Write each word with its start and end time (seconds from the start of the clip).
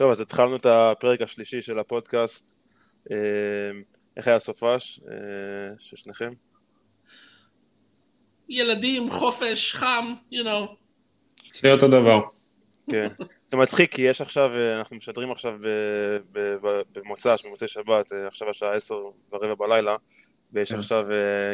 טוב, 0.00 0.10
אז 0.10 0.20
התחלנו 0.20 0.56
את 0.56 0.66
הפרק 0.66 1.22
השלישי 1.22 1.62
של 1.62 1.78
הפודקאסט. 1.78 2.56
אה, 3.10 3.16
איך 4.16 4.28
היה 4.28 4.38
סופש 4.38 5.00
אה, 5.08 5.14
של 5.78 5.96
שניכם? 5.96 6.32
ילדים, 8.48 9.10
חופש, 9.10 9.74
חם, 9.74 10.14
you 10.32 10.44
know. 10.44 10.74
אצלי 11.48 11.72
אותו 11.72 11.88
דבר. 11.88 12.20
כן. 12.90 13.08
זה 13.46 13.56
מצחיק 13.56 13.94
כי 13.94 14.02
יש 14.02 14.20
עכשיו, 14.20 14.50
אה, 14.56 14.78
אנחנו 14.78 14.96
משדרים 14.96 15.32
עכשיו 15.32 15.58
במוצ"ש, 16.92 17.46
במוצאי 17.46 17.68
שבת, 17.68 18.12
עכשיו 18.26 18.50
השעה 18.50 18.74
עשר 18.74 18.96
ורבע 19.32 19.54
בלילה, 19.54 19.96
ויש 20.52 20.72
כן. 20.72 20.78
עכשיו 20.78 21.06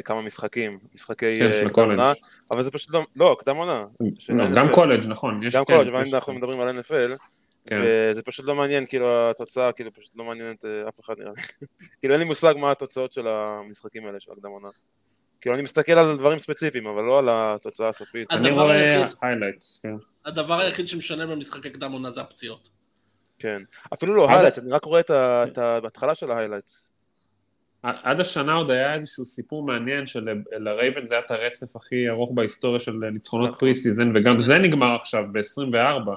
כמה 0.05 0.23
משחקים, 0.23 0.79
משחקי 0.95 1.39
כן, 1.39 1.69
קדם 1.69 1.91
עונה, 1.91 2.13
אבל 2.55 2.63
זה 2.63 2.71
פשוט 2.71 2.95
לא, 2.95 3.03
לא, 3.17 3.37
קדם 3.41 3.57
עונה. 3.57 3.85
לא, 4.29 4.45
גם 4.55 4.69
קולג', 4.73 5.07
נכון. 5.09 5.41
גם 5.53 5.65
קולג', 5.65 5.89
אבל 5.89 6.03
אנחנו 6.13 6.35
מדברים 6.35 6.61
על 6.61 6.79
NFL. 6.79 7.36
כן. 7.67 7.83
וזה 7.85 8.23
פשוט 8.23 8.47
לא 8.47 8.55
מעניין, 8.55 8.87
כאילו 8.87 9.31
התוצאה, 9.31 9.73
כאילו 9.73 9.93
פשוט 9.93 10.13
לא 10.17 10.25
מעניינת 10.25 10.65
אה, 10.65 10.89
אף 10.89 11.01
אחד 11.01 11.15
נראה 11.19 11.33
לי. 11.37 11.43
כאילו 12.01 12.15
אין 12.15 12.21
לי 12.21 12.27
מושג 12.27 12.55
מה 12.59 12.71
התוצאות 12.71 13.13
של 13.13 13.29
המשחקים 13.29 14.07
האלה 14.07 14.21
של 14.21 14.33
הקדם 14.33 14.51
עונה. 14.51 14.69
כאילו 15.41 15.55
אני 15.55 15.63
מסתכל 15.63 15.93
על 15.93 16.17
דברים 16.19 16.39
ספציפיים, 16.39 16.87
אבל 16.87 17.03
לא 17.03 17.19
על 17.19 17.29
התוצאה 17.31 17.89
הסופית. 17.89 18.31
אני 18.31 18.51
רואה 18.51 19.07
highlights, 19.09 19.83
כן. 19.83 19.95
הדבר 20.25 20.61
היחיד 20.61 20.89
שמשנה 20.89 21.27
במשחקי 21.27 21.71
קדם 21.71 21.93
עונה 21.93 22.11
זה 22.11 22.21
הפציעות. 22.21 22.69
כן. 23.39 23.63
אפילו 23.95 24.17
לא 24.17 24.29
highlights, 24.29 24.61
אני 24.61 24.71
רק 24.71 24.85
רואה 24.85 25.01
את 25.01 25.59
ההתחלה 25.59 26.15
של 26.15 26.31
ה-highlights. 26.31 26.97
עד 27.83 28.21
השנה 28.21 28.55
עוד 28.55 28.71
היה 28.71 28.95
איזשהו 28.95 29.25
סיפור 29.25 29.63
מעניין 29.63 30.07
שלרייבנס 30.07 31.15
היה 31.15 31.25
את 31.27 31.31
הרצף 31.31 31.77
הכי 31.77 32.09
ארוך 32.09 32.31
בהיסטוריה 32.35 32.81
של 32.81 32.93
ניצחונות 33.13 33.57
pre 33.59 33.71
נכון. 33.71 33.83
season, 33.83 34.17
וגם 34.17 34.39
זה 34.39 34.59
נגמר 34.59 34.95
עכשיו 34.95 35.25
ב-24. 35.33 36.11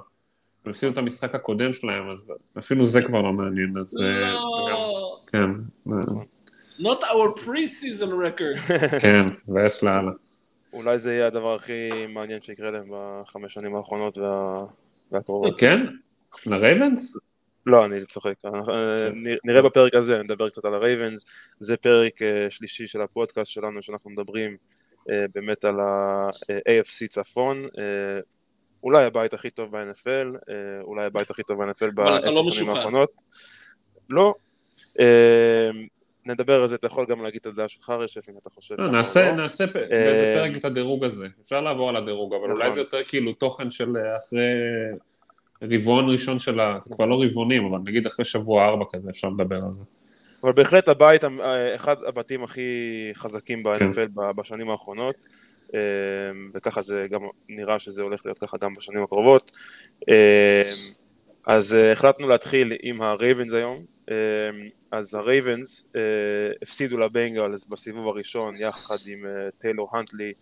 הם 0.65 0.71
הפסידו 0.71 0.91
את 0.91 0.97
המשחק 0.97 1.35
הקודם 1.35 1.73
שלהם, 1.73 2.09
אז 2.09 2.33
אפילו 2.57 2.85
זה 2.85 3.01
כבר 3.01 3.21
לא 3.21 3.33
מעניין, 3.33 3.73
אז... 3.77 4.01
אה, 4.01 4.31
לא. 4.31 5.21
כן. 5.27 5.49
Not 6.79 7.03
our 7.03 7.39
pre-season 7.43 8.09
record. 8.09 8.73
כן, 9.03 9.21
ויאללה. 9.47 10.11
אולי 10.73 10.99
זה 10.99 11.13
יהיה 11.13 11.27
הדבר 11.27 11.55
הכי 11.55 11.89
מעניין 12.09 12.41
שיקרה 12.41 12.71
להם 12.71 12.91
בחמש 12.91 13.53
שנים 13.53 13.75
האחרונות 13.75 14.17
והקרובות. 15.11 15.59
כן? 15.59 15.85
לרייבנס? 16.45 17.17
לא, 17.65 17.85
אני 17.85 18.05
צוחק. 18.05 18.33
אה. 18.45 19.09
נראה 19.43 19.61
בפרק 19.61 19.95
הזה, 19.95 20.23
נדבר 20.23 20.49
קצת 20.49 20.65
על 20.65 20.73
הרייבנס. 20.73 21.25
זה 21.59 21.77
פרק 21.77 22.21
אה, 22.21 22.47
שלישי 22.49 22.87
של 22.87 23.01
הפודקאסט 23.01 23.51
שלנו, 23.51 23.81
שאנחנו 23.81 24.09
מדברים 24.09 24.57
באמת 25.35 25.65
על 25.65 25.79
ה-AFC 25.79 27.07
צפון. 27.09 27.65
אולי 28.83 29.05
הבית 29.05 29.33
הכי 29.33 29.49
טוב 29.49 29.77
ב-NFL, 29.77 30.37
אה, 30.49 30.81
אולי 30.81 31.05
הבית 31.05 31.29
הכי 31.29 31.43
טוב 31.43 31.63
ב-NFL 31.63 31.91
בעשר 31.93 32.41
לא 32.41 32.51
שנים 32.51 32.69
האחרונות. 32.69 33.09
לא. 34.09 34.33
אה, 34.99 35.69
נדבר 36.25 36.61
על 36.61 36.67
זה, 36.67 36.75
אתה 36.75 36.87
יכול 36.87 37.05
גם 37.09 37.23
להגיד 37.23 37.39
את 37.41 37.45
הדעה 37.45 37.67
שלך 37.67 37.89
רשף 37.89 38.29
אם 38.29 38.33
אתה 38.41 38.49
חושב. 38.49 38.75
לא, 38.77 38.91
נעשה, 38.91 39.31
לא. 39.31 39.37
נעשה 39.37 39.65
באיזה 39.65 40.33
אה, 40.35 40.47
פרק 40.47 40.57
את 40.57 40.65
הדירוג 40.65 41.03
הזה, 41.03 41.27
אפשר 41.41 41.61
לעבור 41.61 41.89
על 41.89 41.95
הדירוג, 41.95 42.33
אבל 42.33 42.51
אולי 42.51 42.63
נכון. 42.63 42.73
זה 42.73 42.79
יותר 42.79 43.03
כאילו 43.03 43.33
תוכן 43.33 43.71
של 43.71 43.95
אחרי 44.17 44.51
רבעון 45.61 46.09
ראשון 46.09 46.39
של 46.39 46.59
ה... 46.59 46.77
זה 46.81 46.95
כבר 46.95 47.05
לא 47.05 47.21
רבעונים, 47.23 47.65
אבל 47.65 47.77
נגיד 47.85 48.05
אחרי 48.05 48.25
שבוע 48.25 48.65
ארבע 48.67 48.85
כזה 48.91 49.09
אפשר 49.09 49.29
לדבר 49.29 49.55
על 49.55 49.71
זה. 49.77 49.83
אבל 50.43 50.51
בהחלט 50.51 50.87
הבית, 50.87 51.21
אחד 51.75 51.95
הבתים 52.07 52.43
הכי 52.43 52.61
חזקים 53.15 53.63
ב-NFL 53.63 53.93
כן. 53.95 54.35
בשנים 54.35 54.69
האחרונות. 54.69 55.25
אמ, 55.73 56.47
וככה 56.53 56.81
זה 56.81 57.07
גם 57.09 57.21
נראה 57.49 57.79
שזה 57.79 58.01
הולך 58.01 58.25
להיות 58.25 58.39
ככה 58.39 58.57
גם 58.57 58.73
בשנים 58.73 59.03
הקרובות. 59.03 59.51
אמ, 60.07 60.13
אז 61.45 61.73
אה, 61.73 61.91
החלטנו 61.91 62.27
להתחיל 62.27 62.73
עם 62.81 63.01
הרייבנס 63.01 63.53
היום, 63.53 63.85
אמ, 64.09 64.15
אז 64.91 65.15
הרייבנס 65.15 65.87
אה, 65.95 66.01
הפסידו 66.61 66.97
לבנגלס 66.97 67.65
בסיבוב 67.65 68.07
הראשון 68.07 68.55
יחד 68.55 68.97
עם 69.07 69.25
אה, 69.25 69.51
טיילור 69.57 69.89
הנטלי 69.97 70.33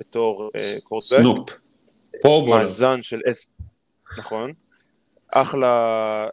בתור 0.00 0.50
קורטבק. 0.84 1.18
סנופ. 1.18 1.50
מאזן 2.48 3.02
של 3.02 3.20
אס... 3.30 3.48
נכון. 4.18 4.52
אחלה 5.28 6.28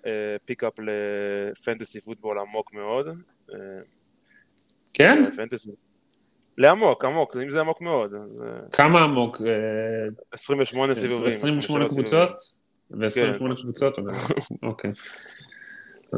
pickup 0.45 0.73
ל 0.79 0.95
fantasy 0.95 2.01
football 2.01 2.39
עמוק 2.39 2.73
מאוד. 2.73 3.07
כן? 4.93 5.31
פנטסי. 5.35 5.72
לעמוק, 6.58 7.06
עמוק, 7.06 7.38
אם 7.38 7.50
זה 7.50 7.59
עמוק 7.59 7.81
מאוד, 7.81 8.14
אז... 8.14 8.44
אה, 8.47 8.69
כמה 8.72 9.03
עמוק? 9.03 9.41
28 10.31 10.90
אה, 10.90 10.96
סיבובים. 10.96 11.28
28 11.28 11.90
קבוצות? 11.90 12.30
ו-28 12.91 13.09
כן. 13.16 13.56
קבוצות? 13.56 13.97
אוקיי. 14.64 14.91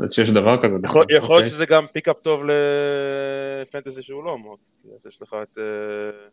שיש 0.10 0.30
דבר 0.30 0.62
כזה. 0.62 0.76
יכול 0.84 1.06
להיות 1.10 1.24
אוקיי. 1.24 1.48
שזה 1.48 1.66
גם 1.66 1.86
פיקאפ 1.94 2.20
טוב 2.20 2.44
לפנטזי 3.62 4.04
שהוא 4.04 4.24
לא 4.24 4.34
עמוק, 4.34 4.60
אז 4.96 5.08
יש 5.08 5.22
לך 5.22 5.36
את... 5.44 5.58
אה, 5.58 6.28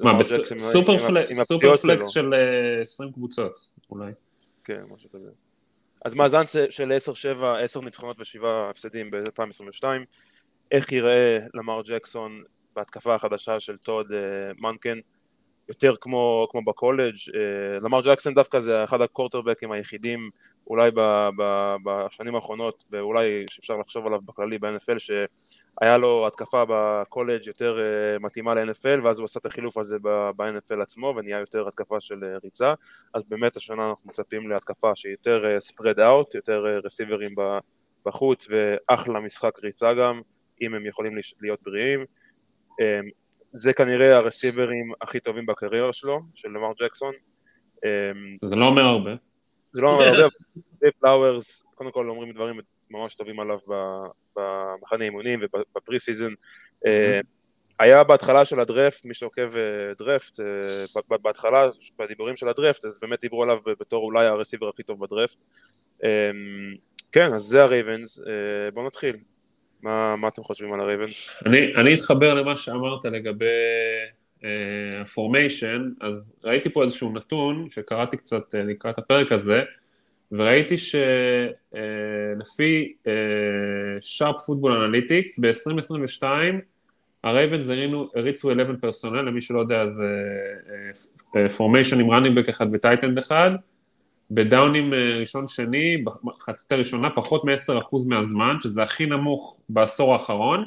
מה, 0.00 0.18
בסופר 1.38 1.76
פלקס 1.76 2.08
של 2.08 2.34
20 2.82 3.12
קבוצות, 3.12 3.58
אולי. 3.90 4.12
כן, 4.64 4.82
משהו 4.94 5.10
כזה. 5.10 5.30
אז 6.04 6.14
מאזן 6.14 6.42
של 6.70 6.92
10-7, 7.38 7.44
10 7.64 7.80
ניצחונות 7.80 8.20
ו-7 8.20 8.46
הפסדים 8.70 9.10
ב-2022, 9.10 9.84
איך 10.72 10.92
ייראה 10.92 11.38
למר 11.54 11.82
ג'קסון 11.84 12.42
בהתקפה 12.76 13.14
החדשה 13.14 13.60
של 13.60 13.76
טוד 13.76 14.12
אה, 14.12 14.52
מנקן, 14.58 14.98
יותר 15.70 15.94
כמו, 16.00 16.46
כמו 16.50 16.64
בקולג'. 16.64 17.14
אה, 17.34 17.78
למר 17.80 18.00
ג'קסון 18.00 18.34
דווקא 18.34 18.60
זה 18.60 18.84
אחד 18.84 19.00
הקורטרבקים 19.00 19.72
היחידים 19.72 20.30
אולי 20.66 20.90
ב, 20.90 21.00
ב, 21.38 21.74
בשנים 21.84 22.34
האחרונות, 22.34 22.84
ואולי 22.90 23.44
שאפשר 23.50 23.76
לחשוב 23.76 24.06
עליו 24.06 24.20
בכללי 24.26 24.58
ב-NFL, 24.58 24.98
שהיה 24.98 25.98
לו 25.98 26.26
התקפה 26.26 26.64
בקולג' 26.68 27.46
יותר 27.46 27.78
אה, 27.80 28.18
מתאימה 28.18 28.54
ל-NFL, 28.54 29.04
ואז 29.04 29.18
הוא 29.18 29.24
עשה 29.24 29.40
את 29.40 29.46
החילוף 29.46 29.78
הזה 29.78 29.98
ב-NFL 30.36 30.82
עצמו, 30.82 31.14
ונהיה 31.16 31.38
יותר 31.38 31.68
התקפה 31.68 32.00
של 32.00 32.36
ריצה. 32.44 32.74
אז 33.14 33.22
באמת 33.28 33.56
השנה 33.56 33.90
אנחנו 33.90 34.10
מצפים 34.10 34.50
להתקפה 34.50 34.92
שהיא 34.94 35.12
יותר 35.12 35.56
spread 35.72 35.98
out, 35.98 36.30
יותר 36.34 36.64
receiverים 36.84 37.34
בחוץ, 38.06 38.48
ואחלה 38.50 39.20
משחק 39.20 39.58
ריצה 39.62 39.94
גם, 39.94 40.20
אם 40.62 40.74
הם 40.74 40.86
יכולים 40.86 41.12
להיות 41.40 41.62
בריאים. 41.62 42.04
אמ, 42.80 43.08
זה 43.52 43.72
כנראה 43.72 44.16
ה 44.16 44.23
receiverים 44.23 44.92
הכי 45.00 45.20
טובים 45.20 45.46
בקריירה 45.46 45.92
שלו, 45.92 46.20
של 46.34 46.48
לאמאר 46.48 46.72
ג'קסון. 46.82 47.14
אמ, 47.84 48.50
זה 48.50 48.56
לא 48.56 48.66
אומר 48.66 48.82
הרבה. 48.82 49.10
זה 49.72 49.80
לא 49.80 49.88
אומר 49.88 50.04
הרבה, 50.04 50.28
זיי 50.80 50.92
פלאוורס, 51.00 51.66
קודם 51.74 51.92
כל 51.92 52.08
אומרים 52.08 52.32
דברים 52.32 52.60
ממש 52.90 53.14
טובים 53.14 53.40
עליו 53.40 53.58
במחנה 54.36 55.04
אימונים 55.04 55.40
וב 55.42 56.00
pre-season. 56.00 56.32
אמ, 56.86 57.20
היה 57.80 58.04
בהתחלה 58.04 58.44
של 58.44 58.60
הדרפט, 58.60 59.04
מי 59.04 59.14
שעוקב 59.14 59.56
אה, 59.56 59.94
דרפט, 59.98 60.40
אה, 60.40 61.16
בהתחלה, 61.22 61.68
בדיבורים 61.98 62.36
של 62.36 62.48
הדרפט, 62.48 62.84
אז 62.84 62.98
באמת 63.02 63.20
דיברו 63.20 63.42
עליו 63.42 63.58
בתור 63.80 64.04
אולי 64.04 64.26
ה 64.26 64.31
receiver 64.31 64.68
הכי 64.68 64.82
טוב 64.82 65.04
בדרפט. 65.04 65.38
כן, 67.12 67.32
אז 67.32 67.42
זה 67.42 67.62
הרייבנס, 67.62 68.20
אה, 68.20 68.70
בואו 68.74 68.86
נתחיל. 68.86 69.16
מה, 69.82 70.16
מה 70.16 70.28
אתם 70.28 70.42
חושבים 70.42 70.72
על 70.72 70.80
הרייבנס? 70.80 71.28
אני, 71.46 71.74
אני 71.76 71.94
אתחבר 71.94 72.34
למה 72.34 72.56
שאמרת 72.56 73.04
לגבי 73.04 73.46
ה 75.02 75.10
formation, 75.10 75.90
uh, 76.00 76.06
אז 76.06 76.34
ראיתי 76.44 76.70
פה 76.70 76.84
איזשהו 76.84 77.12
נתון 77.12 77.68
שקראתי 77.70 78.16
קצת 78.16 78.54
uh, 78.54 78.58
לקראת 78.58 78.98
הפרק 78.98 79.32
הזה, 79.32 79.62
וראיתי 80.32 80.78
שלפי 80.78 81.72
Sharp 84.00 84.36
Football 84.46 84.72
Analytics 84.72 85.38
ב-2022 85.38 86.24
הרייבנס 87.24 87.68
הריצו 88.14 88.52
11 88.52 88.76
personnel, 88.80 89.22
למי 89.22 89.40
שלא 89.40 89.60
יודע 89.60 89.88
זה 89.88 90.08
formation 91.56 91.96
uh, 91.96 92.00
עם 92.00 92.10
running 92.10 92.48
אחד 92.48 92.66
ו 92.72 92.77
tight 92.77 93.03
end 93.03 93.18
אחד, 93.18 93.50
ב 94.30 94.39
downים 94.39 94.94
אה, 94.94 95.16
ראשון-שני, 95.20 96.04
בחצית 96.24 96.72
הראשונה, 96.72 97.10
פחות 97.10 97.44
מ-10% 97.44 97.96
מהזמן, 98.06 98.56
שזה 98.62 98.82
הכי 98.82 99.06
נמוך 99.06 99.60
בעשור 99.68 100.12
האחרון. 100.12 100.64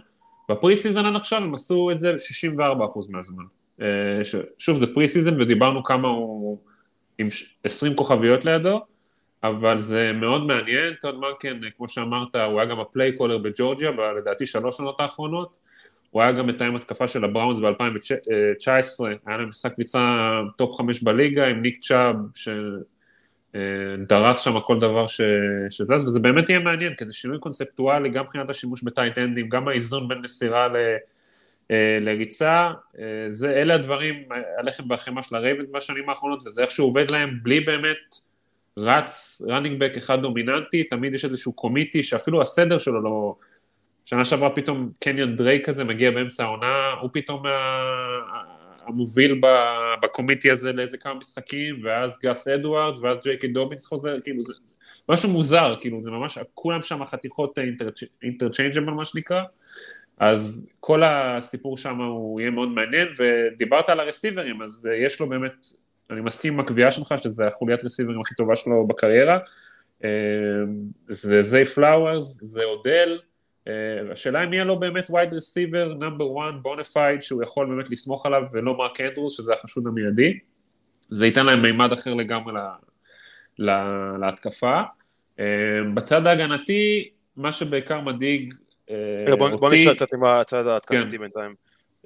ב 0.49 0.75
pre-season 0.75 1.05
עד 1.05 1.15
עכשיו 1.15 1.43
הם 1.43 1.53
עשו 1.53 1.91
את 1.91 1.97
זה 1.97 2.15
64% 2.57 2.61
מהזמן. 3.09 3.43
אה, 3.81 3.87
שוב, 4.57 4.77
זה 4.77 4.93
pre-season 4.93 5.41
ודיברנו 5.41 5.83
כמה 5.83 6.07
הוא 6.07 6.57
עם 7.17 7.27
20 7.63 7.95
כוכביות 7.95 8.45
לידו, 8.45 8.81
אבל 9.43 9.81
זה 9.81 10.11
מאוד 10.13 10.45
מעניין, 10.45 10.93
טוד 11.01 11.19
מונקן, 11.19 11.63
אה, 11.63 11.69
כמו 11.77 11.87
שאמרת, 11.87 12.35
הוא 12.35 12.59
היה 12.59 12.69
גם 12.69 12.79
ה 12.79 12.87
play 12.87 13.17
caller 13.17 13.37
בג'ורג'יה, 13.37 13.91
לדעתי 14.17 14.45
שלוש 14.45 14.77
שנות 14.77 14.99
האחרונות, 14.99 15.57
הוא 16.11 16.21
היה 16.21 16.31
גם 16.31 16.47
מתאם 16.47 16.75
התקפה 16.75 17.07
של 17.07 17.23
הבראונס 17.23 17.59
ב-2019, 17.59 19.05
היה 19.25 19.37
להם 19.37 19.49
משחק 19.49 19.73
ריצה 19.73 20.19
top 20.57 20.75
חמש 20.75 21.03
בליגה 21.03 21.47
עם 21.47 21.61
ניק 21.61 21.79
צ'אב, 21.81 22.15
דרס 24.07 24.39
שם 24.39 24.59
כל 24.59 24.79
דבר 24.79 25.07
ש... 25.07 25.21
שזז, 25.69 26.03
וזה 26.03 26.19
באמת 26.19 26.49
יהיה 26.49 26.59
מעניין, 26.59 26.95
כי 26.95 27.05
זה 27.05 27.13
שינוי 27.13 27.39
קונספטואלי, 27.39 28.09
גם 28.09 28.23
מבחינת 28.23 28.49
השימוש 28.49 28.83
ב 28.83 28.89
tight 28.89 29.17
endים, 29.17 29.49
גם 29.49 29.67
האיזון 29.67 30.07
בין 30.07 30.17
מסירה 30.21 30.67
ל... 30.67 30.75
אה, 31.71 31.97
לריצה, 32.01 32.71
אה, 32.99 33.03
זה, 33.29 33.51
אלה 33.51 33.75
הדברים, 33.75 34.23
הלחם 34.57 34.83
והחמאה 34.89 35.23
של 35.23 35.35
הרייבנס 35.35 35.71
בשנים 35.71 36.09
האחרונות, 36.09 36.47
וזה 36.47 36.61
איכשהו 36.61 36.85
עובד 36.85 37.11
להם 37.11 37.39
בלי 37.43 37.59
באמת 37.59 38.15
רץ 38.77 39.41
running 39.47 39.79
back 39.79 39.97
אחד 39.97 40.21
דומיננטי, 40.21 40.83
תמיד 40.83 41.13
יש 41.13 41.25
איזשהו 41.25 41.53
committee 41.53 42.03
שאפילו 42.03 42.41
הסדר 42.41 42.77
שלו 42.77 43.01
לא... 43.01 43.35
שנה 44.05 44.25
שעברה 44.25 44.49
פתאום 44.49 44.91
קניאן 44.99 45.35
דרייק 45.35 45.65
כזה 45.65 45.83
מגיע 45.83 46.11
באמצע 46.11 46.43
העונה, 46.43 46.91
הוא 47.01 47.09
פתאום 47.13 47.43
המוביל 48.85 49.41
ב 50.01 50.06
committee 50.06 50.51
הזה 50.51 50.73
לאיזה 50.73 50.97
כמה 50.97 51.13
משחקים, 51.13 51.75
ואז 51.83 52.19
גס 52.23 52.47
אדוארדס, 52.47 52.99
ואז 52.99 53.17
ג'יי 53.23 53.37
קיי 53.37 53.47
דובינס 53.47 53.85
חוזר, 53.85 54.19
כאילו 54.23 54.43
זה, 54.43 54.53
זה 54.63 54.75
משהו 55.09 55.29
מוזר, 55.29 55.75
כאילו 55.79 56.01
זה 56.01 56.11
ממש, 56.11 56.37
כולם 56.53 56.81
שם 56.81 57.05
חתיכות 57.05 57.59
interchangeable 58.23 58.93
מה 58.93 59.05
שנקרא, 59.05 59.43
אז 60.17 60.67
כל 60.79 61.03
הסיפור 61.05 61.77
שם 61.77 62.01
הוא 62.01 62.41
יהיה 62.41 62.51
מאוד 62.51 62.69
מעניין, 62.69 63.07
ודיברת 63.17 63.89
על 63.89 63.99
ה 63.99 64.05
receiverים, 64.05 64.61
אז 64.61 64.89
יש 65.05 65.19
לו 65.19 65.29
באמת, 65.29 65.67
אני 66.09 66.21
מסכים 66.21 66.53
עם 66.53 66.59
הקביעה 66.59 66.91
שלך 66.91 67.15
שזה 67.17 67.47
החוליית 67.47 67.83
receiverים 67.83 68.19
הכי 68.19 68.35
טובה 68.35 68.55
שלו 68.55 68.87
בקריירה, 68.87 69.39
זה 71.07 71.41
זיי 71.41 71.65
פלאוורס, 71.65 72.43
זה 72.43 72.63
אודל, 72.63 73.19
השאלה 74.11 74.43
אם 74.43 74.53
יהיה 74.53 74.63
לו 74.63 74.79
באמת 74.79 75.09
wide 75.09 75.33
receiver 75.33 75.93
number 75.93 76.25
1 76.49 76.53
bona 76.61 76.91
fide 76.91 77.21
שהוא 77.21 77.43
יכול 77.43 77.67
באמת 77.67 77.89
לסמוך 77.89 78.25
עליו 78.25 78.41
ולא 78.53 78.77
מרק 78.77 79.01
אנדרוס 79.01 79.37
שזה 79.37 79.53
החשוד 79.53 79.87
המיידי 79.87 80.39
זה 81.09 81.25
ייתן 81.25 81.45
להם 81.45 81.61
מימד 81.61 81.91
אחר 81.91 82.13
לגמרי 82.13 82.53
לה, 82.53 82.73
לה, 83.59 84.17
להתקפה 84.19 84.81
uh, 85.37 85.41
בצד 85.93 86.27
ההגנתי 86.27 87.09
מה 87.35 87.51
שבעיקר 87.51 88.01
מדאיג 88.01 88.53
uh, 88.87 88.91
בוא, 89.37 89.49
אותי 89.49 89.59
בוא 89.59 89.73
נשאר 89.73 89.93
קצת 89.95 90.13
עם 90.13 90.23
הצד 90.23 90.67
ההתקפתי 90.67 91.11
כן. 91.11 91.17
בינתיים. 91.17 91.55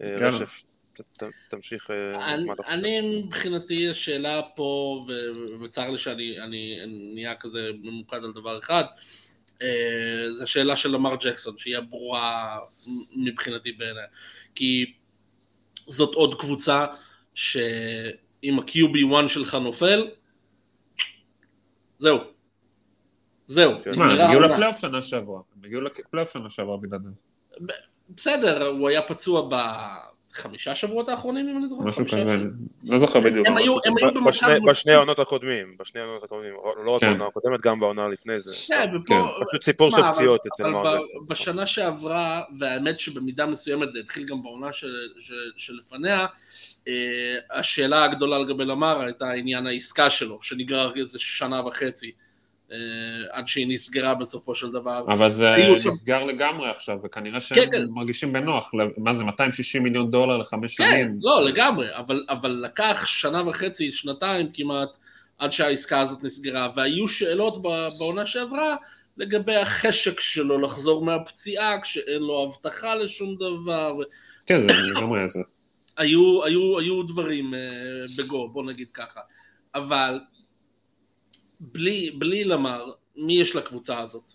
רשף 0.01 0.63
ת- 1.01 1.24
תמשיך 1.50 1.92
אה, 1.92 2.36
אני- 2.68 3.21
מבחינתי 3.24 3.89
השאלה 3.89 4.42
פה, 4.56 5.03
ו- 5.07 5.63
וצר 5.63 5.89
לי 5.89 5.98
שאני 5.98 6.42
אני 6.44 6.80
נהיה 7.13 7.36
כזה 7.36 7.71
ממוקד 7.83 8.18
על 8.24 8.31
דבר 8.36 8.60
אחד, 8.60 8.83
אה, 9.62 10.33
זה 10.33 10.44
השאלה 10.44 10.75
של 10.75 10.89
למר 10.89 11.15
ג'קסון, 11.15 11.57
שהיא 11.57 11.77
הברורה 11.77 12.57
מבחינתי 13.15 13.71
בעיניי. 13.71 14.04
כי 14.56 14.94
זאת 15.75 16.15
עוד 16.15 16.39
קבוצה 16.39 16.86
שאם 17.33 18.59
ה-QB1 18.59 19.27
שלך 19.27 19.56
נופל, 19.56 20.07
זהו. 22.00 22.19
זהו, 23.48 23.71
כן. 23.83 23.95
מה, 23.95 24.06
הם 24.13 24.19
הגיעו. 24.19 24.42
לפלייאוף 24.42 24.81
שנה 24.81 25.01
שעברה, 25.01 25.42
הם 25.56 25.63
הגיעו 25.65 25.81
לפלייאוף 25.81 26.33
שנה 26.33 26.50
שעברה 26.50 26.77
בלעדיהם, 26.77 27.13
בסדר, 28.10 28.68
הוא 28.68 28.89
היה 28.89 29.01
פצוע 29.01 29.50
בחמישה 30.38 30.75
שבועות 30.75 31.10
האחרונים, 31.10 31.50
אם 31.50 31.57
אני 31.57 31.68
זוכר. 31.68 31.84
משהו 31.84 32.01
חמישה 32.01 32.22
כזה. 32.24 32.38
לא 32.84 32.98
זוכר 32.98 33.19
בדיוק, 33.22 33.48
הם 33.48 33.57
היו- 33.57 33.75
במצב 34.16 34.48
בשני- 34.68 34.94
העונות 34.94 35.19
הקודמים, 35.19 35.75
בשני 35.80 36.01
העונות 36.01 36.24
הקודמים, 36.24 36.54
לא 36.86 36.92
רק 36.92 37.00
כן. 37.01 37.10
בעונה 37.10 37.25
הקודמת, 37.25 37.62
גם 37.62 37.80
בעונה 37.80 38.07
לפני 38.07 38.39
זה. 38.39 38.51
כן, 38.68 38.95
ופה... 38.95 39.28
פשוט 39.50 39.62
סיפור 39.63 39.92
של 39.92 40.01
פציעות 40.13 40.42
אצל 40.48 40.63
אבל 40.63 40.72
מר 40.74 40.84
ב- 40.84 41.01
ג'קסון. 41.04 41.25
בשנה 41.28 41.66
שעברה, 41.66 42.42
והאמת 42.60 43.00
שבמידה 43.00 43.45
מסוימת 43.45 43.92
זה 43.92 44.00
התחיל 44.00 44.25
גם 44.25 44.42
בעונה 44.44 44.72
של- 44.72 44.88
של- 45.19 45.34
שלפניה, 45.57 46.25
אה, 46.88 46.94
השאלה 47.51 48.04
הגדולה 48.04 48.39
לגבי 48.39 48.66
למר 48.66 49.01
הייתה 49.01 49.31
עניין 49.31 49.68
העסקה 49.68 50.10
שלו, 50.10 50.39
שנגרר 50.42 50.92
איזה 50.95 51.19
שנה 51.19 51.66
וחצי, 51.68 52.12
עד 53.31 53.47
שהיא 53.47 53.67
נסגרה 53.69 54.15
בסופו 54.15 54.55
של 54.55 54.71
דבר. 54.71 55.05
אבל 55.07 55.31
זה 55.31 55.53
היו 55.53 55.77
שם- 55.77 55.89
נסגר 55.89 56.23
לגמרי 56.23 56.69
עכשיו, 56.69 56.97
וכנראה 57.03 57.39
כן, 57.39 57.39
שהם 57.39 57.71
כן. 57.71 57.85
מרגישים 57.89 58.33
בנוח, 58.33 58.71
מה 58.97 59.15
זה 59.15 59.23
260 59.23 59.83
מיליון 59.83 60.11
דולר 60.11 60.37
לחמש 60.37 60.77
כן, 60.77 60.87
שנים, 60.89 61.19
לא, 61.21 61.45
לגמרי, 61.45 61.95
אבל, 61.95 62.25
אבל 62.29 62.51
לקח 62.51 63.03
שנה 63.05 63.49
וחצי, 63.49 63.91
שנתיים 63.91 64.47
כמעט, 64.53 64.97
עד 65.37 65.51
שהעסקה 65.51 65.99
הזאת 65.99 66.23
נסגרה, 66.23 66.69
והיו 66.75 67.07
שאלות 67.07 67.61
בעונה 67.97 68.25
שעברה 68.25 68.75
לגבי 69.17 69.55
החשק 69.55 70.19
שלו 70.19 70.61
לחזור 70.61 71.05
מהפציעה 71.05 71.81
כשאין 71.81 72.21
לו 72.21 72.43
הבטחה 72.43 72.95
לשום 72.95 73.35
דבר, 73.35 73.95
כן, 74.45 74.61
זה 74.61 74.73
לגמרי 74.91 75.27
זה, 75.27 75.41
היו, 75.97 76.43
היו, 76.45 76.79
היו 76.79 77.03
דברים 77.03 77.53
אה, 77.53 77.59
בגו, 78.17 78.49
בוא 78.49 78.63
נגיד 78.63 78.87
ככה. 78.93 79.19
אבל 79.75 80.19
בלי, 81.59 82.12
בלי 82.18 82.44
למר, 82.44 82.86
מי 83.15 83.42
יש 83.42 83.56
לקבוצה 83.56 84.00
הזאת? 84.00 84.31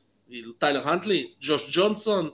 טיילר 0.59 0.89
הנטלי? 0.89 1.31
ג'וש 1.41 1.71
ג'ונסון? 1.73 2.31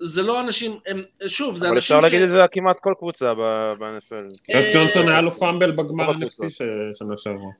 זה 0.00 0.22
לא 0.22 0.40
אנשים, 0.40 0.78
הם, 0.86 1.02
שוב, 1.26 1.56
זה 1.56 1.66
אבל 1.66 1.74
אנשים 1.74 1.96
אפשר 1.96 2.06
להגיד 2.08 2.22
את 2.22 2.30
זה 2.30 2.42
על 2.42 2.48
כמעט 2.52 2.76
כל 2.80 2.94
קבוצה 2.98 3.34
ב-NFL. 3.34 4.14
אה, 4.54 4.60
רק 4.60 4.66
ג'ונסון 4.74 5.08
היה 5.08 5.20
לו 5.20 5.30
פאמבל 5.30 5.70
בגמר 5.70 6.10
לא. 6.10 6.26
NFC 6.26 6.50
ש- 6.50 6.62
שנה 6.98 7.16
שעברה, 7.16 7.50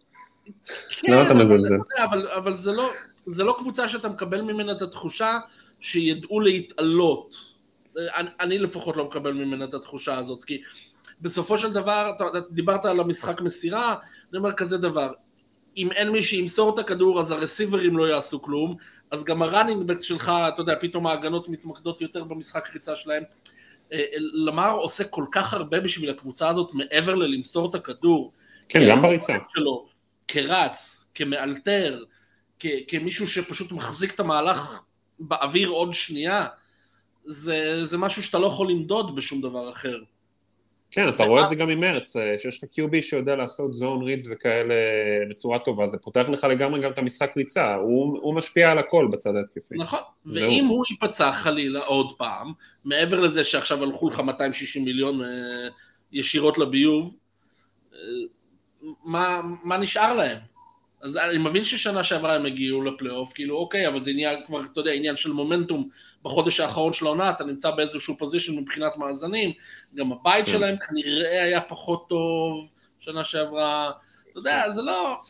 כן, 0.88 1.12
למה 1.12 1.22
אתה 1.22 1.30
אבל- 1.30 1.40
מזלזל? 1.42 1.74
אבל, 2.04 2.28
אבל 2.28 2.56
זה, 2.56 2.72
לא, 2.72 2.90
זה 3.26 3.44
לא 3.44 3.56
קבוצה 3.58 3.88
שאתה 3.88 4.08
מקבל 4.08 4.40
ממנה 4.40 4.72
את 4.72 4.82
התחושה 4.82 5.38
שידעו 5.80 6.40
להתעלות. 6.40 7.36
אני, 7.96 8.28
אני 8.40 8.58
לפחות 8.58 8.96
לא 8.96 9.04
מקבל 9.04 9.32
ממנה 9.32 9.64
את 9.64 9.74
התחושה 9.74 10.18
הזאת, 10.18 10.44
כי 10.44 10.62
בסופו 11.20 11.58
של 11.58 11.72
דבר, 11.72 12.12
אתה, 12.16 12.24
אתה 12.28 12.38
דיברת 12.50 12.84
על 12.84 13.00
המשחק 13.00 13.40
מסירה, 13.40 13.94
אני 14.30 14.38
אומר 14.38 14.52
כזה 14.52 14.78
דבר, 14.78 15.12
אם 15.76 15.92
אין 15.92 16.10
מי 16.10 16.22
שימסור 16.22 16.74
את 16.74 16.78
הכדור 16.78 17.20
אז 17.20 17.30
הרסיברים 17.30 17.96
לא 17.96 18.04
יעשו 18.04 18.42
כלום, 18.42 18.76
אז 19.10 19.24
גם 19.24 19.42
הראנינג 19.42 19.86
בקס 19.86 20.00
שלך, 20.00 20.32
אתה 20.48 20.62
יודע, 20.62 20.74
פתאום 20.80 21.06
ההגנות 21.06 21.48
מתמקדות 21.48 22.00
יותר 22.00 22.24
במשחק 22.24 22.70
ריצה 22.74 22.96
שלהם. 22.96 23.22
אה, 23.92 24.04
למר 24.18 24.70
עושה 24.70 25.04
כל 25.04 25.24
כך 25.32 25.54
הרבה 25.54 25.80
בשביל 25.80 26.10
הקבוצה 26.10 26.48
הזאת 26.48 26.74
מעבר 26.74 27.14
ללמסור 27.14 27.70
את 27.70 27.74
הכדור. 27.74 28.32
כן, 28.68 28.88
גם 28.88 29.02
בריצה, 29.02 29.32
שלו, 29.54 29.86
כרץ, 30.28 31.06
כמאלתר, 31.14 32.04
כ- 32.58 32.66
כמישהו 32.88 33.28
שפשוט 33.28 33.72
מחזיק 33.72 34.14
את 34.14 34.20
המהלך 34.20 34.82
באוויר 35.18 35.68
עוד 35.68 35.94
שנייה, 35.94 36.46
זה, 37.24 37.84
זה 37.84 37.98
משהו 37.98 38.22
שאתה 38.22 38.38
לא 38.38 38.46
יכול 38.46 38.70
למדוד 38.70 39.16
בשום 39.16 39.40
דבר 39.40 39.70
אחר. 39.70 39.98
כן, 40.92 41.08
אתה 41.08 41.24
רואה 41.24 41.42
את 41.42 41.48
זה 41.48 41.54
גם 41.54 41.68
עם 41.68 41.80
מרץ, 41.80 42.16
אה, 42.16 42.38
שיש 42.38 42.64
לך 42.64 42.70
QB 42.70 43.02
שיודע 43.02 43.36
לעשות 43.36 43.74
זון 43.74 44.02
רידס 44.02 44.26
וכאלה 44.30 44.74
בצורה 45.30 45.58
טובה, 45.58 45.86
זה 45.86 45.98
פותח 45.98 46.28
לך 46.28 46.44
לגמרי 46.44 46.80
גם 46.80 46.90
את 46.90 46.98
המשחק 46.98 47.32
ריצה, 47.36 47.74
הוא 47.74 48.18
הוא 48.22 48.34
משפיע 48.34 48.70
על 48.70 48.78
הכל 48.78 49.08
בצד 49.12 49.36
ההתקפי. 49.36 49.74
נכון. 49.78 50.00
ואם 50.26 50.66
הוא 50.68 50.84
ייפצע 50.90 51.32
חלילה 51.32 51.80
עוד 51.80 52.12
פעם, 52.18 52.52
מעבר 52.84 53.20
לזה 53.20 53.44
שעכשיו 53.44 53.82
הלכו 53.82 54.08
לך 54.08 54.20
260 54.20 54.84
מיליון 54.84 55.22
אה, 55.22 55.28
ישירות 56.12 56.58
לביוב, 56.58 57.16
אה, 57.94 57.98
מה, 59.04 59.40
מה 59.64 59.76
נשאר 59.76 60.12
להם? 60.12 60.38
אז 61.02 61.16
אני 61.16 61.38
מבין 61.38 61.64
ששנה 61.64 62.04
שעברה 62.04 62.34
הם 62.34 62.46
הגיעו 62.46 62.82
לפלייאוף, 62.82 63.32
כאילו 63.32 63.56
אוקיי, 63.56 63.88
אבל 63.88 64.00
זה 64.00 64.12
נהיה 64.12 64.42
כבר, 64.46 64.60
אתה 64.60 64.80
יודע, 64.80 64.92
עניין 64.92 65.16
של 65.16 65.32
מומנטום 65.32 65.88
בחודש 66.22 66.60
האחרון 66.60 66.92
של 66.92 67.06
העונה, 67.06 67.30
אתה 67.30 67.44
נמצא 67.44 67.70
באיזשהו 67.70 68.18
פוזיישן 68.18 68.58
מבחינת 68.58 68.96
מאזנים, 68.96 69.52
גם 69.94 70.12
הבית 70.12 70.46
כן. 70.46 70.52
שלהם 70.52 70.76
כנראה 70.88 71.42
היה 71.42 71.60
פחות 71.60 72.08
טוב 72.08 72.72
שנה 73.00 73.24
שעברה, 73.24 73.90
אתה 74.30 74.38
יודע, 74.38 74.70
זה 74.70 74.82
לא... 74.82 75.20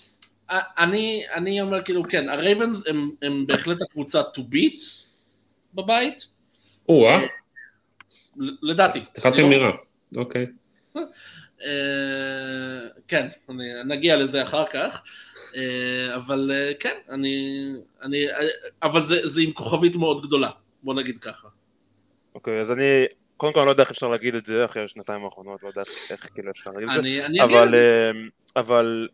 אני, 0.51 1.23
אני 1.35 1.61
אומר 1.61 1.83
כאילו, 1.83 2.03
כן, 2.09 2.29
הרייבנס 2.29 2.87
הם, 2.89 3.11
הם 3.23 3.47
בהחלט 3.47 3.83
הקבוצה 3.83 4.21
to 4.21 4.41
beat 4.41 4.85
בבית, 5.75 6.27
או-אה, 6.89 7.23
לדעתי. 8.63 9.01
פתיחת 9.01 9.39
לא- 9.39 9.45
אמירה, 9.45 9.71
אוקיי. 10.17 10.47
אה, 11.65 12.89
כן, 13.09 13.29
אני, 13.49 13.65
נגיע 13.85 14.17
לזה 14.17 14.43
אחר 14.43 14.67
כך, 14.67 15.03
אבל 16.15 16.51
אה, 16.55 16.73
כן, 16.81 16.95
אני, 17.09 17.65
אני, 18.03 18.29
אה, 18.29 18.47
אבל 18.83 19.05
זה, 19.05 19.29
זה 19.29 19.41
עם 19.43 19.53
כוכבית 19.53 19.97
מאוד 19.97 20.27
גדולה, 20.27 20.51
בוא 20.83 20.95
נגיד 20.95 21.19
ככה. 21.19 21.49
אוקיי, 22.35 22.61
אז 22.61 22.73
אני, 22.73 23.05
קודם 23.37 23.53
כל 23.53 23.61
אני 23.61 23.67
לא 23.67 23.71
יודע 23.71 23.83
איך 23.83 23.91
אפשר 23.91 24.09
להגיד 24.09 24.35
את 24.35 24.47
זה 24.47 24.65
אחרי 24.65 24.85
השנתיים 24.85 25.25
האחרונות, 25.25 25.63
לא 25.63 25.69
יודע 25.69 25.83
איך 26.11 26.29
כאילו 26.35 26.51
אפשר 26.51 26.71
להגיד 26.71 26.89
את 26.89 27.05
זה, 27.05 27.27
אני, 27.27 27.43
אבל. 27.43 27.75
אמ, 27.75 28.29
אבל 28.57 29.09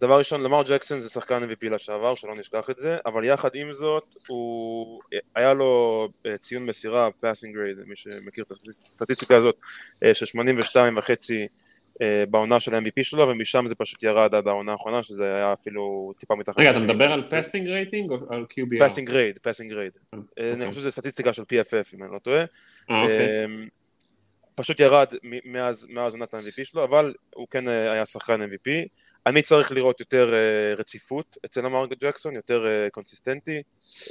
דבר 0.00 0.18
ראשון, 0.18 0.40
למר 0.40 0.62
ג'קסון 0.62 1.00
זה 1.00 1.10
שחקן 1.10 1.42
MVP 1.42 1.68
לשעבר, 1.70 2.14
שלא 2.14 2.34
נשכח 2.36 2.70
את 2.70 2.78
זה, 2.78 2.96
אבל 3.06 3.24
יחד 3.24 3.50
עם 3.54 3.72
זאת, 3.72 4.16
הוא, 4.26 5.00
היה 5.34 5.54
לו 5.54 6.08
אה, 6.26 6.38
ציון 6.38 6.66
מסירה, 6.66 7.08
passing 7.08 7.46
grade, 7.56 7.86
מי 7.86 7.96
שמכיר 7.96 8.44
את 8.44 8.50
הסטטיסטיקה 8.84 9.36
הזאת, 9.36 9.56
אה, 10.02 10.14
של 10.14 10.26
82 10.26 10.98
וחצי 10.98 11.42
אה, 11.42 11.46
בעונה 12.30 12.60
של 12.60 12.74
ה-MVP 12.74 13.02
שלו, 13.02 13.28
ומשם 13.28 13.66
זה 13.66 13.74
פשוט 13.74 14.02
ירד 14.02 14.34
עד 14.34 14.48
העונה 14.48 14.72
האחרונה, 14.72 15.02
שזה 15.02 15.34
היה 15.34 15.52
אפילו 15.52 16.12
טיפה 16.18 16.36
מתחת. 16.36 16.58
רגע, 16.58 16.70
אתה 16.70 16.78
מדבר 16.78 17.12
על 17.12 17.22
passing 17.30 17.68
rating 17.68 18.10
או 18.10 18.16
על 18.30 18.44
QBR? 18.52 18.80
passing 18.80 19.08
grade, 19.08 19.38
passing 19.38 19.72
grade. 19.72 19.98
אה, 20.14 20.18
אני 20.38 20.52
אוקיי. 20.52 20.68
חושב 20.68 20.80
שזה 20.80 20.90
סטטיסטיקה 20.90 21.32
של 21.32 21.42
PFF, 21.42 21.94
אם 21.94 22.02
אני 22.02 22.12
לא 22.12 22.18
טועה. 22.18 22.44
אה, 22.90 23.02
אוקיי. 23.02 23.44
אמ, 23.44 23.68
פשוט 24.54 24.80
ירד 24.80 25.06
מאז 25.88 26.14
עונת 26.14 26.34
ה-MVP 26.34 26.64
שלו, 26.64 26.84
אבל 26.84 27.14
הוא 27.34 27.46
כן 27.50 27.68
אה, 27.68 27.92
היה 27.92 28.06
שחקן 28.06 28.42
MVP. 28.42 28.88
אני 29.26 29.42
צריך 29.42 29.72
לראות 29.72 30.00
יותר 30.00 30.32
uh, 30.32 30.80
רציפות 30.80 31.36
אצל 31.44 31.60
לאמאר 31.60 31.86
ג'קסון, 32.00 32.34
יותר 32.34 32.64
uh, 32.64 32.90
consistency, 32.90 33.62
uh, 34.04 34.10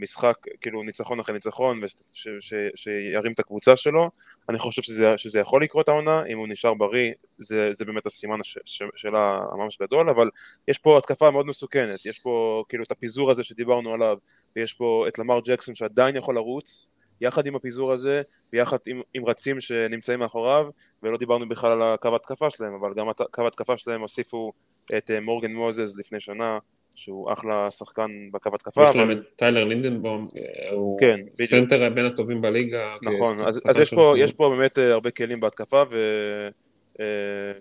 משחק, 0.00 0.36
כאילו 0.60 0.82
ניצחון 0.82 1.20
אחרי 1.20 1.34
ניצחון, 1.34 1.80
ושירים 1.82 3.32
את 3.32 3.38
הקבוצה 3.38 3.76
שלו. 3.76 4.10
אני 4.48 4.58
חושב 4.58 4.82
שזה, 4.82 5.14
שזה 5.16 5.38
יכול 5.38 5.62
לקרות 5.62 5.88
העונה, 5.88 6.22
אם 6.32 6.38
הוא 6.38 6.48
נשאר 6.48 6.74
בריא, 6.74 7.12
זה, 7.38 7.68
זה 7.72 7.84
באמת 7.84 8.06
הסימן 8.06 8.58
ש, 8.64 8.82
ש, 8.94 9.11
שאלה 9.11 9.40
ממש 9.56 9.78
גדול, 9.82 10.10
אבל 10.10 10.28
יש 10.68 10.78
פה 10.78 10.98
התקפה 10.98 11.30
מאוד 11.30 11.46
מסוכנת, 11.46 12.06
יש 12.06 12.20
פה 12.20 12.64
כאילו 12.68 12.84
את 12.84 12.90
הפיזור 12.90 13.30
הזה 13.30 13.44
שדיברנו 13.44 13.92
עליו, 13.94 14.16
ויש 14.56 14.72
פה 14.72 15.04
את 15.08 15.18
לאמאר 15.18 15.40
ג'קסון 15.44 15.74
שעדיין 15.74 16.16
יכול 16.16 16.34
לרוץ, 16.34 16.88
יחד 17.22 17.46
עם 17.46 17.56
הפיזור 17.56 17.92
הזה, 17.92 18.22
ויחד 18.52 18.76
עם, 18.86 19.00
עם 19.14 19.26
רצים 19.26 19.60
שנמצאים 19.60 20.18
מאחוריו, 20.18 20.66
ולא 21.02 21.18
דיברנו 21.18 21.48
בכלל 21.48 21.72
על 21.72 21.82
הקו 21.82 22.16
התקפה 22.16 22.50
שלהם, 22.50 22.74
אבל 22.74 22.94
גם 22.94 23.06
קו 23.30 23.46
התקפה 23.46 23.76
שלהם 23.76 24.00
הוסיפו 24.00 24.52
את 24.98 25.10
אה, 25.10 25.20
מורגן 25.20 25.52
מוזס 25.52 25.96
לפני 25.98 26.20
שנה, 26.20 26.58
שהוא 26.94 27.32
אחלה 27.32 27.70
שחקן 27.70 28.10
בקו 28.32 28.50
התקפה. 28.54 28.84
יש 28.84 28.96
להם 28.96 29.10
את 29.10 29.18
טיילר 29.36 29.64
לינדרבאום, 29.64 30.24
אה, 30.24 30.70
הוא 30.72 30.98
כן, 30.98 31.20
center 31.34 31.90
בין 31.90 32.04
הטובים 32.04 32.40
בליגה. 32.40 32.94
נכון, 33.02 33.34
אז, 33.46 33.60
אז 33.68 33.78
יש, 33.78 33.94
פה, 33.94 34.14
יש 34.18 34.32
פה 34.32 34.48
באמת 34.48 34.78
אה, 34.78 34.92
הרבה 34.92 35.10
כלים 35.10 35.40
בהתקפה, 35.40 35.82
ו... 35.90 35.98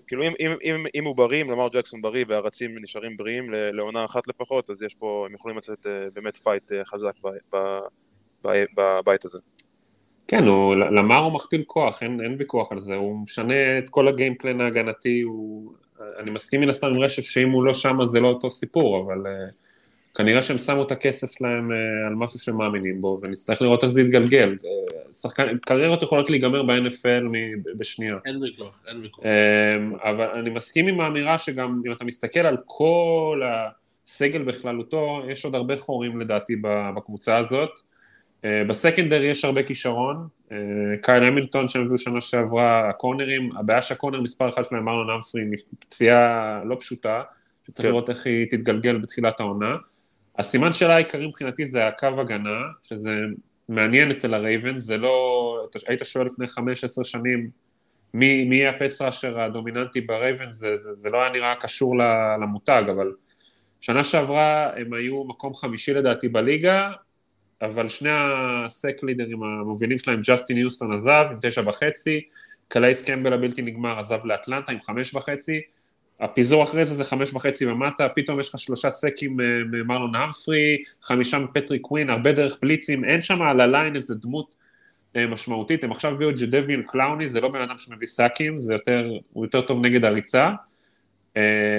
כאילו 0.08 0.24
אם, 0.24 0.34
אם, 0.40 0.52
אם, 0.64 0.86
אם 0.96 1.06
הוא 1.06 1.16
בריא, 1.16 1.42
אם 1.42 1.52
למר 1.52 1.68
ג'קסון 1.68 2.02
בריא 2.02 2.26
והרצים 2.28 2.78
נשארים 2.82 3.18
בריאים 3.18 3.50
לעונה 3.52 4.06
אחת 4.06 4.28
לפחות, 4.28 4.70
אז 4.70 4.84
יש 4.84 4.96
פה, 4.96 5.26
הם 5.30 5.36
יכולים 5.36 5.58
לתת 5.58 5.86
באמת 6.14 6.38
פייט 6.38 6.72
חזק 6.86 7.14
בבית 8.76 9.26
הזה. 9.26 9.38
כן, 10.28 10.48
הוא, 10.48 10.76
למר 10.76 11.18
הוא 11.18 11.32
מכפיל 11.32 11.64
כוח, 11.68 12.04
אין, 12.04 12.22
אין 12.24 12.36
ויכוח 12.40 12.72
על 12.72 12.82
זה, 12.82 12.96
הוא 12.96 13.20
משנה 13.24 13.78
את 13.78 13.90
כל 13.90 14.08
ה 14.08 14.14
game 14.14 14.38
plan 14.38 14.62
ההגנתי, 14.62 15.22
הוא, 15.22 15.74
אני 16.20 16.32
מסכים 16.32 16.62
מן 16.62 16.70
הסתם 16.70 16.88
עם 16.88 17.00
רשף 17.00 17.22
שאם 17.22 17.50
הוא 17.50 17.64
לא 17.64 17.74
שם 17.74 17.98
זה 18.06 18.20
לא 18.20 18.28
אותו 18.28 18.50
סיפור, 18.50 19.02
אבל 19.02 19.22
אה, 19.22 19.52
כנראה 20.16 20.42
שהם 20.42 20.58
שמו 20.58 20.84
את 20.84 20.92
הכסף 20.92 21.32
שלהם 21.32 21.72
אה, 21.72 22.08
על 22.08 22.16
משהו 22.16 22.40
שהם 22.40 22.58
מאמינים 22.58 23.02
בו, 23.02 23.20
ונצטרך 23.22 23.62
לראות 23.62 23.84
איך 23.84 23.92
זה 23.92 24.02
יתגלגל. 24.02 24.56
אה, 24.62 25.14
שחקן, 25.14 25.58
קריירות 25.58 26.04
יכולות 26.04 26.30
להיגמר 26.30 26.64
ב-NFL 26.64 27.24
בשנייה. 27.78 28.18
אין 28.26 28.42
ויכוח, 28.42 28.84
אין 28.88 29.02
ויכוח. 29.02 29.24
Uh, 29.24 30.10
אבל 30.10 30.26
אני 30.26 30.50
מסכים 30.50 30.88
עם 30.88 31.02
האמירה 31.02 31.38
שגם 31.38 31.82
אם 31.86 31.92
אתה 31.92 32.06
מסתכל 32.06 32.40
על 32.40 32.58
כל 32.66 33.42
הסגל 34.06 34.44
בכללותו, 34.44 35.22
יש 35.30 35.46
עוד 35.46 35.56
הרבה 35.56 35.78
חורים 35.78 36.20
לדעתי 36.20 36.56
בקבוצה 36.96 37.38
הזאת. 37.38 37.70
אה, 38.46 38.64
בסקנדר 38.68 39.24
יש 39.24 39.46
הרבה 39.46 39.64
כישרון, 39.64 40.28
אה, 40.52 40.58
קייל 41.02 41.24
המילטון 41.24 41.68
שהם 41.68 41.82
הביאו 41.82 41.98
שנה 41.98 42.22
שעברה, 42.22 42.90
הקורנרים, 42.90 43.58
הבעיה 43.58 43.82
שהקורנר 43.82 44.22
מספר 44.22 44.50
אחת 44.50 44.66
שלהם, 44.66 44.86
מרלון 44.86 45.10
אמפרי, 45.10 45.42
פציעה 45.80 46.62
לא 46.66 46.78
פשוטה, 46.80 47.22
שצריך 47.68 47.88
כן. 47.88 47.92
לראות 47.92 48.10
איך 48.10 48.26
היא 48.26 48.48
תתגלגל 48.50 48.98
בתחילת 48.98 49.40
העונה. 49.40 49.76
הסימן 50.38 50.74
שלה 50.74 50.96
העיקרי 50.96 51.28
מבחינתי 51.28 51.66
זה 51.66 51.88
הקו 51.88 52.22
הגנה, 52.22 52.60
שזה 52.84 53.10
מעניין 53.70 54.12
אצל 54.12 54.34
הרייבנס, 54.34 54.80
זה 54.80 54.98
לא, 54.98 55.68
היית 55.88 56.02
שואל 56.04 56.26
לפני 56.26 56.48
חמש 56.48 56.84
עשר 56.84 57.04
שנים 57.04 57.50
מי, 58.14 58.46
מי 58.46 58.68
ה 58.68 58.75
pass 58.75 59.02
rusher 59.02 59.40
הדומיננטי 59.40 60.02
ברייבנס, 60.02 60.52
זה, 60.52 60.78
זה, 60.78 60.94
זה 60.94 61.10
לא 61.10 61.22
היה 61.22 61.32
נראה 61.32 61.56
קשור 61.56 61.98
למותג, 62.42 62.84
אבל 62.92 63.12
שנה 63.82 64.04
שעברה 64.04 64.70
הם 64.76 64.94
היו 64.94 65.24
מקום 65.24 65.54
חמישי 65.54 65.94
לדעתי 65.94 66.30
בליגה, 66.30 66.92
אבל 67.62 67.90
שני 67.90 68.10
ה 68.14 68.32
sack 68.32 69.04
leader 69.04 69.34
ים 69.34 69.44
המובילים 69.44 69.98
שלהם, 69.98 70.22
ג'סטין 70.24 70.58
יוסטון 70.58 70.94
עזב 70.94 71.26
עם 71.32 71.38
תשע 71.42 71.62
וחצי, 71.66 72.22
קלאיס 72.68 73.04
קמבל 73.04 73.34
הבלתי 73.34 73.62
נגמר 73.62 74.00
עזב 74.00 74.26
לאטלנטה 74.26 74.72
עם 74.72 74.82
חמש 74.82 75.16
וחצי, 75.16 75.62
הפיזור 76.20 76.64
אחרי 76.64 76.86
זה 76.86 76.96
זה 76.96 77.04
חמש 77.04 77.34
וחצי 77.34 77.66
ומטה, 77.66 78.10
פתאום 78.10 78.40
יש 78.40 78.50
לך 78.50 78.60
שלושה 78.60 78.90
sack 78.90 79.22
ים 79.22 79.38
ממרלון 79.72 80.16
האמפרי, 80.16 80.78
חמישה 81.02 81.40
מפטריק 81.40 81.82
קווין, 81.82 82.10
הרבה 82.10 82.32
דרך 82.32 82.60
בליצים, 82.62 83.06
אין 83.06 83.22
שם 83.22 83.42
על 83.42 83.62
ה 83.62 83.68
line 83.68 83.96
איזה 83.96 84.16
דמות 84.16 84.56
אה, 85.16 85.28
משמעותית, 85.28 85.84
הם 85.84 85.92
עכשיו 85.92 86.12
הביאו 86.12 86.30
את 86.30 86.40
ג'דביון 86.40 86.84
קלאוני, 86.88 87.30
זה 87.30 87.42
לא 87.42 87.48
בן 87.48 87.62
אדם 87.62 87.78
שמביא 87.78 88.08
sack 88.08 88.39
ים, 88.39 88.62
זה 88.62 88.74
יותר, 88.74 89.12
הוא 89.34 89.46
יותר 89.46 89.62
טוב 89.62 89.82
נגד 89.82 90.06
הריצה, 90.06 90.52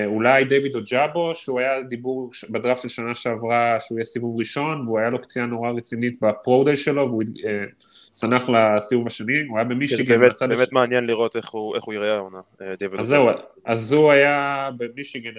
אולי 0.06 0.44
דיוויד 0.44 0.74
אוג'אבו, 0.74 1.34
שהוא 1.34 1.60
היה 1.60 1.82
דיבור 1.82 2.30
בדראפט 2.50 2.82
של 2.82 2.88
שנה 2.88 3.14
שעברה 3.14 3.76
שהוא 3.80 3.98
יהיה 3.98 4.04
סיבוב 4.04 4.38
ראשון, 4.38 4.86
והוא 4.86 4.98
היה 4.98 5.10
לו 5.10 5.22
פציעה 5.22 5.46
נורא 5.46 5.70
רצינית 5.70 6.20
ב 6.20 6.28
pro 6.28 6.52
day 6.52 6.76
שלו, 6.76 7.08
והוא 7.08 7.22
אה, 7.46 7.64
צנח 8.12 8.48
לסיבוב 8.48 9.06
השני, 9.06 9.42
הוא 9.48 9.58
היה 9.58 9.64
במישיגן. 9.64 10.18
באמת, 10.18 10.42
באמת 10.42 10.68
הש... 10.68 10.72
מעניין 10.72 11.06
לראות 11.06 11.36
איך 11.36 11.50
הוא, 11.50 11.76
איך 11.76 11.84
הוא 11.84 11.94
יראה 11.94 12.14
העונה, 12.14 12.40
אה, 12.62 12.76
דיוויד 12.78 13.00
אז 13.00 13.06
זהו, 13.06 13.28
אז 13.64 13.92
הוא 13.92 14.10
היה 14.10 14.70
במישיגן, 14.76 15.30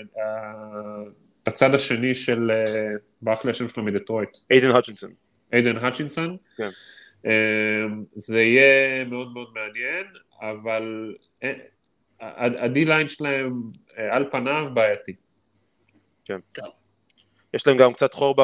בצד 1.46 1.76
השני 1.76 2.16
של, 2.16 2.52
ברח 3.22 3.46
לי 3.46 3.52
השם 3.52 3.68
שלו 3.68 3.84
מדטרויט. 3.84 4.38
איידן 4.52 4.72
האצ'ינסון. 4.72 5.12
איידן 5.54 5.78
האצ'ינסון. 5.78 6.38
כן. 6.58 6.70
זה 8.16 8.42
יהיה 8.42 9.06
מאוד 9.06 9.34
מאוד 9.34 9.48
מעניין, 9.54 10.06
אבל 10.42 11.16
הדי-ליין 12.60 13.08
שלהם 13.08 13.62
אה, 13.98 14.16
על 14.16 14.30
פניו 14.32 14.70
בעייתי. 14.74 15.16
כן. 16.26 16.40
יש 17.54 17.68
להם 17.68 17.78
גם 17.78 17.94
קצת 17.94 18.14
חור 18.14 18.36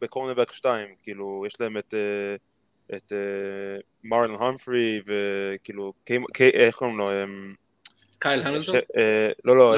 בקורנברג 0.00 0.50
2, 0.50 0.88
כאילו, 1.02 1.44
יש 1.46 1.60
להם 1.60 1.76
את, 1.76 1.94
אה, 1.94 2.36
את 2.96 3.12
אה, 3.12 3.80
מרלן 4.04 4.34
המפרי 4.34 5.00
וכאילו, 5.06 5.92
איך 6.40 6.76
קוראים 6.76 6.98
לו? 6.98 7.10
קייל 8.18 8.42
המילטון? 8.42 8.74
לא, 9.44 9.56
לא, 9.56 9.74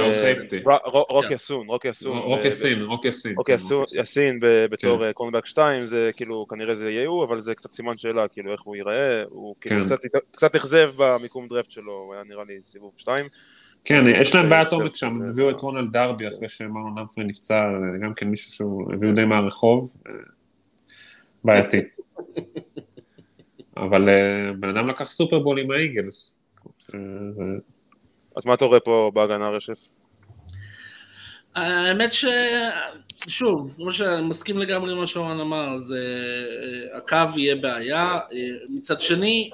רוק 1.10 1.34
יה-סין, 1.34 1.66
רוק 1.66 1.90
יה-סין. 1.90 2.18
רוק 2.18 2.48
יה-סין, 2.48 2.82
רוק 2.82 3.08
יה-סין. 3.08 3.34
רוק 3.36 3.54
יה-סין 4.02 4.38
בתור 4.70 5.12
cornerback 5.12 5.44
2, 5.46 5.80
זה 5.80 6.10
כאילו, 6.16 6.46
כנראה 6.48 6.74
זה 6.74 6.90
יהיה 6.90 7.08
הוא, 7.08 7.24
אבל 7.24 7.40
זה 7.40 7.54
קצת 7.54 7.72
סימן 7.72 7.96
שאלה, 7.96 8.28
כאילו, 8.28 8.52
איך 8.52 8.62
הוא 8.62 8.76
ייראה, 8.76 9.22
הוא 9.28 9.54
כאילו 9.60 9.84
קצת 10.32 10.56
אכזב 10.56 10.90
במיקום 10.96 11.48
דרפט 11.48 11.70
שלו, 11.70 11.92
הוא 11.92 12.14
היה 12.14 12.22
נראה 12.24 12.44
לי 12.44 12.58
סיבוב 12.62 12.94
2. 12.96 13.26
כן, 13.84 14.00
יש 14.20 14.34
להם 14.34 14.48
בעיית 14.48 14.72
עומק 14.72 14.96
שם, 14.96 15.22
הביאו 15.28 15.50
את 15.50 15.60
רונלד 15.60 15.92
דרבי 15.92 16.28
אחרי 16.28 16.48
שמרלון 16.48 16.98
האמפרי 16.98 17.24
נפצע, 17.24 17.64
גם 18.02 18.14
כן 18.14 18.28
מישהו 18.28 18.52
שהוא 18.52 18.92
הביאו 18.92 19.12
די 19.12 19.24
מהרחוב, 19.24 19.96
בעייתי. 21.44 21.80
אבל 23.76 24.08
בן 24.60 24.68
אדם 24.68 24.86
לקח 24.86 25.10
סופרבול 25.10 25.58
עם 25.58 25.70
האיגלס. 25.70 26.34
אז 28.38 28.46
מה 28.46 28.54
אתה 28.54 28.64
רואה 28.64 28.80
פה 28.80 29.10
בהגנה 29.14 29.48
רשף? 29.48 29.88
האמת 31.54 32.12
ש... 32.12 32.24
שוב, 33.28 33.72
כמו 33.76 33.92
שאני 33.92 34.26
מסכים 34.26 34.58
לגמרי 34.58 34.92
עם 34.92 34.98
מה 34.98 35.06
שאורן 35.06 35.40
אמר, 35.40 35.78
זה... 35.78 36.04
הקו 36.94 37.16
יהיה 37.36 37.56
בעיה. 37.56 38.18
מצד 38.68 39.00
שני, 39.00 39.50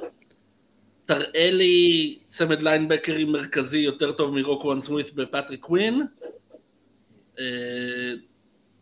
תראה 1.06 1.50
לי 1.50 2.18
צמד 2.28 2.62
linebacker 2.62 3.20
ים 3.20 3.32
מרכזי 3.32 3.78
יותר 3.78 4.12
טוב 4.12 4.34
מרוקוואן 4.34 4.80
סמית 4.80 5.14
ופטריק 5.14 5.60
קווין. 5.60 6.02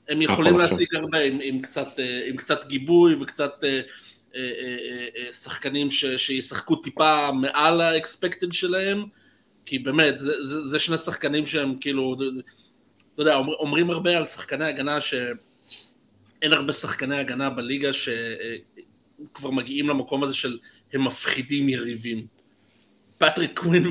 הם 0.08 0.22
יכולים 0.22 0.58
להשיג 0.58 0.94
הרבה 0.94 1.18
עם, 1.18 1.38
עם, 1.42 1.62
קצת, 1.62 1.86
עם 2.28 2.36
קצת 2.36 2.66
גיבוי 2.66 3.14
וקצת 3.14 3.64
שחקנים 5.30 5.90
ש, 5.90 6.04
שישחקו 6.04 6.76
טיפה 6.76 7.32
מעל 7.32 7.80
ה 7.80 7.88
expected 7.88 8.52
שלהם. 8.52 9.04
כי 9.66 9.78
באמת, 9.78 10.18
זה, 10.18 10.44
זה, 10.44 10.60
זה 10.60 10.78
שני 10.78 10.98
שחקנים 10.98 11.46
שהם 11.46 11.78
כאילו, 11.80 12.16
אתה 13.14 13.22
יודע, 13.22 13.34
אומר, 13.34 13.54
אומרים 13.54 13.90
הרבה 13.90 14.16
על 14.16 14.26
שחקני 14.26 14.64
הגנה 14.64 15.00
שאין 15.00 16.52
הרבה 16.52 16.72
שחקני 16.72 17.18
הגנה 17.18 17.50
בליגה 17.50 17.90
שכבר 17.92 19.50
מגיעים 19.50 19.88
למקום 19.88 20.24
הזה 20.24 20.34
של 20.34 20.58
הם 20.92 21.04
מפחידים 21.04 21.68
יריבים. 21.68 22.26
פטריק 23.18 23.58
קווין 23.58 23.82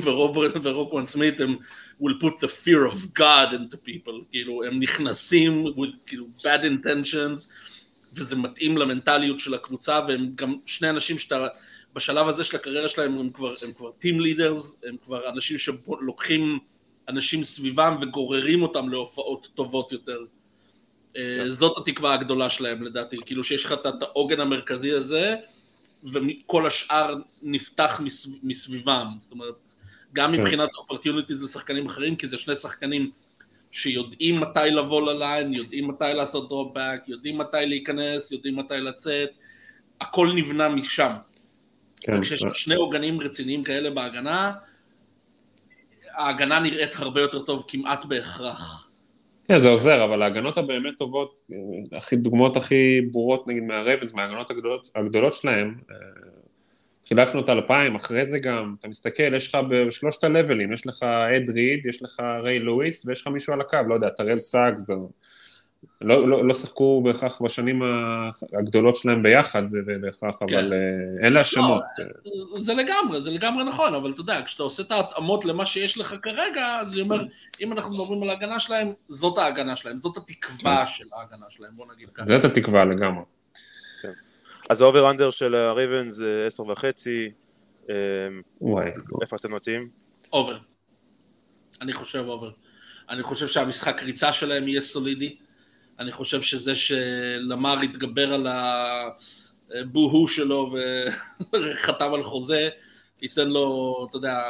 ורוקוואן 0.63 1.05
סמית 1.05 1.41
הם 1.41 1.55
will 2.01 2.23
put 2.23 2.37
the 2.37 2.47
fear 2.47 2.93
of 2.93 3.19
God 3.19 3.53
into 3.53 3.75
people, 3.87 4.25
כאילו 4.31 4.63
הם 4.63 4.79
נכנסים 4.79 5.65
with 5.65 5.97
כאילו 6.05 6.27
bad 6.39 6.63
intentions 6.63 7.49
וזה 8.13 8.35
מתאים 8.35 8.77
למנטליות 8.77 9.39
של 9.39 9.53
הקבוצה 9.53 9.99
והם 10.07 10.31
גם 10.35 10.55
שני 10.65 10.89
אנשים 10.89 11.17
שאתה 11.17 11.47
בשלב 11.95 12.27
הזה 12.27 12.43
של 12.43 12.55
הקריירה 12.55 12.89
שלהם 12.89 13.17
הם 13.17 13.29
כבר, 13.29 13.53
הם 13.67 13.74
כבר 13.77 13.91
טים 13.91 14.19
לידרס, 14.19 14.81
הם 14.83 14.95
כבר 15.03 15.29
אנשים 15.29 15.57
שלוקחים 15.57 16.60
אנשים 17.10 17.43
סביבם 17.43 17.98
וגוררים 18.01 18.63
אותם 18.63 18.89
להופעות 18.89 19.50
טובות 19.55 19.91
יותר. 19.91 20.25
אה, 21.17 21.51
זאת 21.51 21.77
התקווה 21.77 22.13
הגדולה 22.13 22.50
שלהם 22.50 22.83
לדעתי, 22.83 23.17
כאילו 23.25 23.43
שיש 23.43 23.65
לך 23.65 23.74
את 23.74 24.03
העוגן 24.03 24.39
המרכזי 24.39 24.91
הזה 24.91 25.36
וכל 26.03 26.67
השאר 26.67 27.15
נפתח 27.41 28.01
מסביבם, 28.43 29.07
זאת 29.19 29.31
אומרת 29.31 29.75
גם 30.13 30.31
כן. 30.31 30.41
מבחינת 30.41 30.69
אופרטיוניטי 30.77 31.36
זה 31.36 31.48
שחקנים 31.48 31.86
אחרים 31.86 32.15
כי 32.15 32.27
זה 32.27 32.38
שני 32.38 32.55
שחקנים 32.55 33.12
שיודעים 33.71 34.41
מתי 34.41 34.69
לבוא 34.71 35.01
ל 35.13 35.20
line, 35.20 35.53
יודעים 35.53 35.88
מתי 35.88 36.12
לעשות 36.13 36.50
drop 36.50 36.73
back, 36.73 37.01
יודעים 37.07 37.38
מתי 37.38 37.65
להיכנס, 37.65 38.31
יודעים 38.31 38.55
מתי 38.55 38.74
לצאת, 38.74 39.29
הכל 40.01 40.31
נבנה 40.36 40.69
משם. 40.69 41.12
כן. 42.01 42.17
וכשיש 42.17 42.43
שני 42.53 42.75
עוגנים 42.75 43.22
רציניים 43.22 43.63
כאלה 43.63 43.89
בהגנה, 43.89 44.53
ההגנה 46.13 46.60
נראית 46.60 46.96
הרבה 46.96 47.22
יותר 47.22 47.39
טוב 47.39 47.65
כמעט 47.67 48.05
בהכרח. 48.05 48.91
כן, 49.48 49.60
זה 49.60 49.70
עוזר, 49.70 50.05
אבל 50.05 50.22
ההגנות 50.22 50.58
הבאמת 50.58 50.98
טובות, 50.98 51.41
הכי, 51.91 52.15
דוגמאות 52.15 52.58
הכי 52.58 53.01
ברורות 53.12 53.48
נגיד 53.48 53.63
מהרייבנס, 53.63 54.13
מההגנות 54.13 54.51
הגדולות, 54.51 54.89
הגדולות 54.96 55.34
שלהם, 55.34 55.75
אה, 55.91 55.96
תחילת 57.03 57.27
שנות 57.27 57.50
האלפיים, 57.50 57.96
אחרי 57.96 58.25
זה 58.25 58.39
גם, 58.39 58.75
אתה 58.79 58.88
מסתכל, 58.88 59.34
יש 59.36 59.48
לך 59.48 59.58
בשלושת 59.70 60.24
ה 60.23 60.29
level 60.29 60.57
ים, 60.57 60.73
יש 60.74 60.88
לך 60.88 61.03
אד 61.03 61.50
ריד, 61.50 61.86
יש 61.86 62.03
לך 62.03 62.20
ריי 62.43 62.60
לואיס, 62.60 63.05
ויש 63.05 63.22
לך 63.22 63.27
מישהו 63.27 63.53
על 63.53 63.62
הקו, 63.62 63.77
לא 63.88 63.93
יודע, 63.93 64.10
טרל 64.10 64.39
סאגס, 64.39 64.89
לא, 66.01 66.27
לא, 66.27 66.47
לא 66.47 66.53
שיחקו 66.53 67.01
בהכרח 67.05 67.41
בשנים 67.41 67.81
הגדולות 68.59 68.95
שלהם 68.95 69.23
ביחד 69.23 69.63
בהכרח, 70.01 70.35
כן. 70.39 70.45
אבל 70.57 70.73
אה, 70.73 71.25
אין 71.25 71.33
לה 71.33 71.43
שמות. 71.43 71.83
לא, 72.25 72.59
זה 72.59 72.73
לגמרי, 72.73 73.21
זה 73.21 73.31
לגמרי 73.31 73.63
נכון, 73.63 73.93
אבל 73.95 74.11
אתה 74.11 74.21
יודע, 74.21 74.41
כשאתה 74.45 74.63
עושה 74.63 74.83
את 74.83 74.91
ההתאמות 74.91 75.45
למה 75.45 75.65
שיש 75.65 75.97
לך 75.97 76.15
כרגע, 76.21 76.79
אז 76.79 76.93
אני 76.93 77.01
אומר, 77.01 77.23
אם 77.61 77.71
אנחנו 77.71 77.91
מדברים 77.91 78.23
על 78.23 78.29
ההגנה 78.29 78.59
שלהם, 78.59 78.93
זאת 79.07 79.38
ההגנה 79.38 79.75
שלהם, 79.75 79.97
זאת 79.97 80.17
התקווה 80.17 80.77
כן. 80.85 80.91
של 80.91 81.05
ההגנה 81.13 81.45
שלהם, 81.50 81.71
בוא 81.75 81.85
נגיד 81.93 82.09
ככה. 82.13 82.25
זאת 82.25 82.43
התקווה 82.43 82.85
לגמרי. 82.85 83.23
כן. 84.01 84.11
אז 84.69 84.81
ה 84.81 84.88
over 84.88 85.11
under 85.11 85.29
של 85.29 85.55
הרייבנס 85.55 86.09
זה 86.09 86.43
עשר 86.47 86.67
וחצי, 86.67 87.31
אה, 87.89 87.95
איפה 89.21 89.35
אתם 89.35 89.50
נוטים? 89.50 89.89
over. 90.33 90.57
אני 91.81 91.93
חושב 91.93 92.23
over. 92.27 92.51
אני 93.09 93.23
חושב 93.23 93.47
שהמשחק 93.47 94.03
ריצה 94.03 94.33
שלהם 94.33 94.67
יהיה 94.67 94.81
סולידי. 94.81 95.35
אני 96.00 96.12
חושב 96.12 96.41
שזה 96.41 96.75
שלמר 96.75 97.79
התגבר 97.79 98.33
על 98.33 98.48
ה 98.50 98.75
boohoo 98.75 100.27
שלו 100.27 100.75
וחתם 101.53 102.13
על 102.13 102.24
חוזה, 102.24 102.69
ייתן 103.21 103.50
לו, 103.50 104.07
אתה 104.10 104.17
יודע, 104.17 104.41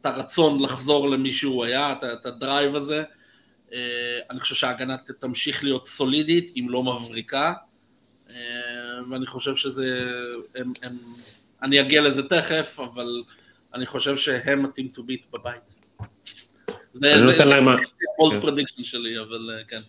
את 0.00 0.06
הרצון 0.06 0.62
לחזור 0.62 1.10
למי 1.10 1.32
שהוא 1.32 1.64
היה, 1.64 1.94
את 2.12 2.26
ה 2.26 2.34
drive 2.34 2.76
הזה. 2.76 3.02
אני 4.30 4.40
חושב 4.40 4.54
שההגנה 4.54 4.96
תמשיך 4.96 5.64
להיות 5.64 5.84
סולידית, 5.86 6.52
אם 6.56 6.66
לא 6.70 6.82
מבריקה, 6.82 7.52
ואני 9.10 9.26
חושב 9.26 9.56
שזה, 9.56 10.10
הם, 10.54 10.72
הם, 10.82 10.98
אני 11.62 11.80
אגיע 11.80 12.02
לזה 12.02 12.28
תכף, 12.28 12.78
אבל 12.80 13.22
אני 13.74 13.86
חושב 13.86 14.16
שהם 14.16 14.62
ה 14.62 14.68
team 14.68 14.90
to 14.96 15.00
beat 15.00 15.26
בבית. 15.32 15.81
זה. 16.94 17.14
bold 18.18 18.40
prediction 18.40 18.76
כן. 18.76 18.84
שלי, 18.84 19.20
אבל 19.20 19.50
אה, 19.58 19.64
כן. 19.68 19.80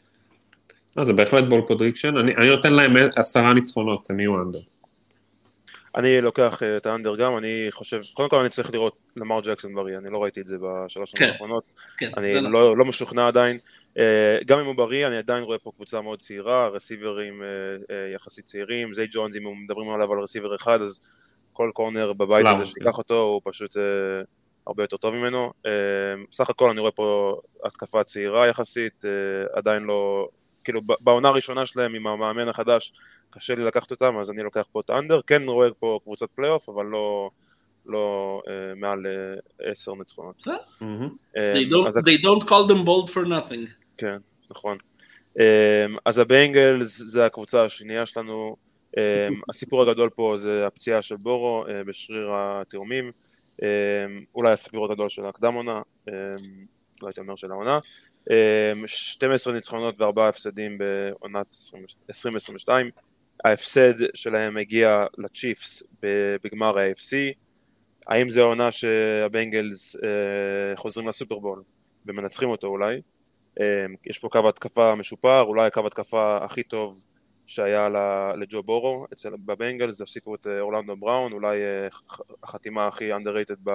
לא, 0.97 1.03
זה 1.03 1.13
בהחלט 1.13 1.43
bold 1.43 1.63
prediction, 1.67 2.17
אני 2.17 2.49
נותן 2.49 2.73
להם 2.73 2.95
עשרה 3.15 3.53
ניצחונות, 3.53 4.09
הם 4.09 4.19
יהיו 4.19 4.41
under. 4.41 4.59
אני 5.95 6.21
לוקח 6.21 6.63
אה, 6.63 6.77
את 6.77 6.85
ה 6.85 6.90
under 6.90 7.15
גם, 7.15 7.37
אני 7.37 7.67
חושב, 7.71 8.01
קודם 8.13 8.29
כל 8.29 8.39
אני 8.39 8.49
צריך 8.49 8.73
לראות 8.73 8.97
למר 9.17 9.39
ג'קסון 9.41 9.75
בריא, 9.75 9.97
אני 9.97 10.11
לא 10.11 10.23
ראיתי 10.23 10.41
את 10.41 10.47
זה 10.47 10.57
בשלוש 10.61 11.11
שנים 11.11 11.27
כן, 11.27 11.33
האחרונות, 11.33 11.63
כן, 11.97 12.11
אני 12.17 12.33
לא, 12.33 12.51
לא, 12.51 12.77
לא 12.77 12.85
משוכנע 12.85 13.27
עדיין, 13.27 13.57
אה, 13.97 14.37
גם 14.45 14.59
אם 14.59 14.65
הוא 14.65 14.75
בריא, 14.75 15.07
אני 15.07 15.17
עדיין 15.17 15.43
רואה 15.43 15.57
פה 15.57 15.71
קבוצה 15.75 16.01
מאוד 16.01 16.19
צעירה, 16.19 16.67
receiver 16.67 17.26
ים 17.26 17.41
יחסית 18.15 18.45
צעירים, 18.45 18.93
זיי 18.93 19.07
ג'ונס, 19.11 19.37
אם 19.37 19.63
מדברים 19.63 19.89
עליו 19.89 20.13
על 20.13 20.19
רסיבר 20.19 20.55
אחד, 20.55 20.81
אז 20.81 21.01
כל 21.53 21.71
קורנר 21.73 22.13
בבית 22.13 22.45
הזה 22.47 22.65
שתיקח 22.65 22.97
אותו, 22.97 23.21
הוא 23.21 23.41
פשוט 23.43 23.77
הרבה 24.67 24.83
יותר 24.83 24.97
טוב 24.97 25.15
ממנו. 25.15 25.53
אה, 25.65 25.71
סך 26.31 26.49
הכל 26.49 26.69
אני 26.69 26.79
רואה 26.79 26.91
פה 26.91 27.39
התקפה 27.65 28.03
צעירה 28.03 28.47
יחסית, 28.47 29.05
אה, 29.05 29.57
עדיין 29.57 29.83
לא, 29.83 30.27
כאילו 30.63 30.81
בעונה 30.99 31.27
הראשונה 31.27 31.65
שלהם 31.65 31.95
עם 31.95 32.07
המאמן 32.07 32.47
החדש 32.47 32.93
קשה 33.29 33.55
לי 33.55 33.63
לקחת 33.63 33.91
אותם, 33.91 34.17
אז 34.19 34.31
אני 34.31 34.43
לוקח 34.43 34.67
פה 34.71 34.79
את 34.79 34.89
האנדר, 34.89 35.21
כן 35.27 35.43
רואה 35.47 35.67
פה 35.79 35.99
קבוצת 36.03 36.29
פלייאוף, 36.35 36.69
אבל 36.69 36.85
לא, 36.85 37.29
לא 37.85 38.41
uh, 38.45 38.49
מעל 38.75 39.05
עשר 39.59 39.93
ניצחונות. 39.95 40.47
They 42.05 42.21
don't 42.21 42.43
call 42.43 42.67
them 42.69 42.85
bold 42.85 43.09
for 43.13 43.27
nothing. 43.27 43.69
כן, 43.97 44.17
נכון. 44.51 44.77
אז 46.05 46.19
הבנגלס 46.19 46.97
זה 46.97 47.25
הקבוצה 47.25 47.65
השנייה 47.65 48.05
שלנו, 48.05 48.55
הסיפור 49.49 49.81
הגדול 49.81 50.09
פה 50.09 50.33
זה 50.37 50.67
הפציעה 50.67 51.01
של 51.01 51.15
בורו 51.15 51.65
בשריר 51.85 52.29
התאומים. 52.33 53.11
אמ, 53.61 53.67
אולי 54.35 54.51
הסיפור 54.51 54.91
הגדול 54.91 55.09
של 55.09 55.25
הקדם 55.25 55.53
עונה, 55.53 55.81
אמ, 56.07 56.13
לא 57.01 57.07
הייתי 57.07 57.19
אומר 57.19 57.35
של 57.35 57.51
העונה, 57.51 57.79
12 58.85 59.51
אמ, 59.51 59.55
ניצחונות 59.55 60.01
וארבעה 60.01 60.29
הפסדים 60.29 60.77
בעונת 60.77 61.55
2022, 62.09 62.89
ההפסד 63.45 63.93
שלהם 64.13 64.57
הגיע 64.57 65.05
לצ'יפס 65.17 65.83
בגמר 66.43 66.77
ה-AFC, 66.77 67.35
האם 68.07 68.29
זה 68.29 68.41
העונה 68.41 68.71
שהבנגלס 68.71 69.95
אה, 69.95 70.75
חוזרים 70.75 71.07
לסופרבול 71.07 71.63
ומנצחים 72.05 72.49
אותו 72.49 72.67
אולי, 72.67 73.01
יש 74.05 74.19
פה 74.19 74.29
קו 74.31 74.49
התקפה 74.49 74.95
משופר, 74.95 75.41
אולי 75.41 75.67
הקו 75.67 75.87
התקפה 75.87 76.37
הכי 76.45 76.63
טוב 76.63 77.05
שהיה 77.47 77.89
לג'ו 78.37 78.63
בורו 78.63 79.05
אצל 79.13 79.29
בבנגלס, 79.45 80.01
הוסיפו 80.01 80.35
את 80.35 80.47
אה, 80.47 80.59
אורלנדו 80.59 80.95
בראון, 80.95 81.31
אולי 81.31 81.57
אה, 81.57 81.87
החתימה 82.43 82.87
הכי 82.87 83.13
underrated 83.13 83.69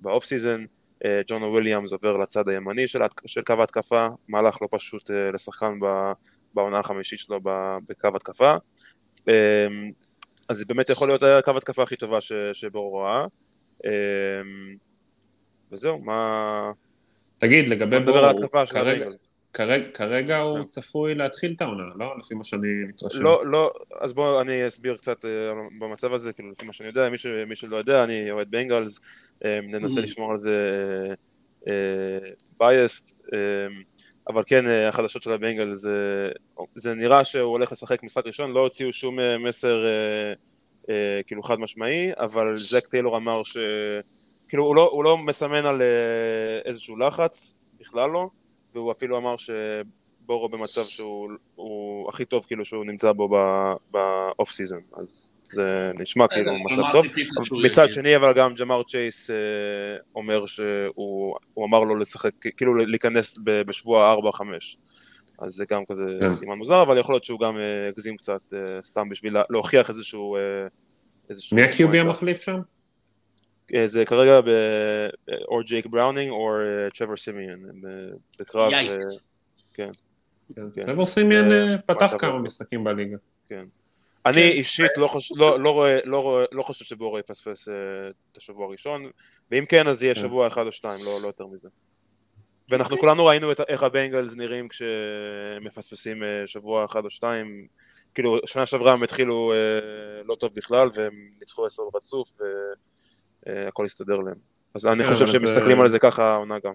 ב 0.00 0.06
off 0.06 0.24
season, 0.24 0.64
אה, 1.04 1.20
ג'ונה 1.26 1.42
וויליאמס 1.42 1.92
עובר 1.92 2.16
לצד 2.16 2.48
הימני 2.48 2.86
של, 2.86 3.00
של 3.26 3.42
קו 3.42 3.54
ההתקפה, 3.60 4.06
מהלך 4.28 4.62
לא 4.62 4.68
פשוט 4.70 5.10
לשחקן 5.34 5.78
בעונה 6.54 6.78
החמישית 6.78 7.18
שלו 7.18 7.40
בקו 7.88 8.08
התקפה, 8.16 8.54
אז 10.48 10.56
זה 10.58 10.64
באמת 10.64 10.90
יכול 10.90 11.08
להיות 11.08 11.22
הקו 11.22 11.56
התקפה 11.56 11.82
הכי 11.82 11.96
טובה 11.96 12.18
שבורו 12.52 12.98
ראה, 12.98 13.26
וזהו, 15.72 15.98
מה... 15.98 16.72
תגיד, 17.38 17.68
לגבי 17.68 18.00
בורו, 18.00 18.66
כרגע... 18.66 19.06
כרגע, 19.56 19.90
כרגע 19.94 20.38
הוא 20.38 20.58
כן. 20.58 20.64
צפוי 20.64 21.14
להתחיל 21.14 21.52
את 21.56 21.60
העונה, 21.60 21.82
לא? 21.96 22.18
לפי 22.18 22.34
מה 22.34 22.44
שאני 22.44 22.68
מתרשם. 22.88 23.22
לא, 23.22 23.46
לא, 23.46 23.72
אז 24.00 24.12
בואו 24.12 24.40
אני 24.40 24.66
אסביר 24.66 24.96
קצת 24.96 25.24
uh, 25.24 25.28
במצב 25.78 26.12
הזה, 26.12 26.32
כאילו 26.32 26.50
לפי 26.50 26.66
מה 26.66 26.72
שאני 26.72 26.88
יודע, 26.88 27.08
מי, 27.08 27.18
ש, 27.18 27.26
מי 27.26 27.56
שלא 27.56 27.76
יודע, 27.76 28.04
אני 28.04 28.30
אוהד 28.30 28.50
בנגלס, 28.50 28.98
um, 28.98 29.46
ננסה 29.62 30.00
mm. 30.00 30.02
לשמור 30.02 30.30
על 30.32 30.38
זה 30.38 30.54
בייסט, 32.58 33.20
um, 33.26 33.32
אבל 34.28 34.42
כן, 34.46 34.64
החדשות 34.88 35.22
של 35.22 35.32
הבנגלס, 35.32 35.78
זה, 35.78 36.28
זה 36.74 36.94
נראה 36.94 37.24
שהוא 37.24 37.42
הולך 37.42 37.72
לשחק 37.72 38.02
משחק 38.02 38.26
ראשון, 38.26 38.52
לא 38.52 38.60
הוציאו 38.60 38.92
שום 38.92 39.18
מסר 39.48 39.84
כאילו 41.26 41.42
חד 41.42 41.60
משמעי, 41.60 42.10
אבל 42.16 42.58
זק 42.58 42.86
טיילור 42.86 43.16
אמר 43.16 43.42
ש... 43.42 43.56
כאילו 44.48 44.64
הוא 44.64 44.76
לא, 44.76 44.88
הוא 44.92 45.04
לא 45.04 45.18
מסמן 45.18 45.66
על 45.66 45.82
איזשהו 46.64 46.96
לחץ, 46.96 47.54
בכלל 47.80 48.10
לא. 48.10 48.28
אפילו 48.96 49.18
אמר 49.18 49.34
שבורו 49.36 50.48
במצב 50.48 50.84
שהוא 50.84 52.08
הכי 52.08 52.24
טוב 52.24 52.44
כאילו 52.44 52.64
שהוא 52.64 52.84
נמצא 52.84 53.12
בו 53.12 53.28
באוף 53.90 54.50
סיזון, 54.50 54.80
אז 54.96 55.32
זה 55.52 55.92
נשמע 55.98 56.28
כאילו 56.28 56.52
מצב 56.70 56.82
טוב. 56.92 57.04
מצד 57.64 57.92
שני 57.92 58.16
אבל 58.16 58.32
גם 58.32 58.54
ג'מאר 58.54 58.82
צ'ייס 58.82 59.30
אה, 59.30 59.36
אומר 60.14 60.46
שהוא 60.46 61.36
אמר 61.58 61.80
לו 61.80 61.96
לשחק, 61.96 62.30
כאילו 62.56 62.74
להיכנס 62.74 63.38
בשבוע 63.44 64.14
4-5. 64.14 64.40
אז 65.38 65.52
זה 65.52 65.64
גם 65.70 65.82
כזה 65.84 66.02
כן. 66.20 66.30
סימן 66.30 66.58
מוזר, 66.58 66.82
אבל 66.82 66.98
יכול 66.98 67.14
להיות 67.14 67.24
שהוא 67.24 67.40
גם 67.40 67.58
אה, 67.58 67.88
הגזים 67.88 68.16
קצת 68.16 68.40
אה, 68.54 68.82
סתם 68.82 69.08
בשביל 69.08 69.36
להוכיח 69.50 69.88
איזשהו... 69.88 70.36
מי 71.52 71.62
ה-QB 71.62 71.96
המחליף 71.96 72.40
שם? 72.40 72.60
זה 73.86 74.04
כרגע 74.04 74.40
ב... 74.40 74.48
או 75.48 75.60
ג'ייק 75.64 75.86
בראונינג 75.86 76.30
או 76.30 76.52
צ'בר 76.94 77.16
סימיאן, 77.16 77.58
בקרב, 78.40 78.72
כן. 79.74 79.90
צ'בר 80.86 81.06
סימיאן 81.06 81.52
אה, 81.52 81.78
פתח 81.86 82.12
כמה 82.18 82.38
משחקים 82.38 82.84
בליגה. 82.84 83.16
כן. 83.48 83.64
אני 84.26 84.34
כן. 84.34 84.48
אישית 84.48 84.90
לא, 84.96 85.60
לא, 85.60 85.86
לא, 86.04 86.46
לא 86.52 86.62
חושב 86.62 86.84
שבורו 86.84 87.18
יפספס 87.18 87.68
אה, 87.68 87.74
את 88.32 88.36
השבוע 88.36 88.66
הראשון, 88.66 89.10
ואם 89.50 89.64
כן 89.68 89.88
אז 89.88 90.02
יהיה 90.02 90.14
כן. 90.14 90.20
שבוע 90.20 90.46
אחד 90.46 90.66
או 90.66 90.72
שתיים, 90.72 91.00
לא 91.22 91.26
יותר 91.26 91.46
מזה. 91.46 91.68
ואנחנו 92.68 92.94
אוקיי. 92.94 93.08
כולנו 93.08 93.26
ראינו 93.26 93.50
איך 93.68 93.82
הבנגלס 93.82 94.36
נראים 94.36 94.68
כשמפספסים 94.68 96.22
אה, 96.22 96.46
שבוע 96.46 96.84
אחד 96.84 97.04
או 97.04 97.10
שתיים, 97.10 97.66
כאילו 98.14 98.38
שנה 98.46 98.66
שעברה 98.66 98.92
הם 98.92 99.02
התחילו 99.02 99.52
לא 100.24 100.34
טוב 100.34 100.50
בכלל 100.56 100.88
והם 100.94 101.30
ניצחו 101.40 101.66
עשר 101.66 101.82
רצוף 101.94 102.32
אה, 102.40 102.46
הכל 103.68 103.82
יסתדר 103.86 104.16
להם. 104.16 104.34
אז 104.74 104.86
אני 104.86 105.04
כן, 105.04 105.10
חושב 105.10 105.26
שהם 105.26 105.44
מסתכלים 105.44 105.80
על 105.80 105.88
זה 105.88 105.98
ככה 105.98 106.22
העונה 106.22 106.54
גם. 106.64 106.72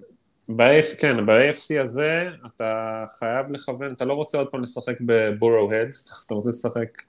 כן, 0.99 1.25
ב-AFC 1.25 1.83
הזה 1.83 2.23
אתה 2.45 3.03
חייב 3.19 3.51
לכוון, 3.51 3.93
אתה 3.93 4.05
לא 4.05 4.13
רוצה 4.13 4.37
עוד 4.37 4.47
פעם 4.47 4.61
לשחק 4.61 4.95
בבורו 5.01 5.71
הדס, 5.71 6.11
אתה 6.25 6.33
רוצה 6.33 6.49
לשחק 6.49 7.01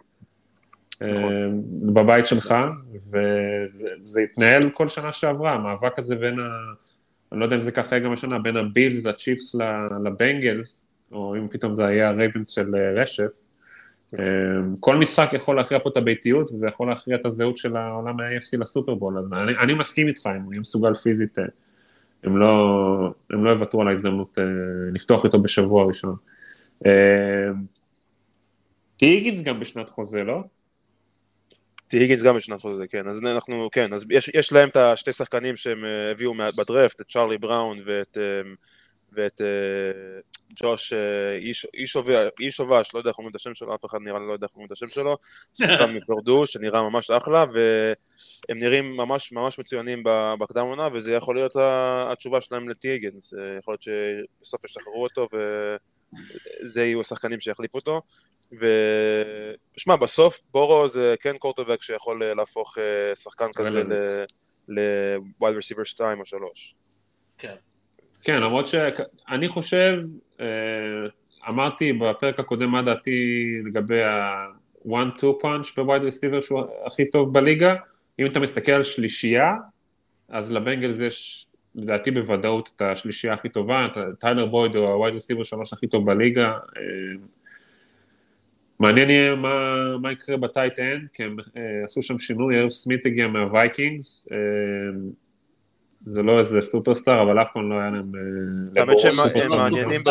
אה, 1.02 1.14
נכון. 1.14 1.62
בבית 1.94 2.26
שלך, 2.26 2.54
וזה 3.10 4.20
התנהל 4.20 4.70
כל 4.70 4.88
שנה 4.88 5.12
שעברה, 5.12 5.52
המאבק 5.52 5.98
הזה 5.98 6.16
בין 6.16 6.40
ה... 6.40 6.42
אני 7.32 7.40
לא 7.40 7.44
יודע 7.44 7.56
אם 7.56 7.62
זה 7.62 7.72
ככה 7.72 7.98
גם 7.98 8.12
השנה, 8.12 8.38
בין 8.38 8.56
הבילס, 8.56 9.04
לצ'יפס, 9.04 9.54
לבנגלס, 10.04 10.88
או 11.12 11.36
אם 11.36 11.48
פתאום 11.48 11.76
זה 11.76 11.86
היה 11.86 12.08
הרייבנס 12.08 12.50
של 12.50 12.74
אה, 12.74 13.02
רשף, 13.02 13.30
כל 14.80 14.96
משחק 14.96 15.30
יכול 15.32 15.56
להכריע 15.56 15.80
פה 15.80 15.90
את 15.90 15.96
הביתיות, 15.96 16.50
וזה 16.52 16.66
יכול 16.66 16.88
להכריע 16.88 17.16
את 17.16 17.26
הזהות 17.26 17.56
של 17.56 17.76
העולם 17.76 18.20
ה-AFC 18.20 18.58
לסופרבול, 18.58 19.18
אז 19.18 19.24
אני, 19.32 19.52
אני 19.58 19.74
מסכים 19.74 20.08
איתך, 20.08 20.28
אם 20.36 20.42
הוא 20.42 20.52
יהיה 20.52 20.60
מסוגל 20.60 20.94
פיזית 20.94 21.38
אה, 21.38 21.44
הם 22.24 22.36
לא, 22.36 23.14
הם 23.30 23.44
לא 23.44 23.50
יוותרו 23.50 23.80
על 23.82 23.88
ההזדמנות 23.88 24.38
אה, 24.38 24.44
לפתוח 24.92 25.24
איתו 25.24 25.38
בשבוע 25.38 25.84
ראשון. 25.84 26.16
טי 28.96 29.06
היגינס 29.06 29.42
גם 29.42 29.60
בשנת 29.60 29.88
חוזה, 29.90 30.24
לא? 30.24 30.42
היגינס 31.92 32.22
גם 32.22 32.36
בשנת 32.36 32.60
חוזה, 32.60 32.86
כן, 32.86 33.08
אז 33.08 33.20
אנחנו, 33.22 33.68
כן, 33.72 33.92
אז 33.92 34.06
יש, 34.10 34.30
יש 34.34 34.52
להם 34.52 34.68
את 34.68 34.76
השתי 34.76 35.12
שחקנים 35.12 35.56
שהם 35.56 35.84
אה, 35.84 36.10
הביאו 36.10 36.34
בדרפט, 36.56 37.00
את 37.00 37.06
צ'ארלי 37.10 37.38
בראון 37.38 37.78
ואת, 37.86 38.18
ואת 39.14 39.40
ג'וש 40.62 40.92
אישובש, 42.40 42.94
לא 42.94 42.98
יודע 42.98 43.10
איך 43.10 43.18
אומרים 43.18 43.30
את 43.30 43.36
השם 43.36 43.54
שלו, 43.54 43.74
אף 43.74 43.84
אחד 43.84 43.98
נראה 44.00 44.18
לי 44.18 44.26
לא 44.28 44.32
יודע 44.32 44.46
איך 44.46 44.54
אומרים 44.54 44.66
את 44.66 44.72
השם 44.72 44.88
שלו, 44.88 45.16
שחקן 45.58 45.90
מפרדו, 45.90 46.46
שנראה 46.46 46.82
ממש 46.82 47.10
אחלה, 47.10 47.44
והם 47.44 48.58
נראים 48.58 48.96
ממש 48.96 49.32
ממש 49.32 49.58
מצוינים 49.58 50.02
בקדם 50.40 50.66
עונה, 50.66 50.88
וזה 50.94 51.12
יכול 51.12 51.34
להיות 51.34 51.52
התשובה 52.12 52.40
שלהם 52.40 52.68
לטי 52.68 52.88
היגינס, 52.88 53.32
יכול 53.58 53.72
להיות 53.74 53.82
שבסוף 53.82 54.64
ישחררו 54.64 55.02
אותו 55.02 55.28
וזה 55.32 56.84
יהיו 56.84 57.00
השחקנים 57.00 57.40
שיחליפו 57.40 57.78
אותו. 57.78 58.00
ושמע, 59.76 59.96
בסוף 59.96 60.40
בורו 60.50 60.88
זה 60.88 61.14
כן 61.20 61.38
קורטובק 61.38 61.82
שיכול 61.82 62.34
להפוך 62.36 62.78
שחקן 63.14 63.52
כזה 63.54 63.82
ל- 64.68 64.98
wide 64.98 65.58
receiver 65.58 65.84
2 65.84 66.20
או 66.20 66.24
3. 66.24 66.74
כן. 67.38 67.54
כן, 68.22 68.42
למרות 68.42 68.66
שאני 68.66 69.48
חושב, 69.48 69.98
אמרתי 71.48 71.92
בפרק 71.92 72.40
הקודם 72.40 72.70
מה 72.70 72.82
דעתי 72.82 73.46
לגבי 73.64 74.02
ה-one-two 74.02 75.42
punch 75.42 75.76
ב 75.76 75.81
wide 75.81 76.02
receiver 76.02 76.40
שהוא 76.40 76.62
הכי 76.86 77.10
טוב 77.10 77.34
בליגה, 77.34 77.74
אם 78.18 78.26
אתה 78.26 78.40
מסתכל 78.40 78.72
על 78.72 78.82
שלישייה, 78.82 79.54
אז 80.28 80.52
לבנגלס 80.52 81.00
יש 81.00 81.46
לדעתי 81.74 82.10
בוודאות 82.10 82.72
את 82.76 82.82
השלישייה 82.82 83.34
הכי 83.34 83.48
טובה, 83.48 83.86
טיילר 84.18 84.46
בויד 84.46 84.76
הוא 84.76 84.86
ה 84.88 84.93
wide 84.93 85.14
receiver 85.14 85.42
שלוש 85.42 85.72
הכי 85.72 85.86
טוב 85.86 86.06
בליגה, 86.06 86.52
מעניין 88.78 89.10
יהיה 89.10 89.34
מה, 89.34 89.74
מה 89.98 90.12
יקרה 90.12 90.36
ב 90.36 90.43
tight 90.43 90.78
end, 90.78 91.10
כי 91.10 91.22
הם 91.22 91.36
עשו 91.84 92.02
שם 92.02 92.18
שינוי, 92.18 92.60
ארב 92.60 92.68
סמית 92.68 93.06
הגיע 93.06 93.28
מהווייקינגס, 93.28 94.28
זה 96.06 96.22
לא 96.22 96.38
איזה 96.38 96.60
סופרסטאר, 96.60 97.22
אבל 97.22 97.42
אף 97.42 97.48
פעם 97.52 97.70
לא 97.70 97.74
היה 97.74 97.90
להם... 97.90 98.12
האמת 98.76 98.98
שהם 98.98 99.14
מעניינים 99.50 100.00
ב... 100.04 100.10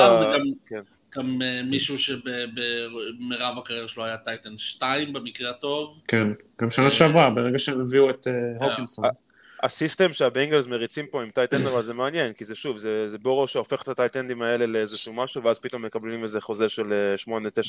גם 1.17 1.39
מישהו 1.69 1.97
שבמרב 1.97 3.57
הקריירה 3.57 3.87
שלו 3.87 4.05
היה 4.05 4.17
tight 4.17 4.42
end 4.42 4.57
2 4.57 5.13
במקרה 5.13 5.49
הטוב. 5.49 6.01
כן, 6.07 6.27
גם 6.61 6.71
שנה 6.71 6.91
שעברה, 6.91 7.29
ברגע 7.29 7.59
שהם 7.59 7.81
הביאו 7.81 8.09
את 8.09 8.27
הוקינסון. 8.59 9.05
ה 9.63 9.70
system 9.70 10.13
שהבנגלס 10.13 10.67
מריצים 10.67 11.05
פה 11.11 11.23
עם 11.23 11.29
tight 11.29 11.62
end 11.62 11.81
זה 11.81 11.93
מעניין, 11.93 12.33
כי 12.33 12.45
זה 12.45 12.55
שוב, 12.55 12.77
זה, 12.77 13.07
זה 13.07 13.17
בורו 13.17 13.47
שהופך 13.47 13.81
את 13.81 13.87
ה 13.87 13.92
tight 13.92 14.17
end 14.17 14.32
ים 14.32 14.41
האלה 14.41 14.65
לאיזשהו 14.65 15.13
משהו, 15.13 15.43
ואז 15.43 15.59
פתאום 15.59 15.85
מקבלים 15.85 16.23
איזה 16.23 16.41
חוזה 16.41 16.69
של 16.69 17.15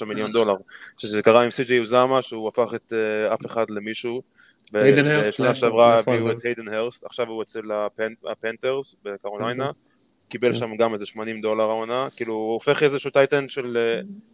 8-9 0.03 0.05
מיליון 0.05 0.33
דולר. 0.33 0.55
שזה 0.99 1.23
קרה 1.23 1.45
עם 1.45 1.51
סי.ג'י 1.51 1.75
יוזמה, 1.75 2.23
שהוא 2.23 2.49
הפך 2.49 2.75
את 2.75 2.93
uh, 2.93 3.35
אף 3.35 3.47
אחד 3.47 3.71
למישהו. 3.71 4.23
היידן 4.75 5.07
הרסט. 5.07 5.29
בשנה 5.29 5.55
שעברה 5.55 5.99
הביאו 5.99 6.31
את 6.31 6.45
היידן 6.45 6.69
הרסט, 6.69 7.05
עכשיו 7.05 7.29
הוא 7.29 7.43
אצל 7.43 7.63
הפנתרס 8.31 8.97
בקרוליינה, 9.05 9.71
קיבל 10.29 10.53
שם 10.53 10.77
גם 10.77 10.93
איזה 10.93 11.07
80 11.07 11.41
דולר 11.41 11.65
העונה, 11.65 12.09
כאילו 12.17 12.35
הוא 12.35 12.53
הופך 12.53 12.83
איזשהו 12.83 13.11
טייטן 13.11 13.49
של 13.49 13.79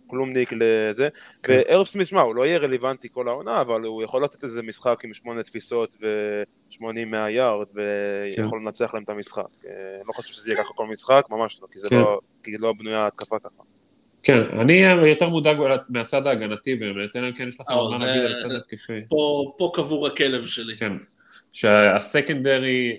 כלומניק 0.06 0.50
לזה, 0.52 1.08
וערב 1.48 1.86
סמית, 1.86 2.06
שמע, 2.06 2.20
הוא 2.20 2.34
לא 2.34 2.46
יהיה 2.46 2.58
רלוונטי 2.58 3.08
כל 3.12 3.28
העונה, 3.28 3.60
אבל 3.60 3.82
הוא 3.82 4.02
יכול 4.02 4.24
לתת 4.24 4.44
איזה 4.44 4.62
משחק 4.62 5.04
עם 5.04 5.12
שמונה 5.12 5.42
תפיסות 5.42 5.96
ו-80 6.00 7.04
מהיארד, 7.06 7.66
ויכול 7.74 8.60
לנצח 8.60 8.94
להם 8.94 9.02
את 9.02 9.08
המשחק. 9.08 9.44
לא 10.06 10.12
חושב 10.12 10.34
שזה 10.34 10.50
יהיה 10.50 10.64
ככה 10.64 10.74
כל 10.74 10.86
משחק, 10.86 11.26
ממש 11.30 11.62
לא, 11.62 11.68
כי 12.42 12.50
זה 12.50 12.58
לא 12.58 12.72
בנויה 12.78 13.06
התקפה 13.06 13.38
ככה. 13.38 13.62
כן, 14.22 14.42
אני 14.60 14.74
יותר 15.10 15.28
מודאג 15.28 15.56
מהצד 15.90 16.26
ההגנתי 16.26 16.74
באמת, 16.74 17.16
אלא 17.16 17.28
אם 17.28 17.32
כן 17.32 17.48
יש 17.48 17.60
לך 17.60 17.70
מה 17.70 18.06
להגיד 18.06 18.22
על 18.22 18.34
הצד 18.38 18.52
התקפי. 18.52 19.00
פה 19.58 19.72
קבור 19.74 20.06
הכלב 20.06 20.46
שלי. 20.46 20.76
כן, 20.76 20.92
שהסקנדרי, 21.52 22.98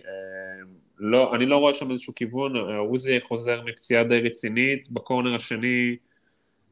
לא, 0.99 1.35
אני 1.35 1.45
לא 1.45 1.57
רואה 1.57 1.73
שם 1.73 1.91
איזשהו 1.91 2.15
כיוון, 2.15 2.55
עוזי 2.55 3.19
חוזר 3.21 3.61
מפציעה 3.65 4.03
די 4.03 4.21
רצינית, 4.21 4.91
בקורנר 4.91 5.35
השני, 5.35 5.95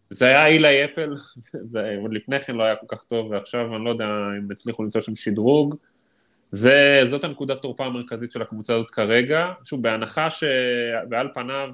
זה 0.10 0.25
היה 0.25 0.47
אילי 0.47 0.86
אפל, 0.86 1.13
זה 1.71 1.97
לפני 2.12 2.39
כן 2.39 2.55
לא 2.55 2.63
היה 2.63 2.75
כל 2.75 2.86
כך 2.89 3.03
טוב, 3.03 3.31
ועכשיו 3.31 3.75
אני 3.75 3.86
לא 3.86 3.89
יודע 3.89 4.05
אם 4.39 4.51
הצליחו 4.51 4.83
למצוא 4.83 5.01
שם 5.01 5.15
שדרוג. 5.15 5.75
זה, 6.51 7.01
זאת 7.05 7.23
הנקודת 7.23 7.62
תורפה 7.62 7.86
המרכזית 7.86 8.31
של 8.31 8.41
הקבוצה 8.41 8.75
הזאת 8.75 8.91
כרגע, 8.91 9.51
שוב, 9.63 9.83
בהנחה 9.83 10.29
שעל 10.29 11.27
פניו 11.33 11.69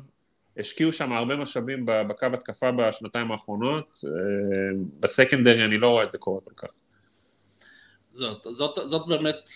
השקיעו 0.60 0.94
שם 0.94 1.12
הרבה 1.12 1.36
משאבים 1.36 1.86
בקו 1.86 2.26
התקפה 2.34 2.72
בשנתיים 2.72 3.32
האחרונות, 3.32 4.02
בסקנדרי 5.00 5.66
אני 5.66 5.78
לא 5.78 5.90
רואה 5.90 6.04
את 6.04 6.10
זה 6.10 6.18
קורה 6.18 6.42
כל 6.42 6.54
כך. 6.56 6.74
זאת, 8.14 8.48
זאת, 8.52 8.80
זאת 8.86 9.08
באמת, 9.08 9.50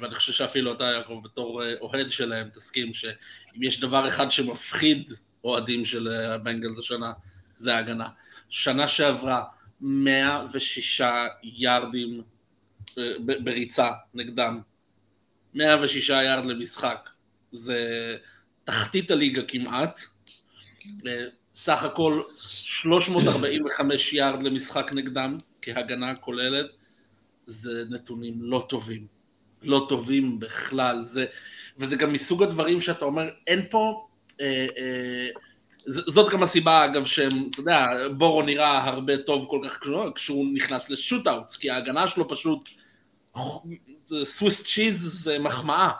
ואני 0.00 0.14
חושב 0.14 0.32
שאפילו 0.32 0.72
אתה 0.72 0.84
יעקב 0.84 1.20
בתור 1.24 1.62
אוהד 1.80 2.10
שלהם 2.10 2.48
תסכים 2.48 2.94
שאם 2.94 3.62
יש 3.62 3.80
דבר 3.80 4.08
אחד 4.08 4.30
שמפחיד 4.30 5.10
אוהדים 5.44 5.84
של 5.84 6.08
הבנגלס 6.08 6.78
השנה 6.78 7.12
זה 7.56 7.74
ההגנה. 7.74 8.08
שנה 8.48 8.88
שעברה 8.88 9.44
106 9.80 11.00
יארדים 11.42 12.22
בריצה 13.44 13.90
נגדם, 14.14 14.60
106 15.54 16.08
יארד 16.08 16.46
למשחק, 16.46 17.10
זה 17.52 18.16
תחתית 18.64 19.10
הליגה 19.10 19.42
כמעט, 19.42 20.00
סך 21.54 21.82
הכל 21.82 22.22
345 22.48 24.12
יארד 24.12 24.42
למשחק 24.42 24.90
נגדם 24.92 25.38
כהגנה 25.62 26.14
כוללת, 26.14 26.66
זה 27.46 27.84
נתונים 27.90 28.34
לא 28.38 28.66
טובים, 28.68 29.06
לא 29.62 29.86
טובים 29.88 30.40
בכלל, 30.40 31.02
זה, 31.02 31.26
וזה 31.78 31.96
גם 31.96 32.12
מסוג 32.12 32.42
הדברים 32.42 32.80
שאתה 32.80 33.04
אומר, 33.04 33.28
אין 33.46 33.66
פה, 33.70 34.06
אה, 34.40 34.66
אה, 34.78 35.28
זאת 35.86 36.32
גם 36.32 36.42
הסיבה 36.42 36.84
אגב 36.84 37.04
שהם, 37.04 37.48
אתה 37.50 37.60
יודע, 37.60 37.86
בורו 38.16 38.42
נראה 38.42 38.84
הרבה 38.84 39.18
טוב 39.18 39.46
כל 39.50 39.60
כך 39.64 39.78
כשהוא 40.14 40.46
נכנס 40.54 40.90
לשוטאוטס, 40.90 41.56
כי 41.56 41.70
ההגנה 41.70 42.08
שלו 42.08 42.28
פשוט, 42.28 42.68
סוויסט 44.24 44.66
צ'יז 44.66 45.22
זה 45.22 45.38
מחמאה. 45.38 45.90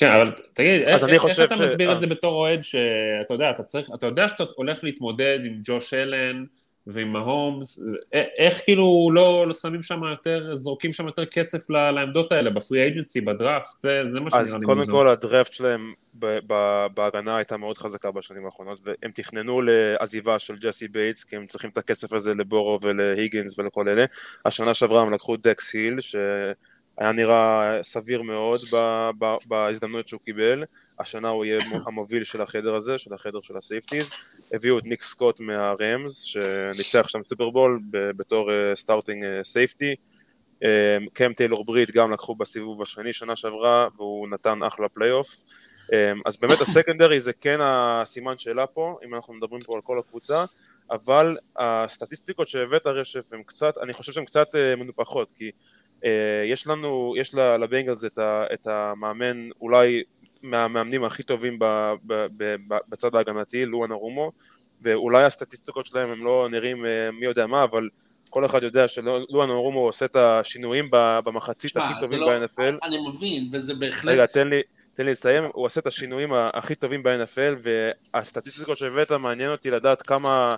כן, 0.00 0.12
אבל 0.12 0.30
תגיד, 0.54 0.82
איך, 0.82 1.04
איך 1.08 1.22
חושב 1.22 1.42
אתה 1.42 1.56
ש... 1.56 1.60
מסביר 1.60 1.92
את 1.92 1.98
זה 1.98 2.06
בתור 2.06 2.34
אוהד 2.34 2.62
שאתה 2.62 3.34
יודע, 3.34 3.50
אתה 3.50 3.62
צריך, 3.62 3.90
אתה 3.94 4.06
יודע 4.06 4.28
שאתה 4.28 4.44
הולך 4.56 4.84
להתמודד 4.84 5.38
עם 5.44 5.60
ג'וש 5.64 5.94
אלן 5.94 6.44
ועם 6.86 7.16
מהומס, 7.16 7.82
איך 8.38 8.64
כאילו 8.64 9.10
לא, 9.14 9.46
לא 9.46 9.54
שמים 9.54 9.82
שם 9.82 10.04
יותר, 10.04 10.56
זורקים 10.56 10.92
שם 10.92 11.06
יותר 11.06 11.24
כסף 11.24 11.70
לעמדות 11.70 12.32
האלה, 12.32 12.50
ב 12.50 12.56
free 12.56 12.82
agency, 12.82 13.20
בדראפט, 13.20 13.76
זה, 13.76 14.02
זה 14.08 14.20
מה 14.20 14.30
שנראה 14.30 14.42
לי 14.42 14.50
מוזר. 14.50 14.58
אז 14.58 14.64
קודם 14.64 14.86
כל 14.86 15.08
הדראפט 15.08 15.52
שלהם 15.52 15.92
בהגנה 16.94 17.36
הייתה 17.36 17.56
מאוד 17.56 17.78
חזקה 17.78 18.10
בשנים 18.10 18.46
האחרונות, 18.46 18.78
והם 18.84 19.10
תכננו 19.14 19.60
לעזיבה 19.62 20.38
של 20.38 20.56
ג'סי 20.56 20.88
בייטס, 20.88 21.24
כי 21.24 21.36
הם 21.36 21.46
צריכים 21.46 21.70
את 21.70 21.78
הכסף 21.78 22.12
הזה 22.12 22.34
לבורו 22.34 22.78
ולהיגינס 22.82 23.58
ולכל 23.58 23.88
אלה. 23.88 24.04
השנה 24.44 24.74
שעברה 24.74 25.02
הם 25.02 25.12
לקחו 25.12 25.36
דאקס 25.36 25.74
היל, 25.74 26.00
ש... 26.00 26.16
היה 27.00 27.12
נראה 27.12 27.78
סביר 27.82 28.22
מאוד 28.22 28.60
בהזדמנות 29.46 30.08
שהוא 30.08 30.20
קיבל, 30.24 30.64
השנה 30.98 31.28
הוא 31.28 31.44
יהיה 31.44 31.60
המוביל 31.86 32.24
של 32.24 32.42
החדר 32.42 32.74
הזה, 32.74 32.98
של 32.98 33.14
החדר 33.14 33.40
של 33.40 33.56
ה 33.56 33.62
safeties, 33.62 34.12
הביאו 34.52 34.78
את 34.78 34.84
ניק 34.84 35.02
סקוט 35.02 35.40
מהרמס, 35.40 36.22
שניצח 36.22 37.08
שם 37.08 37.24
סופרבול 37.24 37.80
בתור 37.90 38.50
starting 38.74 39.24
safety, 39.44 39.94
קם 41.12 41.32
טיילור 41.32 41.64
ברית 41.64 41.90
גם 41.90 42.12
לקחו 42.12 42.34
בסיבוב 42.34 42.82
השני 42.82 43.12
שנה 43.12 43.36
שעברה, 43.36 43.88
והוא 43.96 44.28
נתן 44.28 44.62
אחלה 44.62 44.88
פלייאוף, 44.88 45.44
אז 46.26 46.36
באמת 46.36 46.60
ה 46.60 46.66
secondary 46.66 47.20
זה 47.20 47.32
כן 47.32 47.58
הסימן 47.62 48.38
שאלה 48.38 48.66
פה, 48.66 48.98
אם 49.04 49.14
אנחנו 49.14 49.34
מדברים 49.34 49.62
פה 49.62 49.72
על 49.74 49.80
כל 49.80 49.98
הקבוצה, 49.98 50.44
אבל 50.90 51.36
הסטטיסטיקות 51.56 52.48
שהבאת 52.48 52.86
רשף 52.86 53.32
הם 53.32 53.42
קצת, 53.42 53.78
אני 53.78 53.92
חושב 53.92 54.12
שהן 54.12 54.24
קצת 54.24 54.48
מנופחות, 54.76 55.32
כי 55.36 55.50
יש 56.46 56.66
לנו, 56.66 57.14
יש 57.16 57.34
לבנגלס 57.34 58.04
את, 58.04 58.18
את 58.54 58.66
המאמן 58.66 59.48
אולי 59.60 60.02
מהמאמנים 60.42 61.04
הכי 61.04 61.22
טובים 61.22 61.58
בצד 62.88 63.14
ההגנתי, 63.14 63.66
לואן 63.66 63.92
ארומו, 63.92 64.32
ואולי 64.82 65.24
הסטטיסטיקות 65.24 65.86
שלהם 65.86 66.10
הם 66.10 66.24
לא 66.24 66.48
נראים 66.50 66.84
מי 67.12 67.26
יודע 67.26 67.46
מה, 67.46 67.64
אבל 67.64 67.88
כל 68.30 68.46
אחד 68.46 68.62
יודע 68.62 68.88
שלואן 68.88 69.50
ארומו 69.50 69.80
עושה 69.80 70.04
את 70.04 70.16
השינויים 70.16 70.88
במחצית 71.24 71.76
הכי 71.76 71.92
טובים 72.00 72.20
לא, 72.20 72.26
ב-NFL. 72.26 72.78
אני 72.82 73.08
מבין, 73.08 73.50
וזה 73.52 73.74
בהחלט... 73.74 74.12
רגע, 74.12 74.26
תן 74.26 74.48
לי, 74.48 74.62
תן 74.94 75.04
לי 75.04 75.12
לסיים, 75.12 75.44
הוא 75.52 75.64
עושה 75.64 75.80
את 75.80 75.86
השינויים 75.86 76.32
הכי 76.32 76.74
טובים 76.74 77.02
ב-NFL, 77.02 77.68
והסטטיסטיקות 78.14 78.76
שהבאת 78.76 79.12
מעניין 79.12 79.50
אותי 79.50 79.70
לדעת 79.70 80.02
כמה, 80.02 80.48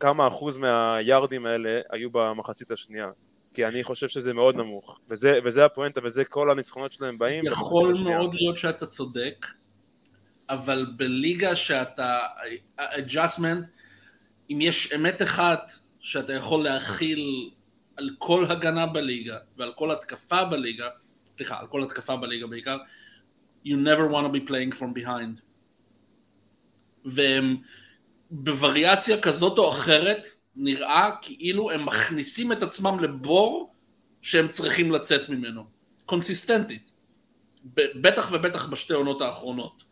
כמה 0.00 0.28
אחוז 0.28 0.56
מהיארדים 0.56 1.46
האלה 1.46 1.80
היו 1.90 2.10
במחצית 2.10 2.70
השנייה. 2.70 3.10
כי 3.54 3.66
אני 3.66 3.84
חושב 3.84 4.08
שזה 4.08 4.32
מאוד 4.32 4.56
נמוך, 4.56 5.00
וזה, 5.10 5.38
וזה 5.44 5.64
הפואנטה, 5.64 6.00
וזה 6.04 6.24
כל 6.24 6.50
הניצחונות 6.50 6.92
שלהם 6.92 7.18
באים. 7.18 7.46
יכול 7.46 7.94
מאוד 8.04 8.34
להיות 8.34 8.56
שאתה 8.56 8.86
צודק, 8.86 9.46
אבל 10.48 10.86
בליגה 10.96 11.56
שאתה, 11.56 12.18
adjustment, 12.78 13.66
אם 14.50 14.60
יש 14.60 14.92
אמת 14.92 15.22
אחת 15.22 15.72
שאתה 16.00 16.32
יכול 16.32 16.64
להכיל 16.64 17.50
על 17.96 18.10
כל 18.18 18.44
הגנה 18.48 18.86
בליגה 18.86 19.38
ועל 19.56 19.72
כל 19.72 19.90
התקפה 19.90 20.44
בליגה, 20.44 20.88
סליחה, 21.24 21.60
על 21.60 21.66
כל 21.66 21.82
התקפה 21.82 22.16
בליגה 22.16 22.46
בעיקר, 22.46 22.76
you 23.66 23.76
never 23.84 24.12
want 24.12 24.26
to 24.26 24.32
be 24.32 24.48
playing 24.48 24.78
from 24.78 24.98
behind. 24.98 25.40
והם 27.04 27.56
בווריאציה 28.30 29.20
כזאת 29.20 29.58
או 29.58 29.68
אחרת, 29.68 30.26
נראה 30.56 31.10
כאילו 31.22 31.70
הם 31.70 31.86
מכניסים 31.86 32.52
את 32.52 32.62
עצמם 32.62 33.00
לבור 33.00 33.72
שהם 34.22 34.48
צריכים 34.48 34.92
לצאת 34.92 35.28
ממנו. 35.28 35.64
קונסיסטנטית. 36.06 36.90
בטח 37.74 38.28
ובטח 38.32 38.68
בשתי 38.68 38.92
עונות 38.92 39.22
האחרונות. 39.22 39.84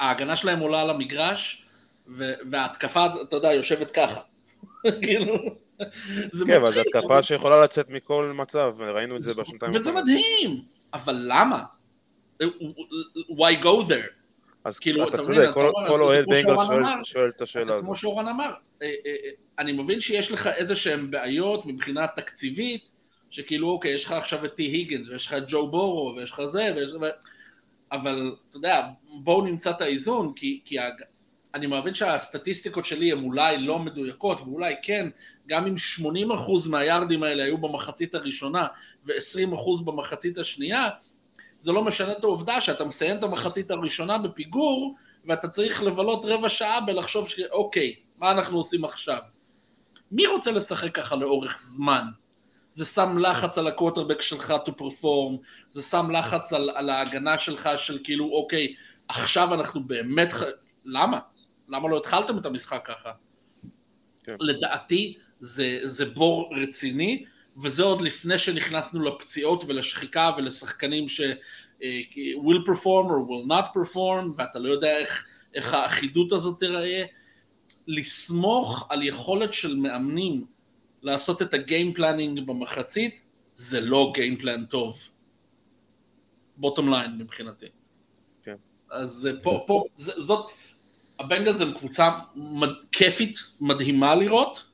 ההגנה 0.00 0.36
שלהם 0.36 0.60
עולה 0.60 0.80
על 0.80 0.90
המגרש, 0.90 1.64
וההתקפה, 2.50 3.06
אתה 3.22 3.36
יודע, 3.36 3.52
יושבת 3.52 3.90
ככה. 3.90 4.20
כאילו, 5.02 5.34
זה 6.32 6.44
כן, 6.46 6.52
אבל 6.52 6.72
זו 6.72 6.80
התקפה 6.80 7.22
שיכולה 7.22 7.64
לצאת 7.64 7.90
מכל 7.90 8.32
מצב, 8.34 8.74
ראינו 8.80 9.16
את 9.16 9.22
זה 9.22 9.34
בשנתיים. 9.34 9.72
וזה 9.74 9.92
מדהים, 9.92 10.64
אבל 10.94 11.24
למה? 11.28 11.64
why 13.30 13.62
go 13.62 13.82
there? 13.88 14.23
אז 14.64 14.78
כאילו, 14.78 15.08
אתה 15.08 15.22
צודק, 15.22 15.50
כל 15.88 16.02
אוהד 16.02 16.24
בנגל 16.26 16.54
שואל 17.02 17.28
את 17.36 17.40
השאלה 17.40 17.74
הזאת. 17.74 17.84
כמו 17.84 17.94
שאורן 17.94 18.28
אמר, 18.28 18.50
אה, 18.82 18.86
אה, 18.86 18.92
אה, 19.06 19.30
אני 19.58 19.72
מבין 19.72 20.00
שיש 20.00 20.32
לך 20.32 20.46
איזה 20.46 20.76
שהן 20.76 21.10
בעיות 21.10 21.66
מבחינה 21.66 22.06
תקציבית, 22.16 22.90
שכאילו 23.30 23.68
אוקיי, 23.68 23.90
יש 23.90 24.04
לך 24.04 24.12
עכשיו 24.12 24.44
את 24.44 24.54
טי 24.54 24.62
היגנס, 24.62 25.08
ויש 25.08 25.26
לך 25.26 25.34
את 25.34 25.42
ג'ו 25.48 25.70
בורו, 25.70 26.14
ויש 26.16 26.30
לך 26.30 26.42
זה, 26.46 26.72
ויש... 26.76 26.90
אבל 27.92 28.36
אתה 28.50 28.56
יודע, 28.56 28.86
בואו 29.22 29.44
נמצא 29.44 29.70
את 29.70 29.80
האיזון, 29.80 30.32
כי, 30.36 30.60
כי 30.64 30.76
אני 31.54 31.66
מבין 31.66 31.94
שהסטטיסטיקות 31.94 32.84
שלי 32.84 33.12
הן 33.12 33.24
אולי 33.24 33.58
לא 33.58 33.78
מדויקות, 33.78 34.40
ואולי 34.40 34.74
כן, 34.82 35.08
גם 35.46 35.66
אם 35.66 35.74
80% 36.34 36.68
מהיארדים 36.68 37.22
האלה 37.22 37.44
היו 37.44 37.58
במחצית 37.58 38.14
הראשונה 38.14 38.66
ו-20% 39.06 39.82
במחצית 39.84 40.38
השנייה, 40.38 40.88
זה 41.64 41.72
לא 41.72 41.84
משנה 41.84 42.12
את 42.12 42.24
העובדה 42.24 42.60
שאתה 42.60 42.84
מסיים 42.84 43.16
את 43.16 43.22
המחצית 43.22 43.70
הראשונה 43.70 44.18
בפיגור, 44.18 44.94
ואתה 45.24 45.48
צריך 45.48 45.82
לבלות 45.82 46.24
רבע 46.24 46.48
שעה 46.48 46.80
בלחשוב 46.80 47.28
שאוקיי, 47.28 47.94
מה 48.18 48.30
אנחנו 48.30 48.56
עושים 48.56 48.84
עכשיו? 48.84 49.18
מי 50.10 50.26
רוצה 50.26 50.52
לשחק 50.52 50.94
ככה 50.94 51.16
לאורך 51.16 51.58
זמן? 51.60 52.04
זה 52.72 52.84
שם 52.84 53.18
לחץ 53.18 53.58
על 53.58 53.66
הקווטרבק 53.66 54.22
שלך 54.22 54.54
to 54.66 54.70
perform, 54.70 55.36
זה 55.68 55.82
שם 55.82 56.10
לחץ 56.10 56.52
על, 56.52 56.70
על 56.70 56.90
ההגנה 56.90 57.38
שלך 57.38 57.68
של 57.76 57.98
כאילו 58.04 58.30
אוקיי, 58.32 58.74
עכשיו 59.08 59.54
אנחנו 59.54 59.84
באמת, 59.84 60.32
ח... 60.32 60.42
למה? 60.84 61.20
למה 61.68 61.88
לא 61.88 61.96
התחלתם 61.96 62.38
את 62.38 62.46
המשחק 62.46 62.82
ככה? 62.84 63.12
כן. 64.24 64.36
לדעתי 64.40 65.16
זה, 65.40 65.80
זה 65.82 66.04
בור 66.04 66.54
רציני, 66.56 67.24
וזה 67.62 67.82
עוד 67.82 68.00
לפני 68.00 68.38
שנכנסנו 68.38 69.02
לפציעות 69.02 69.64
ולשחיקה 69.66 70.30
ולשחקנים 70.36 71.08
ש... 71.08 71.20
אה, 71.82 72.00
will 72.36 72.68
perform 72.68 73.06
or 73.08 73.28
will 73.28 73.48
not 73.48 73.66
perform, 73.76 74.34
ואתה 74.36 74.58
לא 74.58 74.68
יודע 74.68 74.98
איך, 74.98 75.26
איך 75.54 75.74
האחידות 75.74 76.32
הזאת 76.32 76.58
תיראה. 76.58 77.04
לסמוך 77.86 78.86
על 78.90 79.02
יכולת 79.02 79.52
של 79.52 79.76
מאמנים 79.76 80.46
לעשות 81.02 81.42
את 81.42 81.54
ה 81.54 81.62
game 81.62 81.94
planning 81.94 82.46
במחצית, 82.46 83.22
זה 83.54 83.80
לא 83.80 84.10
game 84.14 84.36
plan 84.36 84.64
טוב. 84.64 84.98
bottom 86.56 86.88
line 86.88 87.18
מבחינתי. 87.18 87.66
כן. 88.42 88.56
אז 88.90 89.28
פה, 89.42 89.64
פה, 89.66 89.84
זאת, 89.96 90.50
הבנגלס 91.18 91.60
הם 91.60 91.72
קבוצה 91.72 92.10
מד, 92.34 92.68
כיפית, 92.92 93.38
מדהימה 93.60 94.14
לראות, 94.14 94.64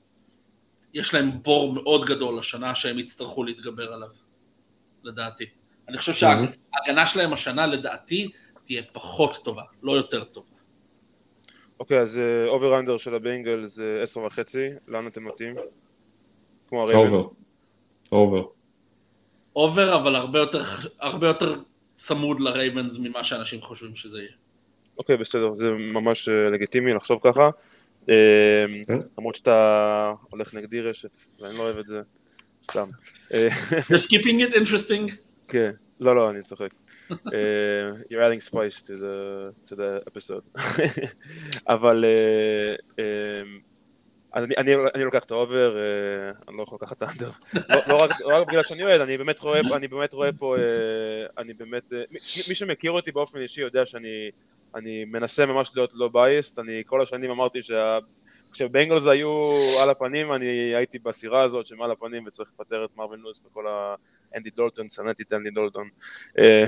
יש 0.95 1.15
להם 1.15 1.43
בור 1.43 1.73
מאוד 1.73 2.05
גדול 2.05 2.39
השנה 2.39 2.75
שהם 2.75 2.99
יצטרכו 2.99 3.45
להתגבר 3.45 3.93
עליו, 3.93 4.09
לדעתי. 5.05 5.45
אני 5.89 5.99
חושב 5.99 6.13
שההגנה 6.13 7.07
שלהם 7.07 7.33
השנה 7.33 7.67
לדעתי 7.67 8.31
תהיה 8.65 8.83
פחות 8.93 9.45
טובה, 9.45 9.63
לא 9.83 9.93
יותר 9.93 10.25
טובה. 10.25 10.47
אוקיי, 11.81 12.01
אז 12.01 12.21
over 12.49 12.79
under 12.79 12.97
של 12.97 13.15
הבנגלס 13.15 14.01
עשר 14.03 14.21
וחצי, 14.21 14.69
לאן 14.89 15.07
אתם 15.07 15.25
נוטים? 15.25 15.55
כמו 16.69 16.83
הרייבנס. 16.83 17.27
over. 18.13 18.47
over, 19.57 19.97
אבל 19.97 20.17
הרבה 20.17 20.39
יותר, 20.39 20.63
הרבה 20.99 21.27
יותר 21.27 21.61
צמוד 21.97 22.41
לרייבנס 22.41 22.99
ממה 22.99 23.25
שאנשים 23.25 23.63
חושבים 23.63 23.97
שזה 23.97 24.19
יהיה. 24.19 24.33
אוקיי, 24.99 25.17
בסדר, 25.17 25.53
זה 25.53 25.71
ממש 25.71 26.29
אה, 26.29 26.51
לגיטימי 26.51 26.95
לחשוב 26.95 27.21
ככה. 27.23 27.51
אה, 28.09 28.67
כן. 28.87 28.99
למרות 29.19 29.35
שאתה 29.35 30.13
הולך 30.31 30.55
נגדי 30.55 30.81
רשף, 30.81 31.29
ואני 31.41 31.59
לא 31.59 31.63
אוהב 31.63 31.79
את 31.79 31.87
זה, 31.87 32.01
סתם. 32.63 32.89
אה, 33.35 33.49
Just 33.95 34.05
keeping 34.05 34.51
it 34.51 34.55
interesting. 34.55 35.15
כן, 35.49 35.71
לא, 36.01 36.17
לא, 36.17 36.31
אני 36.31 36.43
צוחק. 36.43 36.71
you're 38.11 38.23
adding 38.23 38.51
spice 38.51 38.83
to 38.83 38.95
the, 38.95 39.71
to 39.71 39.75
the 39.75 40.11
episode. 40.11 40.61
אבל 41.75 42.05
אז 42.05 43.70
אני, 44.35 44.55
אני, 44.59 44.75
אני 44.95 45.05
לוקח 45.05 45.25
את 45.25 45.31
ה 45.31 45.39
over, 45.39 45.77
אני 46.49 46.57
לא 46.57 46.63
יכול 46.63 46.79
לקחת 46.83 46.97
את 46.97 47.03
האנדר. 47.03 47.31
לא, 47.55 47.81
לא, 47.89 48.03
רק, 48.03 48.11
לא 48.21 48.41
רק 48.41 48.49
בגלל 48.49 48.63
שאני 48.63 48.83
אוהד, 48.83 49.01
אני 49.01 49.19
באמת 49.19 49.41
רואה, 49.41 49.61
אני 49.61 49.89
באמת 49.89 50.13
רואה 50.13 50.33
פה, 50.33 50.57
אני 51.39 51.55
באמת, 51.55 51.93
מי, 51.93 52.19
מי 52.49 52.55
שמכיר 52.55 52.91
אותי 52.91 53.13
באופן 53.13 53.41
אישי 53.41 53.61
יודע 53.61 53.87
שאני 53.87 54.31
אני 54.75 55.05
מנסה 55.05 55.47
ממש 55.47 55.71
להיות 55.77 55.91
לא 55.95 56.09
בייסט, 56.09 56.59
אני 56.59 56.83
כל 56.87 57.03
השנים 57.03 57.31
אמרתי 57.31 57.59
שכשבנגלס 57.63 59.07
היו 59.07 59.53
על 59.83 59.91
הפנים, 59.91 60.33
אני 60.33 60.75
הייתי 60.75 60.99
בסירה 60.99 61.43
הזאת 61.43 61.67
שהם 61.67 61.83
על 61.83 61.91
הפנים 61.91 62.25
וצריך 62.27 62.51
לפטר 62.55 62.85
את 62.85 62.97
מרווין 62.97 63.21
לוס 63.21 63.43
וכל 63.47 63.65
האנדי 64.35 64.51
דולטון, 64.51 64.89
שנאתי 64.89 65.23
את 65.23 65.33
אנדי 65.33 65.51
דולטון. 65.51 65.89
אה, 66.39 66.65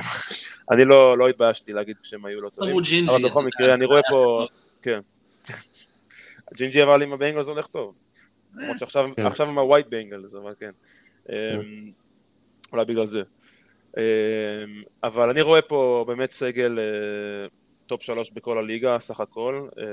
אני 0.71 0.85
לא, 0.85 1.19
לא 1.19 1.29
התביישתי 1.29 1.73
להגיד 1.73 1.97
כשהם 2.03 2.25
היו 2.25 2.41
לא 2.41 2.49
טובים, 2.49 2.77
אבל 3.09 3.29
בכל 3.29 3.43
מקרה 3.45 3.75
אני 3.75 3.85
רואה 3.85 4.01
פה, 4.11 4.47
כן. 4.83 5.01
ג'ינג'י 6.57 6.83
אבל 6.83 7.03
עם 7.03 7.13
הבנגלס 7.13 7.47
הולך 7.47 7.67
טוב. 7.67 7.95
למרות 8.57 8.79
שעכשיו. 8.79 9.49
הם 9.49 9.59
ה 9.59 9.63
white 9.63 9.87
בנגלס, 9.87 10.35
אבל 10.35 10.55
כן. 10.61 10.71
כן. 11.25 11.35
אמ, 11.35 11.91
אולי 12.73 12.85
בגלל 12.85 13.07
זה. 13.07 13.23
אמ, 13.97 14.03
אבל 15.05 15.31
אני 15.31 15.43
רואה 15.43 15.63
פה 15.63 16.05
באמת 16.09 16.33
סגל 16.33 16.79
אה, 16.79 17.49
top 17.87 18.03
שלוש 18.03 18.31
בכל 18.31 18.59
הליגה 18.59 18.99
סך 18.99 19.21
הכל. 19.21 19.69
אה, 19.79 19.85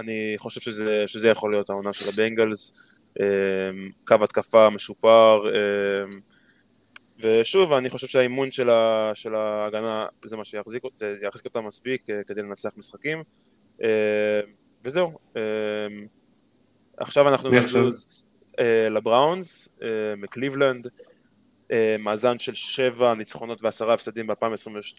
אני 0.00 0.34
חושב 0.38 0.60
שזה, 0.60 1.04
שזה 1.06 1.28
יכול 1.28 1.50
להיות 1.50 1.70
העונה 1.70 1.92
של 1.92 2.04
הבנגלס. 2.14 2.92
אה, 3.20 3.26
קו 4.06 4.24
התקפה 4.24 4.70
משופר. 4.70 5.40
אה, 5.54 6.18
ושוב, 7.18 7.72
אני 7.72 7.90
חושב 7.90 8.06
שהאימון 8.06 8.50
של, 8.50 8.70
ה, 8.70 9.10
של 9.14 9.34
ההגנה 9.34 10.06
זה 10.24 10.36
מה 10.36 10.44
שיחזיק, 10.44 10.82
שיחזיק 11.20 11.44
אותה 11.44 11.60
מספיק 11.60 12.06
כדי 12.26 12.42
לנצח 12.42 12.70
משחקים. 12.76 13.22
וזהו. 14.84 15.18
עכשיו 16.96 17.28
אנחנו 17.28 17.50
נזוז 17.50 18.26
לבראונס, 18.90 19.68
מקליבלנד, 20.16 20.86
מאזן 21.98 22.38
של 22.38 22.54
שבע 22.54 23.14
ניצחונות 23.14 23.62
ועשרה 23.62 23.94
הפסדים 23.94 24.26
ב-2022, 24.26 24.98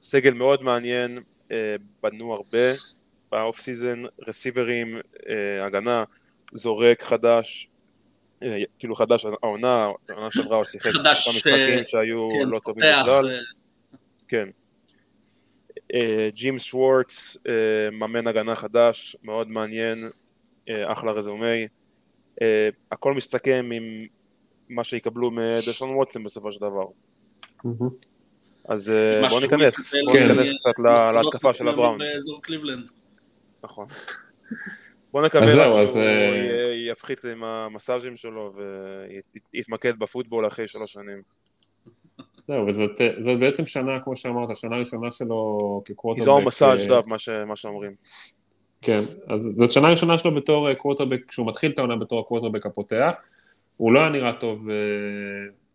סגל 0.00 0.34
מאוד 0.34 0.62
מעניין, 0.62 1.18
אה, 1.52 1.76
בנו 2.02 2.34
הרבה 2.34 2.68
ב 3.32 3.39
off 3.39 3.60
season, 3.60 4.02
receiver 4.28 4.78
ים, 4.78 4.96
אה, 5.28 5.66
הגנה, 5.66 6.04
זורק 6.52 7.02
חדש, 7.02 7.68
אה, 8.42 8.62
כאילו 8.78 8.94
חדש, 8.96 9.26
העונה, 9.42 9.88
העונה 10.08 10.30
שעברה 10.30 10.56
הוא 10.56 10.64
שיחק 10.64 10.90
כמה 10.92 11.12
משחקים 11.12 11.84
שהיו 11.84 12.28
כן, 12.42 12.48
לא 12.48 12.60
טובים 12.64 12.84
בכלל. 13.00 13.40
כן. 14.28 14.48
ג'ים 16.34 16.58
שוורטס, 16.58 17.36
מאמן 17.92 18.26
הגנה 18.26 18.56
חדש, 18.56 19.16
מאוד 19.22 19.48
מעניין, 19.48 19.96
אחלה 20.70 21.12
רזומי. 21.12 21.66
הכל 22.92 23.14
מסתכם 23.14 23.70
עם 23.72 24.06
מה 24.68 24.84
שיקבלו 24.84 25.30
מדשון 25.30 25.90
ווטסון 25.90 26.24
בסופו 26.24 26.52
של 26.52 26.60
דבר. 26.60 26.84
אז 28.68 28.90
אה, 28.90 29.28
בואו 29.28 29.40
ניכנס, 29.40 29.94
בואו 30.06 30.18
ניכנס 30.18 30.48
קצת 30.58 30.82
להתקפה 31.14 31.54
של 31.54 31.68
הבראון. 31.68 31.98
נכון. 33.62 33.86
בואו 35.12 35.26
נקווה 35.26 35.48
שהוא 35.86 36.00
אה, 36.00 36.90
יפחית 36.90 37.24
עם 37.24 37.44
המסאז'ים 37.44 38.16
שלו 38.16 38.52
ויתמקד 39.52 39.98
בפוטבול 39.98 40.46
אחרי 40.46 40.68
שלוש 40.68 40.92
שנים. 40.92 41.22
זהו, 42.48 42.66
וזאת 42.66 43.00
בעצם 43.40 43.66
שנה, 43.66 44.00
כמו 44.00 44.16
שאמרת, 44.16 44.56
שנה 44.56 44.76
ראשונה 44.76 45.10
שלו 45.10 45.82
כקווטרבק. 45.84 46.20
איזור 46.20 46.40
מסאז' 46.40 46.86
דאב, 46.86 47.04
מה 47.46 47.56
שאומרים. 47.56 47.90
כן, 48.82 49.00
אז 49.26 49.50
זאת 49.54 49.72
שנה 49.72 49.90
ראשונה 49.90 50.18
שלו 50.18 50.34
בתור 50.34 50.74
קווטרבק, 50.74 51.20
כשהוא 51.28 51.46
מתחיל 51.46 51.70
את 51.70 51.78
העונה 51.78 51.96
בתור 51.96 52.20
הקווטרבק 52.20 52.66
הפותח. 52.66 53.14
הוא 53.76 53.92
לא 53.92 54.00
היה 54.00 54.08
נראה 54.08 54.32
טוב 54.32 54.68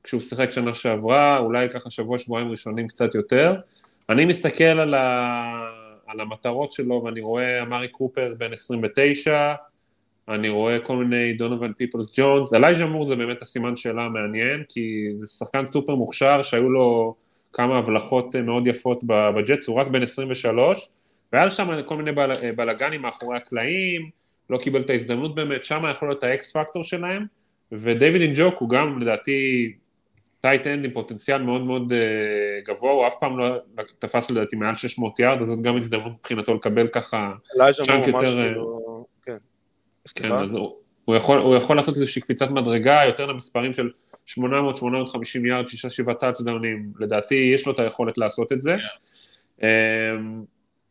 כשהוא 0.04 0.22
שיחק 0.22 0.52
שנה 0.52 0.74
שעברה, 0.74 1.38
אולי 1.38 1.70
ככה 1.70 1.90
שבוע, 1.90 2.18
שבועיים 2.18 2.52
ראשונים 2.52 2.88
קצת 2.88 3.16
יותר, 3.16 3.56
אני 4.10 4.26
מסתכל 4.26 4.64
על, 4.64 4.94
ה... 4.94 5.44
על 6.08 6.20
המטרות 6.20 6.72
שלו 6.72 7.04
ואני 7.04 7.22
רואה 7.22 7.62
אמרי 7.62 7.88
קופר 7.88 8.34
בן 8.38 8.54
29, 8.54 9.54
אני 10.30 10.50
רואה 10.50 10.80
כל 10.80 10.96
מיני 10.96 11.34
דונובל 11.34 11.74
פיפלס 11.74 12.20
ג'ונס, 12.20 12.54
אלייז'ה 12.54 12.86
מור 12.86 13.06
זה 13.06 13.16
באמת 13.16 13.42
הסימן 13.42 13.76
שאלה 13.76 14.02
המעניין, 14.02 14.64
כי 14.70 15.08
זה 15.20 15.28
שחקן 15.28 15.66
סופר 15.66 15.96
מוכשר 15.96 16.42
שהיו 16.42 16.70
לו 16.70 17.16
כמה 17.54 17.78
הבלחות 17.78 18.36
מאוד 18.36 18.68
יפות 18.68 19.04
בג'טס, 19.08 19.68
הוא 19.68 19.76
רק 19.76 19.88
בן 19.88 20.02
23, 20.02 20.90
והיה 21.34 21.50
שם 21.50 21.82
כל 21.86 21.98
מיני 21.98 22.12
בל... 22.12 22.32
בלאגנים 22.56 23.02
מאחורי 23.02 23.38
הקלעים, 23.38 24.10
לא 24.50 24.58
קיבל 24.58 24.82
את 24.82 24.90
ההזדמנות 24.90 25.36
באמת, 25.36 25.64
שם 25.64 25.84
יכול 25.92 26.08
להיות 26.08 26.24
ה 26.24 26.41
X 26.41 26.58
factor 26.58 26.84
שלהם, 26.84 27.26
ודייוויד 27.72 28.22
אינג'וקו 28.22 28.58
הוא 28.58 28.70
גם 28.70 29.00
לדעתי 29.00 29.72
tight 30.42 30.68
end 30.68 30.86
עם 30.86 30.92
פוטנציאל 30.92 31.42
מאוד 31.42 31.62
מאוד 31.62 31.92
uh, 31.92 31.96
גבוה, 32.68 32.92
הוא 32.92 33.08
אף 33.08 33.16
פעם 33.20 33.40
לא 33.40 33.58
תפס 34.00 34.32
לדעתי 34.32 34.56
מעל 34.56 34.76
600 34.76 35.20
יארד, 35.20 35.42
אז 35.42 35.48
זאת 35.48 35.62
גם 35.62 35.78
הזדמנות 35.78 36.12
מבחינתו 36.20 36.54
לקבל 36.54 36.88
ככה 36.88 37.32
chunk 37.72 38.08
יותר... 38.08 38.20
כאילו... 38.20 38.93
כן. 40.08 40.28
כן, 40.28 40.32
אז 40.32 40.56
הוא, 40.56 40.76
הוא, 41.06 41.16
יכול, 41.16 41.40
הוא 41.40 41.56
יכול 41.56 41.76
לעשות 41.76 41.96
איזושהי 41.96 42.22
קפיצת 42.22 42.50
מדרגה 42.50 43.02
יותר 43.06 43.26
למספרים 43.26 43.74
של 43.74 43.90
800-850 44.30 44.40
יארד, 45.48 45.66
6-7 46.10 46.14
טאצדאונים, 46.14 46.92
לדעתי 47.00 47.52
יש 47.54 47.66
לו 47.68 47.74
את 47.74 47.80
היכולת 47.80 48.18
לעשות 48.18 48.52
את 48.52 48.62
זה. 48.62 48.76
Yeah. 48.76 49.62
Um, 49.62 49.64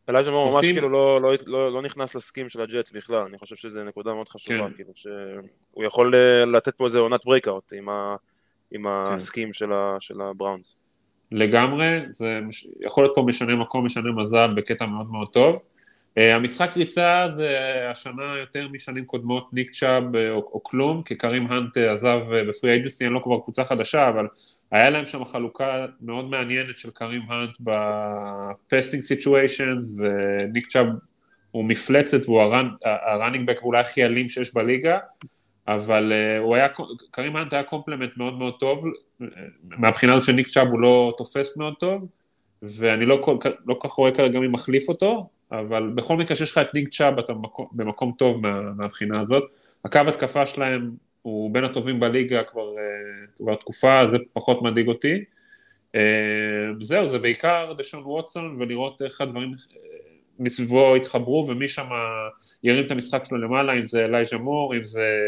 אלייז'ה 0.09 0.31
מור 0.31 0.51
ממש 0.51 0.65
כאילו 0.65 0.89
לא, 0.89 1.21
לא, 1.21 1.33
לא, 1.45 1.73
לא 1.73 1.81
נכנס 1.81 2.15
לסקים 2.15 2.49
של 2.49 2.61
הג'טס 2.61 2.91
בכלל, 2.91 3.25
אני 3.29 3.37
חושב 3.37 3.55
שזו 3.55 3.83
נקודה 3.83 4.13
מאוד 4.13 4.29
חשובה, 4.29 4.67
כן. 4.67 4.73
כאילו 4.75 4.91
שהוא 4.95 5.83
יכול 5.83 6.15
אה, 6.15 6.45
לתת 6.45 6.75
פה 6.75 6.85
איזה 6.85 6.99
עונת 6.99 7.25
breakout 7.25 7.73
עם, 7.73 7.89
ה, 7.89 8.15
עם 8.71 8.83
כן. 8.83 9.13
הסקים 9.13 9.53
של, 9.53 9.73
ה, 9.73 9.97
של 9.99 10.21
הבראונס. 10.21 10.77
לגמרי, 11.31 11.99
זה 12.09 12.39
יכול 12.79 13.03
להיות 13.03 13.15
פה 13.15 13.21
משנה 13.27 13.55
מקום, 13.55 13.85
משנה 13.85 14.11
מזל 14.11 14.53
בקטע 14.55 14.85
מאוד 14.85 15.11
מאוד 15.11 15.27
טוב. 15.27 15.63
Uh, 16.19 16.21
המשחק 16.21 16.71
ריצה 16.75 17.25
זה 17.35 17.57
השנה 17.91 18.37
יותר 18.39 18.67
משנים 18.67 19.05
קודמות 19.05 19.53
ניק 19.53 19.71
צ'אב 19.71 20.15
או, 20.15 20.35
או 20.35 20.63
כלום, 20.63 21.03
כי 21.03 21.15
קרים 21.15 21.47
האנט 21.51 21.77
עזב 21.77 22.19
ב 22.49 22.53
free 22.53 22.71
agency, 22.71 23.03
אין 23.03 23.13
לו 23.13 23.21
כבר 23.21 23.39
קבוצה 23.39 23.63
חדשה, 23.63 24.09
אבל 24.09 24.27
היה 24.71 24.89
להם 24.89 25.05
שם 25.05 25.25
חלוקה 25.25 25.85
מאוד 26.01 26.29
מעניינת 26.29 26.77
של 26.77 26.89
קרים 26.91 27.21
האנט 27.29 27.57
ב 27.59 27.77
passing 27.77 29.03
situations, 29.03 29.97
וניק 29.97 30.67
צ'אב 30.67 30.87
הוא 31.51 31.65
מפלצת 31.65 32.25
והוא 32.25 32.41
ה 32.83 32.91
running 32.91 33.47
back 33.47 33.63
אולי 33.63 33.79
הכי 33.79 34.05
אלים 34.05 34.29
שיש 34.29 34.53
בליגה, 34.53 34.99
אבל 35.67 36.13
הוא 36.39 36.55
היה, 36.55 36.67
קרים 37.11 37.35
האנט 37.35 37.53
היה 37.53 37.63
complement 37.63 38.17
מאוד 38.17 38.37
מאוד 38.37 38.53
טוב, 38.59 38.85
מהבחינה 39.63 40.13
הזאת 40.13 40.25
שניק 40.25 40.47
צ'אב 40.47 40.67
הוא 40.67 40.79
לא 40.79 41.13
תופס 41.17 41.57
מאוד 41.57 41.73
טוב, 41.79 42.07
ואני 42.61 43.05
לא 43.05 43.19
כל 43.21 43.37
לא 43.65 43.77
כך 43.83 43.91
רואה 43.91 44.11
כרגע 44.11 44.39
מי 44.39 44.47
מחליף 44.47 44.89
אותו, 44.89 45.29
אבל 45.59 45.89
בכל 45.95 46.17
מקרה 46.17 46.37
שיש 46.37 46.51
לך 46.51 46.57
את 46.57 46.73
ניק 46.73 46.89
צ'אב 46.89 47.19
אתה 47.19 47.33
במקום, 47.33 47.67
במקום 47.71 48.13
טוב 48.17 48.41
מה, 48.41 48.61
מהבחינה 48.61 49.21
הזאת. 49.21 49.43
הקו 49.85 49.99
התקפה 50.07 50.45
שלהם 50.45 50.91
הוא 51.21 51.53
בין 51.53 51.63
הטובים 51.63 51.99
בליגה 51.99 52.43
כבר, 52.43 52.77
אה, 52.77 53.27
כבר 53.37 53.55
תקופה, 53.55 54.07
זה 54.11 54.17
פחות 54.33 54.61
מדאיג 54.61 54.87
אותי. 54.87 55.23
אה, 55.95 56.01
זהו, 56.79 57.07
זה 57.07 57.19
בעיקר 57.19 57.73
דשון 57.77 58.03
ווטסון 58.03 58.57
ולראות 58.59 59.01
איך 59.01 59.21
הדברים 59.21 59.51
אה, 59.51 59.77
מסביבו 60.39 60.97
יתחברו 60.97 61.47
ומי 61.49 61.67
שם 61.67 61.87
ירים 62.63 62.85
את 62.85 62.91
המשחק 62.91 63.23
שלו 63.25 63.37
למעלה, 63.37 63.73
אם 63.73 63.85
זה 63.85 64.05
אלייז'ה 64.05 64.37
מור, 64.37 64.75
אם 64.75 64.83
זה 64.83 65.19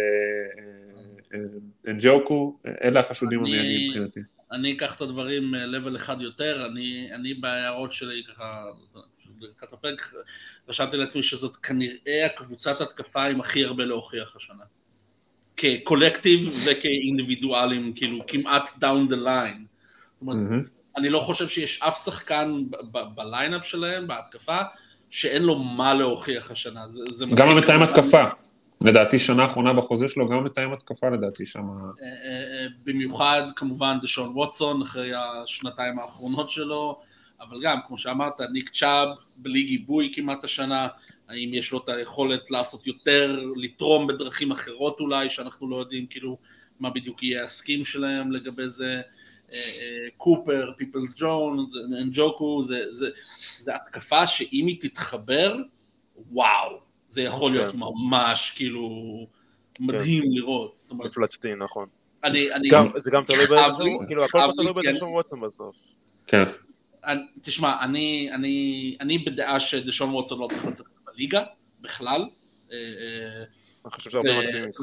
אנג'וקו, 1.87 2.59
אלה 2.83 2.99
החשודים 2.99 3.39
המיידיים 3.39 3.87
מבחינתי. 3.87 4.19
אני 4.51 4.73
אקח 4.73 4.95
את 4.95 5.01
הדברים 5.01 5.53
level 5.55 5.95
אחד 5.95 6.21
יותר, 6.21 6.67
אני, 6.71 7.09
אני 7.15 7.33
בהערות 7.33 7.93
שלי 7.93 8.23
ככה, 8.27 8.63
לקראת 9.41 9.73
הפרק, 9.73 10.13
רשמתי 10.69 10.97
לעצמי 10.97 11.23
שזאת 11.23 11.55
כנראה 11.55 12.25
הקבוצת 12.25 12.81
התקפה 12.81 13.23
עם 13.23 13.39
הכי 13.39 13.65
הרבה 13.65 13.85
להוכיח 13.85 14.35
השנה. 14.35 14.63
כקולקטיב 15.57 16.53
וכאינדיבידואלים, 16.65 17.93
כאילו 17.95 18.19
כמעט 18.27 18.69
down 18.77 19.07
the 19.07 19.15
line. 19.15 19.65
זאת 20.15 20.21
אומרת, 20.21 20.37
mm-hmm. 20.37 20.97
אני 20.97 21.09
לא 21.09 21.19
חושב 21.19 21.47
שיש 21.47 21.81
אף 21.81 22.03
שחקן 22.05 22.63
ב 23.15 23.23
lineup 23.23 23.65
שלהם, 23.65 24.07
בהתקפה, 24.07 24.57
שאין 25.09 25.43
לו 25.43 25.55
מה 25.55 25.93
להוכיח 25.93 26.51
השנה. 26.51 26.89
זה, 26.89 27.03
זה 27.09 27.25
גם 27.35 27.47
המתאם 27.47 27.81
התקפה. 27.81 28.23
לדעתי 28.83 29.19
שנה 29.19 29.45
אחרונה 29.45 29.73
בחוזה 29.73 30.07
שלו, 30.07 30.29
גם 30.29 30.43
מתאם 30.43 30.73
התקפה 30.73 31.09
לדעתי 31.09 31.45
שם. 31.45 31.59
אה, 31.59 31.65
אה, 31.65 32.07
אה, 32.07 32.67
במיוחד 32.83 33.41
כמובן 33.55 33.97
דשון 34.01 34.31
ווטסון 34.33 34.81
אחרי 34.81 35.11
השנתיים 35.15 35.99
האחרונות 35.99 36.49
שלו, 36.49 36.99
אבל 37.41 37.61
גם 37.61 37.77
כמו 37.87 37.97
שאמרת, 37.97 38.41
ניק 38.53 38.69
צ'אב 38.69 39.07
בלי 39.37 39.63
גיבוי 39.63 40.11
כמעט 40.15 40.43
השנה, 40.43 40.87
האם 41.27 41.53
יש 41.53 41.71
לו 41.71 41.77
את 41.83 41.89
היכולת 41.89 42.51
לעשות 42.51 42.87
יותר, 42.87 43.43
לתרום 43.55 44.07
בדרכים 44.07 44.51
אחרות 44.51 44.99
אולי, 44.99 45.29
שאנחנו 45.29 45.69
לא 45.69 45.75
יודעים 45.75 46.07
כאילו 46.07 46.37
מה 46.79 46.89
בדיוק 46.89 47.23
יהיה 47.23 47.43
הסכים 47.43 47.85
שלהם 47.85 48.31
לגבי 48.31 48.69
זה, 48.69 49.01
קופר, 50.17 50.71
פיפלס 50.77 51.15
ג'ון, 51.17 51.69
אנג'וקו, 52.01 52.61
זה, 52.91 53.09
התקפה 53.75 54.27
שאם 54.27 54.67
היא 54.67 54.79
תתחבר, 54.79 55.57
וואו, 56.31 56.79
זה 57.07 57.21
יכול 57.21 57.51
להיות 57.51 57.71
כן. 57.71 57.79
ממש 57.79 58.53
כאילו 58.55 58.89
מדהים 59.79 60.23
כן. 60.23 60.29
לראות. 60.31 60.79
מפלצתי, 60.93 61.55
נכון. 61.55 61.87
אני, 62.23 62.53
אני... 62.53 62.69
גם, 62.69 62.87
זה 62.97 63.11
גם 63.11 63.23
תלוי 63.23 63.45
בדשון, 63.45 64.05
כאילו 64.05 64.25
הכל 64.25 64.39
תלוי 64.55 64.73
בדשון 64.73 65.09
ווטסון 65.09 65.41
בסוף. 65.41 65.75
כן. 66.27 66.43
תשמע, 67.41 67.75
אני, 67.81 68.29
אני, 68.33 68.97
אני 69.01 69.17
בדעה 69.17 69.59
שדשון 69.59 70.09
ווטסון 70.09 70.39
לא 70.39 70.47
צריך 70.47 70.65
לשחק 70.65 70.99
בליגה 71.05 71.43
בכלל. 71.81 72.25
אה, 72.71 72.77
אה, 72.77 73.43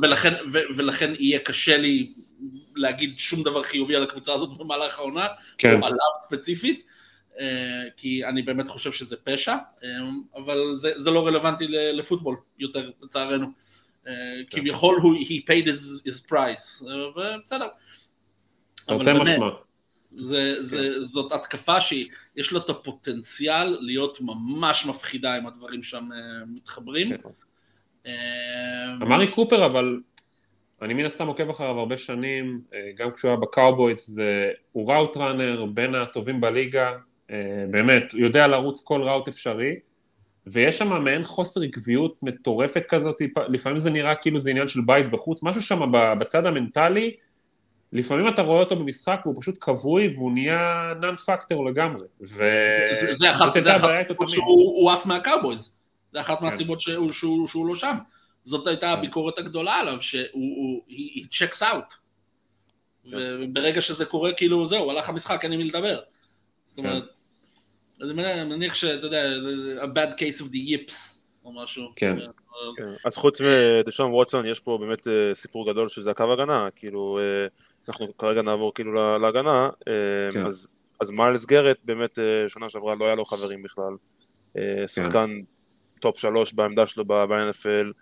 ולכן, 0.02 0.34
ולכן 0.76 1.12
יהיה 1.18 1.38
קשה 1.38 1.76
לי 1.76 2.12
להגיד 2.76 3.18
שום 3.18 3.42
דבר 3.42 3.62
חיובי 3.62 3.96
על 3.96 4.02
הקבוצה 4.02 4.34
הזאת 4.34 4.58
במהלך 4.58 4.98
העונה, 4.98 5.26
כן. 5.58 5.80
או 5.80 5.86
עליו 5.86 5.98
ספציפית, 6.26 6.84
אה, 7.40 7.46
כי 7.96 8.24
אני 8.24 8.42
באמת 8.42 8.68
חושב 8.68 8.92
שזה 8.92 9.16
פשע, 9.16 9.56
אבל 10.34 10.58
זה, 10.74 10.92
זה 10.96 11.10
לא 11.10 11.26
רלוונטי 11.26 11.64
לפוטבול 11.68 12.36
יותר, 12.58 12.90
לצערנו. 13.02 13.46
כן. 14.04 14.10
כביכול 14.50 14.98
הוא, 15.02 15.14
he 15.14 15.42
paid 15.50 15.68
his, 15.68 16.08
his 16.08 16.30
price, 16.30 16.84
ובסדר. 16.84 17.68
תרתי 18.86 19.10
משמע. 19.20 19.46
זה, 20.16 20.62
זה, 20.64 21.02
זאת 21.02 21.32
התקפה 21.32 21.80
שיש 21.80 22.52
לה 22.52 22.58
את 22.58 22.70
הפוטנציאל 22.70 23.76
להיות 23.80 24.18
ממש 24.20 24.86
מפחידה 24.86 25.38
אם 25.38 25.46
הדברים 25.46 25.82
שם 25.82 26.08
אה, 26.12 26.18
מתחברים. 26.46 27.08
כן. 27.08 27.28
אה, 28.06 28.92
אמרי 29.02 29.30
קופר 29.30 29.66
אבל, 29.66 30.00
אני 30.82 30.94
מן 30.94 31.04
הסתם 31.04 31.26
עוקב 31.26 31.50
אחריו 31.50 31.78
הרבה 31.78 31.96
שנים, 31.96 32.60
אה, 32.74 32.90
גם 32.96 33.10
כשהוא 33.12 33.28
היה 33.28 33.36
בקאובויז, 33.36 34.20
הוא 34.72 34.92
route 34.92 35.16
runner 35.16 35.64
בין 35.66 35.94
הטובים 35.94 36.40
בליגה, 36.40 36.92
באמת, 37.70 38.12
הוא 38.12 38.20
יודע 38.20 38.46
לרוץ 38.46 38.82
כל 38.84 39.02
route 39.02 39.28
אפשרי, 39.28 39.74
ויש 40.46 40.78
שם 40.78 41.04
מעין 41.04 41.24
חוסר 41.24 41.62
עקביות 41.62 42.22
מטורפת 42.22 42.86
כזאת, 42.86 43.16
לפעמים 43.48 43.78
זה 43.78 43.90
נראה 43.90 44.14
כאילו 44.14 44.40
זה 44.40 44.50
עניין 44.50 44.68
של 44.68 44.80
בית 44.86 45.10
בחוץ, 45.10 45.42
משהו 45.42 45.62
שם 45.62 45.80
בצד 46.18 46.46
המנטלי, 46.46 47.16
לפעמים 47.92 48.28
אתה 48.28 48.42
רואה 48.42 48.60
אותו 48.60 48.76
במשחק 48.76 49.20
והוא 49.24 49.36
פשוט 49.40 49.56
כבוי 49.60 50.08
והוא 50.14 50.32
נהיה 50.32 50.92
non 51.00 51.16
factor 51.16 51.66
לגמרי. 51.66 52.06
ו... 52.20 52.44
זה, 52.92 53.14
זה 53.14 53.30
אחת 53.30 53.56
הסיבות 53.56 54.28
שהוא 54.28 54.90
עף 54.90 55.06
מהקאובויז, 55.06 55.76
זה 56.12 56.20
אחת 56.20 56.38
כן. 56.38 56.44
מהסיבות 56.44 56.80
שהוא, 56.80 57.12
שהוא, 57.12 57.48
שהוא 57.48 57.66
לא 57.66 57.76
שם. 57.76 57.96
זאת 58.44 58.66
הייתה 58.66 58.86
כן. 58.86 58.92
הביקורת 58.92 59.38
הגדולה 59.38 59.74
עליו, 59.74 60.00
שהוא 60.00 60.82
he 60.88 61.26
checks 61.30 61.62
out. 61.62 61.94
כן. 63.04 63.16
וברגע 63.40 63.80
שזה 63.80 64.04
קורה, 64.04 64.32
כאילו 64.32 64.66
זהו, 64.66 64.90
הלך 64.90 65.08
המשחק, 65.08 65.40
אין 65.42 65.50
לי 65.50 65.56
מי 65.56 65.64
לדבר. 65.64 66.00
זאת 66.66 66.78
אומרת, 66.78 67.16
אני 68.00 68.44
מניח 68.44 68.74
שאתה 68.74 69.06
יודע, 69.06 69.24
a 69.82 69.86
bad 69.86 70.12
case 70.14 70.40
of 70.40 70.52
the 70.52 70.68
yips, 70.68 70.94
או 71.44 71.52
משהו. 71.52 71.92
כן. 71.96 72.16
אז 73.04 73.16
חוץ 73.16 73.40
מדשון 73.40 74.12
ווטסון, 74.12 74.46
יש 74.46 74.60
פה 74.60 74.78
באמת 74.80 75.08
אה, 75.08 75.34
סיפור 75.34 75.72
גדול 75.72 75.88
שזה 75.88 76.10
הקו 76.10 76.32
הגנה, 76.32 76.68
כאילו... 76.76 77.18
אה, 77.88 77.94
אנחנו 77.94 78.16
כרגע 78.16 78.42
נעבור 78.42 78.74
כאילו 78.74 79.18
להגנה, 79.18 79.70
אה, 79.88 80.32
כן. 80.32 80.46
אז, 80.46 80.68
אז 81.00 81.10
מיילס 81.10 81.46
גארט 81.46 81.80
באמת 81.84 82.18
אה, 82.18 82.48
שנה 82.48 82.68
שעברה 82.68 82.94
לא 82.94 83.04
היה 83.04 83.14
לו 83.14 83.24
חברים 83.24 83.62
בכלל, 83.62 83.96
אה, 84.56 84.62
כן. 84.76 84.88
שחקן 84.88 85.30
כן. 85.30 86.00
top 86.00 86.18
שלוש 86.18 86.52
בעמדה 86.52 86.86
שלו 86.86 87.04
ב-NFL, 87.04 87.92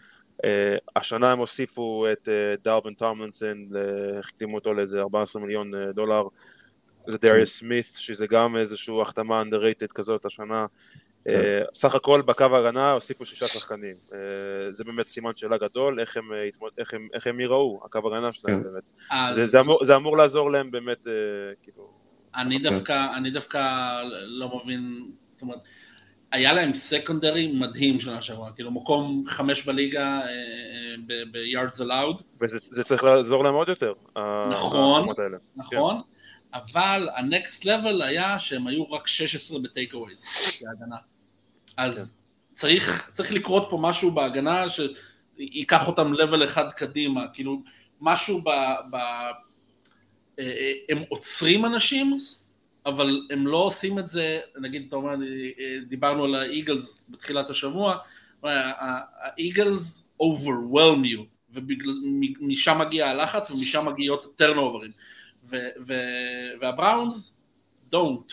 השנה 0.96 1.32
הם 1.32 1.38
הוסיפו 1.38 2.06
את 2.12 2.28
דרווין 2.64 2.94
טומלינסון, 2.94 3.68
החתימו 4.18 4.54
אותו 4.54 4.74
לאיזה 4.74 5.00
14 5.00 5.42
מיליון 5.42 5.72
דולר, 5.94 6.22
זה 7.06 7.18
דריוס 7.18 7.58
סמית, 7.58 7.92
שזה 7.94 8.26
גם 8.26 8.56
איזושהי 8.56 9.02
החתמה 9.02 9.42
underrated 9.42 9.92
כזאת 9.94 10.24
השנה, 10.24 10.46
כן. 10.46 10.54
אה, 10.54 11.09
סך 11.74 11.94
הכל 11.94 12.22
בקו 12.22 12.44
ההגנה 12.44 12.92
הוסיפו 12.92 13.24
שישה 13.26 13.46
שחקנים, 13.46 13.94
אה, 14.12 14.18
זה 14.72 14.84
באמת 14.84 15.08
סימן 15.08 15.30
שאלה 15.36 15.58
גדול, 15.58 16.00
איך 16.00 16.16
הם, 16.16 16.32
אה, 16.32 16.48
איך 16.78 16.94
הם, 16.94 17.08
איך 17.14 17.26
הם 17.26 17.40
ייראו, 17.40 17.80
הקו 17.84 18.00
ההגנה 18.04 18.32
שלהם 18.32 18.62
כן. 18.62 18.68
באמת, 18.72 18.82
זה, 19.34 19.46
זה, 19.46 19.60
אמור, 19.60 19.84
זה 19.84 19.96
אמור 19.96 20.16
לעזור 20.16 20.50
להם 20.52 20.70
באמת, 20.70 21.06
כאילו, 21.62 21.88
אני 22.36 22.58
דווקא, 22.58 23.06
אני 23.16 23.30
דווקא 23.30 23.60
לא 24.26 24.60
מבין, 24.64 25.10
זאת 25.32 25.42
אומרת, 25.42 25.58
היה 26.32 26.52
להם 26.52 26.74
סקונדרי 26.74 27.52
מדהים 27.52 28.00
שנה 28.00 28.22
שעברה, 28.22 28.52
כאילו 28.52 28.70
מקום 28.70 29.24
חמש 29.26 29.66
בליגה 29.66 30.20
ב-yards 31.06 31.80
allowed. 31.80 32.22
וזה 32.40 32.84
צריך 32.84 33.04
לעזור 33.04 33.44
להם 33.44 33.54
עוד 33.54 33.68
יותר. 33.68 33.92
נכון, 34.50 35.08
נכון, 35.56 35.96
כן. 35.96 36.19
אבל 36.54 37.08
ה-next 37.14 37.64
level 37.64 38.04
היה 38.04 38.38
שהם 38.38 38.66
היו 38.66 38.90
רק 38.90 39.06
16 39.06 39.58
בטייק 39.58 39.94
אווייז, 39.94 40.24
בהגנה. 40.64 40.96
אז 41.76 42.16
כן. 42.16 42.54
צריך, 42.54 43.10
צריך 43.12 43.32
לקרות 43.32 43.66
פה 43.70 43.78
משהו 43.80 44.10
בהגנה 44.10 44.64
שייקח 44.68 45.88
אותם 45.88 46.12
level 46.14 46.44
אחד 46.44 46.72
קדימה, 46.72 47.28
כאילו 47.32 47.62
משהו 48.00 48.40
ב... 48.40 48.48
ב 48.90 48.96
אה, 50.38 50.44
אה, 50.44 50.72
הם 50.88 51.02
עוצרים 51.08 51.66
אנשים, 51.66 52.16
אבל 52.86 53.20
הם 53.30 53.46
לא 53.46 53.56
עושים 53.56 53.98
את 53.98 54.08
זה, 54.08 54.40
נגיד, 54.60 54.84
אתה 54.88 54.96
אומר, 54.96 55.14
דיברנו 55.88 56.24
על 56.24 56.34
האיגלס 56.34 57.10
בתחילת 57.10 57.50
השבוע, 57.50 57.96
האיגלס 58.42 60.12
overwhelm 60.22 61.04
you, 61.04 61.20
ומשם 61.50 62.78
מגיע 62.78 63.08
הלחץ 63.08 63.50
ומשם 63.50 63.88
מגיעות 63.88 64.26
הטרנוברים, 65.54 66.58
והבראונס 66.60 67.40
don't, 67.94 68.32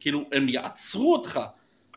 כאילו 0.00 0.24
הם 0.32 0.48
יעצרו 0.48 1.12
אותך, 1.12 1.40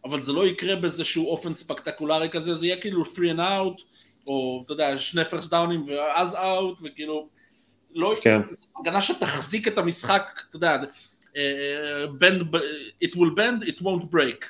אבל 0.05 0.21
זה 0.21 0.33
לא 0.33 0.47
יקרה 0.47 0.75
באיזשהו 0.75 1.27
אופן 1.27 1.53
ספקטקולרי 1.53 2.29
כזה, 2.29 2.55
זה 2.55 2.65
יהיה 2.65 2.81
כאילו 2.81 3.05
3 3.05 3.19
and 3.31 3.39
out, 3.39 3.83
או 4.27 4.61
אתה 4.65 4.73
יודע, 4.73 4.97
שני 4.97 5.25
פרסט 5.25 5.51
דאונים 5.51 5.83
ואז 5.87 6.35
אאוט, 6.35 6.79
וכאילו, 6.83 7.27
לא, 7.93 8.15
כן. 8.21 8.41
הגנה 8.79 9.01
שתחזיק 9.01 9.67
את 9.67 9.77
המשחק, 9.77 10.39
אתה 10.49 10.55
יודע, 10.55 10.77
bend, 12.19 12.43
it 13.03 13.15
will 13.15 13.35
bend, 13.35 13.67
it 13.67 13.81
won't 13.81 14.13
break. 14.13 14.45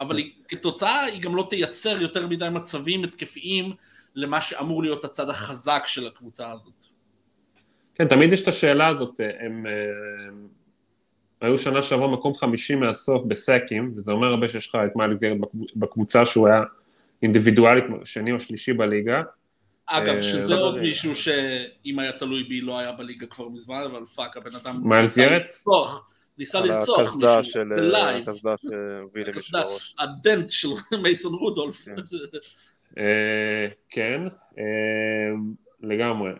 אבל 0.00 0.16
היא, 0.16 0.32
כתוצאה 0.48 1.00
היא 1.00 1.22
גם 1.22 1.36
לא 1.36 1.46
תייצר 1.50 2.02
יותר 2.02 2.26
מדי 2.26 2.48
מצבים 2.48 3.04
התקפיים 3.04 3.72
למה 4.14 4.40
שאמור 4.40 4.82
להיות 4.82 5.04
הצד 5.04 5.28
החזק 5.28 5.82
של 5.86 6.06
הקבוצה 6.06 6.52
הזאת. 6.52 6.81
כן, 7.94 8.08
תמיד 8.08 8.32
יש 8.32 8.42
את 8.42 8.48
השאלה 8.48 8.88
הזאת, 8.88 9.20
הם, 9.20 9.26
הם, 9.40 9.66
הם 10.26 10.46
היו 11.40 11.58
שנה 11.58 11.82
שעברה 11.82 12.08
מקום 12.08 12.34
חמישי 12.34 12.74
מהסוף 12.74 13.24
בסאקים, 13.24 13.92
וזה 13.96 14.12
אומר 14.12 14.26
הרבה 14.26 14.48
שיש 14.48 14.68
לך 14.68 14.78
את 14.86 14.96
מיילס 14.96 15.18
גרד 15.18 15.36
בקבוצה 15.76 16.26
שהוא 16.26 16.48
היה 16.48 16.62
אינדיבידואלית 17.22 17.84
שני 18.04 18.32
או 18.32 18.40
שלישי 18.40 18.72
בליגה. 18.72 19.22
אגב, 19.86 20.14
אה, 20.14 20.22
שזה 20.22 20.54
עוד 20.54 20.78
מישהו 20.78 21.14
שאם 21.14 21.98
היה 21.98 22.12
תלוי 22.12 22.44
בי 22.44 22.60
לא 22.60 22.78
היה 22.78 22.92
בליגה 22.92 23.26
כבר 23.26 23.48
מזמן, 23.48 23.82
אבל 23.90 24.04
fuck, 24.14 24.36
הבן 24.36 24.56
אדם... 24.56 24.88
מיילס 24.88 25.18
גארט? 25.18 25.42
ניסה 26.38 26.60
לרצוח 26.60 27.16
מישהו, 27.16 27.62
בלייב, 27.68 28.28
הקסדה 28.28 28.54
שהביא 28.56 29.24
למישהו 29.24 29.60
בראש. 29.60 29.94
ה 29.98 30.08
dent 30.08 30.50
של 30.50 30.68
מייסון 31.02 31.34
רודולף. 31.34 31.84
כן, 31.84 31.94
אה, 32.98 33.66
כן 33.88 34.20
אה, 34.58 35.34
לגמרי. 35.82 36.30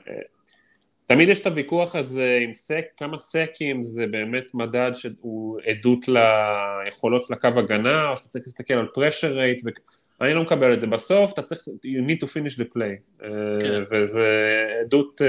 אה, 1.12 1.16
תמיד 1.16 1.28
יש 1.28 1.40
את 1.40 1.46
הוויכוח 1.46 1.96
הזה 1.96 2.38
עם 2.42 2.54
sack, 2.54 2.84
כמה 2.96 3.18
סקים 3.18 3.84
זה 3.84 4.06
באמת 4.06 4.54
מדד 4.54 4.92
שהוא 4.94 5.60
עדות 5.66 6.06
ליכולות 6.08 7.24
של 7.26 7.34
הקו 7.34 7.48
הגנה, 7.56 8.08
או 8.08 8.16
שאתה 8.16 8.28
צריך 8.28 8.44
להסתכל 8.46 8.74
על 8.74 8.86
pressure 8.96 9.62
rate, 9.62 9.70
אני 10.20 10.34
לא 10.34 10.42
מקבל 10.42 10.72
את 10.72 10.80
זה. 10.80 10.86
בסוף 10.86 11.32
אתה 11.32 11.42
צריך, 11.42 11.60
you 11.68 12.08
need 12.08 12.26
to 12.26 12.28
finish 12.28 12.58
the 12.58 12.76
play, 12.76 13.22
כן. 13.60 13.82
וזה 13.90 14.28
עדות 14.80 15.20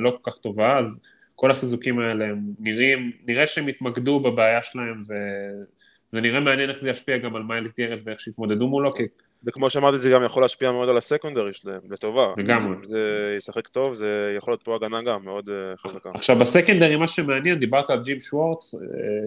לא 0.00 0.10
כל 0.10 0.30
כך 0.30 0.38
טובה, 0.38 0.78
אז 0.78 1.02
כל 1.34 1.50
החיזוקים 1.50 1.98
האלה 1.98 2.24
הם 2.24 2.40
נראים, 2.58 3.12
נראה 3.26 3.46
שהם 3.46 3.66
התמקדו 3.66 4.20
בבעיה 4.20 4.62
שלהם 4.62 5.02
וזה 5.02 6.20
נראה 6.20 6.40
מעניין 6.40 6.70
איך 6.70 6.78
זה 6.78 6.90
ישפיע 6.90 7.18
גם 7.18 7.36
על 7.36 7.42
מיילס 7.42 7.70
גרד 7.78 7.98
ואיך 8.04 8.20
שיתמודדו 8.20 8.68
מולו 8.68 8.94
כי... 8.94 9.02
וכמו 9.46 9.70
שאמרתי 9.70 9.98
זה 9.98 10.10
גם 10.10 10.24
יכול 10.24 10.42
להשפיע 10.42 10.72
מאוד 10.72 10.88
על 10.88 10.96
הסקונדרי 10.96 11.52
שלהם, 11.52 11.80
לטובה. 11.90 12.26
לגמרי. 12.36 12.76
אם 12.76 12.84
זה 12.84 13.34
ישחק 13.38 13.68
טוב 13.68 13.94
זה 13.94 14.34
יכול 14.36 14.52
להיות 14.52 14.62
פה 14.62 14.76
הגנה 14.76 15.02
גם 15.02 15.24
מאוד 15.24 15.48
uh, 15.48 15.88
חזקה. 15.88 16.10
עכשיו 16.14 16.36
בסקנדרי 16.36 16.96
מה 16.96 17.06
שמעניין, 17.06 17.58
דיברת 17.58 17.90
על 17.90 18.02
ג'ים 18.02 18.20
שוורץ, 18.20 18.74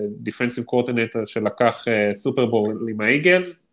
defensive 0.09 0.63
coordinator 0.63 1.25
שלקח 1.25 1.85
סופרבול 2.13 2.71
uh, 2.71 2.91
עם 2.91 3.01
האיגלס, 3.01 3.65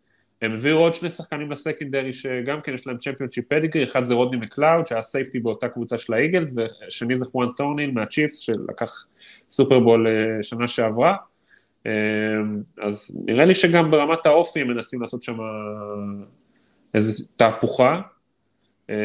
הם 0.43 0.53
הביאו 0.53 0.77
עוד 0.77 0.93
שני 0.93 1.09
שחקנים 1.09 1.51
ל 1.51 1.57
secondary 1.57 2.13
שגם 2.13 2.61
כן 2.61 2.73
יש 2.73 2.87
להם 2.87 2.97
championship 2.97 3.45
pedigree, 3.47 3.83
אחד 3.83 4.03
זה 4.03 4.13
רודני 4.13 4.37
מקלאוד 4.37 4.85
שהיה 4.85 5.01
safety 5.01 5.39
באותה 5.39 5.67
קבוצה 5.67 5.97
של 5.97 6.13
האיגלס, 6.13 6.55
ושני 6.57 7.17
זה 7.17 7.25
חואן 7.25 7.47
ת'ורנהיל 7.57 7.91
מהצ'יפס 7.91 8.37
שלקח 8.37 9.07
סופרבול 9.49 10.07
אה, 10.07 10.43
שנה 10.43 10.67
שעברה. 10.67 11.15
אה, 11.85 11.91
אז 12.81 13.17
נראה 13.25 13.45
לי 13.45 13.53
שגם 13.53 13.91
ברמת 13.91 14.25
האופי 14.25 14.61
הם 14.61 14.67
מנסים 14.67 15.01
לעשות 15.01 15.23
שם 15.23 15.37
איזו 16.93 17.23
תהפוכה. 17.35 18.01
אה, 18.89 18.95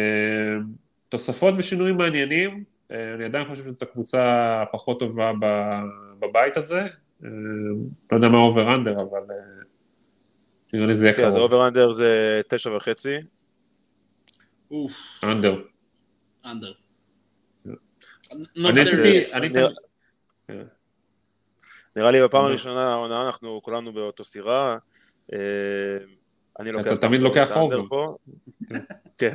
תוספות 1.08 1.54
ושינויים 1.56 1.96
מעניינים, 1.96 2.64
אני 2.90 3.24
עדיין 3.24 3.44
חושב 3.44 3.64
שזאת 3.64 3.82
הקבוצה 3.82 4.22
הפחות 4.62 4.98
טובה 5.00 5.32
בבית 6.18 6.56
הזה, 6.56 6.80
לא 7.22 8.16
יודע 8.16 8.28
מה 8.28 8.38
over 8.38 8.74
under, 8.74 8.92
אבל 8.92 9.20
נראה 10.72 10.86
לי 10.86 10.94
זה 10.94 11.06
יהיה 11.06 11.16
קרוב. 11.16 11.28
אז 11.28 11.36
over 11.36 11.68
under 11.68 11.92
זה 11.92 12.40
תשע 12.48 12.76
וחצי. 12.76 13.16
אוף. 14.70 14.92
under. 15.24 15.62
under. 16.44 16.72
אני 18.56 18.80
עשיתי, 18.80 19.12
כן. 20.46 20.62
נראה 21.97 22.11
לי 22.11 22.22
בפעם 22.22 22.45
הראשונה 22.45 22.93
העונה 22.93 23.26
אנחנו 23.26 23.61
כולנו 23.62 23.93
באותו 23.93 24.24
סירה. 24.24 24.76
אה, 25.32 25.39
אני 26.61 26.72
לוקח... 26.72 26.86
אתה 26.86 26.97
תמיד 26.97 27.20
לוקח 27.22 27.57
over. 27.56 28.14
כן. 29.18 29.34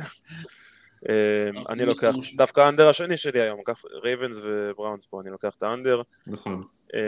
אה, 1.08 1.62
אני 1.68 1.84
לוקח 1.84 2.14
דווקא 2.36 2.60
ה 2.60 2.65
under 2.65 2.88
השני 2.88 3.16
שלי 3.16 3.40
היום, 3.40 3.60
רייבנס 4.02 4.36
ובראונס 4.42 5.04
פה, 5.04 5.20
אני 5.20 5.30
לוקח 5.30 5.54
את 5.58 5.62
ה 5.62 5.68
under. 5.68 6.02
נכון. 6.26 6.64
אמ, 6.94 7.00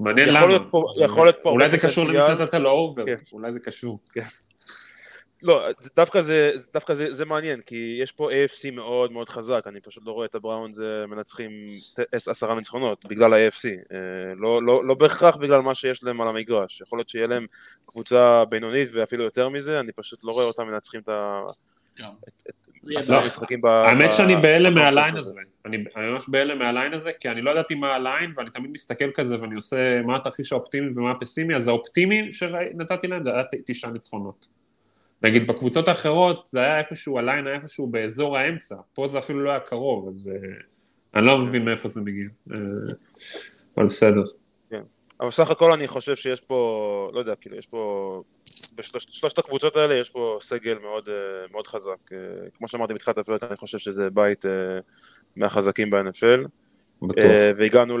מעניין 0.00 0.28
למה. 0.28 0.38
יכול 1.04 1.26
להיות 1.26 1.38
פה... 1.42 1.50
אולי 1.50 1.70
זה 1.70 1.78
קשור 1.78 2.08
למי 2.08 2.20
שנתת 2.20 2.54
לו 2.54 2.70
over, 2.70 3.06
כן. 3.06 3.14
אולי 3.32 3.52
זה 3.52 3.58
קשור. 3.58 3.98
לא, 5.42 5.66
דווקא, 5.96 6.22
זה, 6.22 6.50
דווקא 6.72 6.94
זה, 6.94 7.14
זה 7.14 7.24
מעניין, 7.24 7.60
כי 7.60 7.98
יש 8.02 8.12
פה 8.12 8.30
AFC 8.30 8.70
מאוד 8.72 9.12
מאוד 9.12 9.28
חזק, 9.28 9.64
אני 9.66 9.80
פשוט 9.80 10.06
לא 10.06 10.12
רואה 10.12 10.26
את 10.26 10.34
הבראונס 10.34 10.78
מנצחים 11.08 11.50
עשרה 12.12 12.54
ניצחונות 12.54 13.04
בגלל 13.04 13.34
ה-AFC, 13.34 13.68
אה, 13.92 14.34
לא, 14.36 14.62
לא, 14.62 14.84
לא 14.84 14.94
בהכרח 14.94 15.36
בגלל 15.36 15.60
מה 15.60 15.74
שיש 15.74 16.04
להם 16.04 16.20
על 16.20 16.28
המגרש, 16.28 16.80
יכול 16.80 16.98
להיות 16.98 17.08
שיהיה 17.08 17.26
להם 17.26 17.46
קבוצה 17.86 18.44
בינונית 18.44 18.88
ואפילו 18.92 19.24
יותר 19.24 19.48
מזה, 19.48 19.80
אני 19.80 19.92
פשוט 19.92 20.24
לא 20.24 20.32
רואה 20.32 20.44
אותם 20.44 20.62
מנצחים 20.62 21.00
את, 21.00 21.08
האמת 23.64 24.12
שאני 24.12 24.36
בהלם 24.36 24.74
מהליין 24.74 25.16
הזה, 25.16 25.40
אני 25.66 25.84
ממש 25.96 26.28
בהלם 26.28 26.58
מהליין 26.58 26.94
הזה, 26.94 27.10
כי 27.20 27.28
אני 27.28 27.42
לא 27.42 27.50
ידעתי 27.50 27.74
מה 27.74 27.94
הליין, 27.94 28.32
ואני 28.36 28.50
תמיד 28.50 28.70
מסתכל 28.70 29.10
כזה 29.14 29.40
ואני 29.40 29.54
עושה 29.54 30.02
מה 30.02 30.16
התרחיש 30.16 30.52
האופטימי 30.52 30.90
ומה 30.96 31.10
הפסימי, 31.10 31.56
אז 31.56 31.68
האופטימי 31.68 32.32
שנתתי 32.32 33.06
להם 33.06 33.24
זה 33.24 33.30
היה 33.30 33.42
תשעה 33.66 33.92
ניצחונות. 33.92 34.61
נגיד 35.22 35.46
בקבוצות 35.46 35.88
האחרות 35.88 36.46
זה 36.46 36.60
היה 36.60 36.78
איפשהו, 36.78 37.18
הליין 37.18 37.46
היה 37.46 37.56
איפשהו 37.56 37.90
באזור 37.90 38.38
האמצע, 38.38 38.76
פה 38.94 39.08
זה 39.08 39.18
אפילו 39.18 39.40
לא 39.40 39.50
היה 39.50 39.60
קרוב, 39.60 40.08
אז 40.08 40.30
אה, 40.34 40.48
אני 41.14 41.26
לא 41.26 41.38
מבין 41.38 41.64
מאיפה 41.64 41.88
זה 41.88 42.00
מגיע, 42.00 42.28
אה, 42.52 42.56
אבל 43.76 43.86
בסדר. 43.86 44.22
כן. 44.70 44.82
אבל 45.20 45.30
סך 45.30 45.50
הכל 45.50 45.72
אני 45.72 45.88
חושב 45.88 46.16
שיש 46.16 46.40
פה, 46.40 47.10
לא 47.14 47.18
יודע, 47.18 47.34
כאילו 47.40 47.56
יש 47.56 47.66
פה 47.66 48.22
בשלושת 48.76 49.38
הקבוצות 49.38 49.76
האלה 49.76 49.94
יש 49.94 50.10
פה 50.10 50.38
סגל 50.40 50.78
מאוד, 50.78 51.08
אה, 51.08 51.14
מאוד 51.52 51.66
חזק. 51.66 52.10
כמו 52.54 52.68
שאמרתי 52.68 52.94
בתחילת 52.94 53.18
הפרק, 53.18 53.42
אני 53.42 53.56
חושב 53.56 53.78
שזה 53.78 54.10
בית 54.10 54.44
מהחזקים 55.36 55.90
ב-NFL. 55.90 56.48
והגענו 57.56 57.98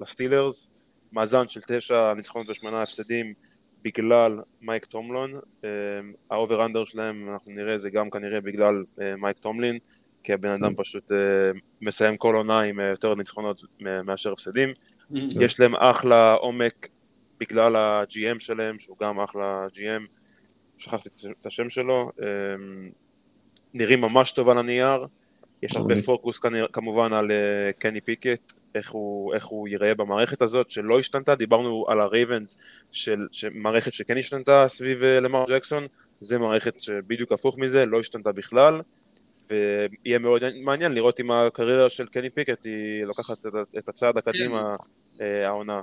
לסטילרס, 0.00 0.70
מאזן 1.12 1.48
של 1.48 1.60
תשע 1.66 2.14
ניצחונות 2.14 2.50
ושמונה 2.50 2.82
הפסדים 2.82 3.34
בגלל 3.84 4.40
מייק 4.60 4.84
טומלין. 4.84 5.32
ה 6.30 6.37
over 6.37 6.64
under 6.64 6.84
שלהם, 6.84 7.30
אנחנו 7.32 7.52
נראה, 7.52 7.78
זה 7.78 7.90
גם 7.90 8.10
כנראה 8.10 8.40
בגלל 8.40 8.84
מייק 9.18 9.38
טומלין, 9.38 9.78
כי 10.22 10.32
הבן 10.32 10.50
אדם 10.50 10.74
פשוט 10.74 11.12
מסיים 11.80 12.16
כל 12.16 12.34
עונה 12.34 12.60
עם 12.60 12.80
יותר 12.80 13.14
ניצחונות 13.14 13.60
מאשר 13.80 14.32
הפסדים. 14.32 14.68
יש 15.40 15.60
להם 15.60 15.74
אחלה 15.74 16.32
עומק 16.32 16.88
בגלל 17.40 17.76
ה-GM 17.76 18.38
שלהם, 18.38 18.78
שהוא 18.78 18.96
גם 19.00 19.20
אחלה 19.20 19.66
GM, 19.74 20.02
שכחתי 20.78 21.08
את 21.40 21.46
השם 21.46 21.70
שלו, 21.70 22.10
נראים 23.74 24.00
ממש 24.00 24.32
טוב 24.32 24.48
על 24.48 24.58
הנייר, 24.58 25.06
יש 25.62 25.76
הרבה 25.76 26.02
פוקוס 26.02 26.40
כמובן 26.72 27.12
על 27.12 27.30
אה, 27.30 27.72
קני 27.78 28.00
פיקט, 28.00 28.52
איך 28.74 28.90
הוא, 28.90 29.34
איך 29.34 29.46
הוא 29.46 29.68
ייראה 29.68 29.94
במערכת 29.94 30.42
הזאת 30.42 30.70
שלא 30.70 30.98
השתנתה, 30.98 31.34
דיברנו 31.34 31.84
על 31.88 32.00
הרייבנס 32.00 32.58
של, 32.90 33.26
מערכת 33.54 33.92
שכן 33.92 34.18
השתנתה 34.18 34.64
סביב 34.68 35.04
אה, 35.04 35.20
למר 35.20 35.44
ג'קסון, 35.48 35.86
זה 36.20 36.38
מערכת 36.38 36.80
שבדיוק 36.80 37.32
הפוך 37.32 37.58
מזה, 37.58 37.86
לא 37.86 38.00
השתנתה 38.00 38.32
בכלל. 38.32 38.80
ויהיה 39.50 40.18
מאוד 40.18 40.42
מעניין 40.62 40.92
לראות 40.92 41.20
אם 41.20 41.30
הקריירה 41.30 41.90
של 41.90 42.06
קני 42.06 42.30
פיקט 42.30 42.64
היא 42.64 43.04
לוקחת 43.04 43.46
את 43.78 43.88
הצעד 43.88 44.18
הקדימה 44.18 44.68
אה, 45.20 45.46
העונה. 45.46 45.80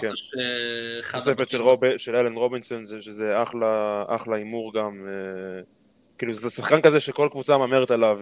כן. 0.00 0.10
שאחד 0.14 1.18
תוספת 1.18 1.48
של, 1.98 2.16
אלן 2.16 2.34
רובינסון 2.34 2.84
זה 2.84 3.02
שזה 3.02 3.42
אחלה, 3.42 4.04
אחלה 4.08 4.36
הימור 4.36 4.74
גם, 4.74 5.06
אה, 5.08 5.62
כאילו 6.18 6.34
זה 6.34 6.50
שחקן 6.50 6.80
כזה 6.80 7.00
שכל 7.00 7.28
קבוצה 7.30 7.58
מהמרת 7.58 7.90
עליו, 7.90 8.20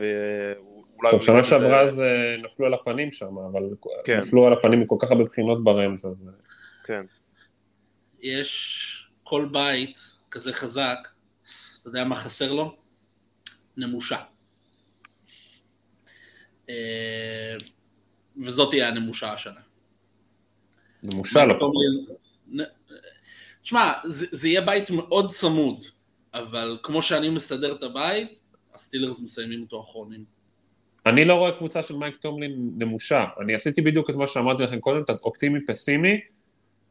אולי... 1.02 1.10
טוב, 1.10 1.22
שנה 1.22 1.42
זה- 1.42 1.48
שעברה 1.48 1.80
אז 1.80 2.00
אה, 2.00 2.36
נפלו 2.42 2.66
על 2.66 2.74
הפנים 2.74 3.12
שם, 3.12 3.38
אבל 3.52 3.62
כן. 4.04 4.18
נפלו 4.18 4.46
על 4.46 4.52
הפנים 4.52 4.80
מכל 4.80 4.96
כך 4.98 5.10
הרבה 5.10 5.24
בחינות 5.24 5.64
ברמז, 5.64 6.06
אז... 6.06 6.28
אה, 6.28 6.32
כן, 6.84 7.02
יש 8.20 9.10
כל 9.22 9.48
בית 9.52 9.98
כזה 10.30 10.52
חזק, 10.52 10.98
אתה 11.80 11.88
יודע 11.88 12.04
מה 12.04 12.16
חסר 12.16 12.52
לו? 12.52 12.76
נמושה. 13.76 14.22
אה, 16.68 17.56
וזאת 18.36 18.70
תהיה 18.70 18.88
הנמושה 18.88 19.32
השנה. 19.32 19.60
נמושה 21.02 21.44
לא 21.44 21.54
תשמע, 23.62 23.92
זה, 24.04 24.26
זה 24.30 24.48
יהיה 24.48 24.60
בית 24.60 24.90
מאוד 24.90 25.30
צמוד, 25.30 25.84
אבל 26.34 26.78
כמו 26.82 27.02
שאני 27.02 27.28
מסדר 27.28 27.72
את 27.72 27.82
הבית, 27.82 28.38
הסטילרס 28.74 29.20
מסיימים 29.20 29.62
אותו 29.62 29.80
אחרונים. 29.80 30.24
אני 31.06 31.24
לא 31.24 31.34
רואה 31.34 31.52
קבוצה 31.52 31.82
של 31.82 31.96
מייק 31.96 32.16
טומלין 32.16 32.70
נמושה. 32.76 33.26
אני 33.40 33.54
עשיתי 33.54 33.80
בדיוק 33.80 34.10
את 34.10 34.14
מה 34.14 34.26
שאמרתי 34.26 34.62
לכם 34.62 34.80
קודם, 34.80 35.02
את 35.02 35.10
האופטימי 35.10 35.58
פסימי, 35.66 36.20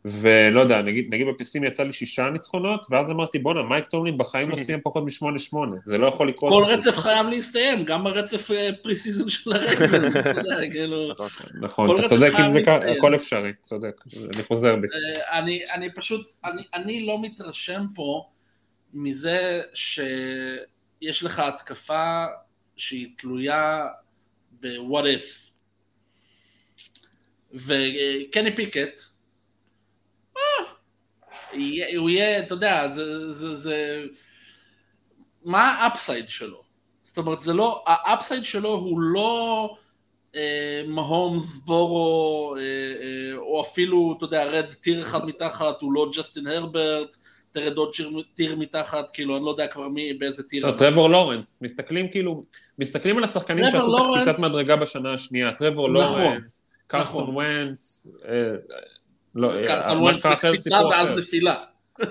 ולא 0.05 0.62
יודע, 0.62 0.82
נגיד, 0.82 1.07
נגיד 1.10 1.28
בפסימי 1.28 1.68
יצא 1.68 1.84
לי 1.84 1.93
שישה 1.93 2.30
ניצחונות, 2.30 2.86
ואז 2.89 3.12
אמרתי, 3.12 3.39
בואנה, 3.39 3.64
מייק 3.64 3.86
טומלין 3.86 4.18
בחיים 4.18 4.49
לא 4.49 4.55
סיים 4.55 4.80
פחות 4.84 5.03
משמונה 5.03 5.39
שמונה, 5.39 5.76
זה 5.86 5.97
לא 5.97 6.07
יכול 6.07 6.28
לקרות. 6.28 6.66
כל 6.66 6.76
פשוט." 6.76 6.88
רצף 6.88 6.97
חייב 6.97 7.28
להסתיים, 7.28 7.84
גם 7.84 8.07
הרצף 8.07 8.49
פרי 8.82 8.95
סיזון 8.95 9.30
של 9.30 9.51
יודע, 10.38 10.70
כאילו... 10.72 11.14
נכון. 11.62 11.99
אתה 11.99 12.07
צודק, 12.07 12.32
אם 12.43 12.49
זה 12.49 12.62
ככה. 12.64 12.80
הכל 12.97 13.16
אפשרי, 13.16 13.51
צודק, 13.62 14.01
אני 14.36 14.43
חוזר 14.43 14.76
בי. 14.76 14.88
אה, 14.88 15.39
אני, 15.39 15.62
אני 15.74 15.93
פשוט, 15.93 16.32
אני, 16.45 16.62
אני 16.74 17.05
לא 17.05 17.22
מתרשם 17.22 17.86
פה 17.95 18.26
מזה 18.93 19.62
שיש 19.74 21.24
לך 21.24 21.39
התקפה 21.39 22.26
שהיא 22.80 23.07
תלויה 23.17 23.88
ב-what 24.61 25.03
if. 25.17 25.49
וקני 27.53 28.55
פיקט, 28.55 29.01
אה, 30.38 30.41
יהיה- 31.53 31.97
הוא 31.97 32.09
יהיה, 32.09 32.39
אתה 32.39 32.53
יודע, 32.53 32.88
זה, 32.88 33.32
זה, 33.34 33.55
זה, 33.55 34.03
מה 35.43 35.71
ה 35.72 35.80
upside 35.80 36.30
שלו? 36.30 36.63
זאת 37.01 37.17
אומרת, 37.17 37.41
זה 37.41 37.53
לא, 37.53 37.84
ה 37.88 37.95
upside 37.95 38.43
שלו 38.43 38.69
הוא 38.73 39.01
לא 39.01 39.75
אה, 40.36 40.84
מהומס, 40.88 41.57
בורו, 41.57 42.55
אה, 42.57 42.61
אה, 42.61 43.38
או 43.38 43.61
אפילו, 43.61 44.15
אתה 44.17 44.25
יודע, 44.25 44.43
רד 44.45 44.73
tier 44.74 45.01
אחד 45.01 45.25
מתחת, 45.25 45.82
הוא 45.82 45.93
לא 45.93 46.11
ג'סטין 46.17 46.47
הרברט, 46.47 47.17
תרד 47.52 47.78
עוד 47.78 47.91
tier 48.34 48.55
מתחת, 48.56 49.12
כאילו, 49.14 49.38
אני 49.38 49.45
לא 49.45 49.50
יודע 49.50 49.68
כבר 49.68 49.88
מי, 49.88 50.14
באיזה 50.14 50.43
tier. 50.43 50.65
לא, 50.68 50.72
טרבור 50.78 51.10
לורנס, 51.10 51.62
מסתכלים 51.62 52.08
כאילו, 52.12 52.41
מסתכלים 52.80 53.18
על 53.18 53.24
השחקנים 53.24 53.64
שעשו 53.72 53.97
את 53.97 54.22
הקפיצת 54.22 54.39
מדרגה 54.43 54.76
בשנה 54.76 55.14
השנייה, 55.14 55.52
טרבור 55.52 55.89
נכון, 55.89 56.22
לורנס, 56.22 56.68
קרסון 56.88 57.24
נכון. 57.24 57.36
ונס, 57.36 58.12
אה, 58.28 58.32
לא, 59.36 59.52
קרסון 59.66 60.14
שקרה 60.14 60.36
זה 60.36 60.47
קפיצה 60.58 60.86
ואז. 60.91 61.12
נפילה. 61.12 61.56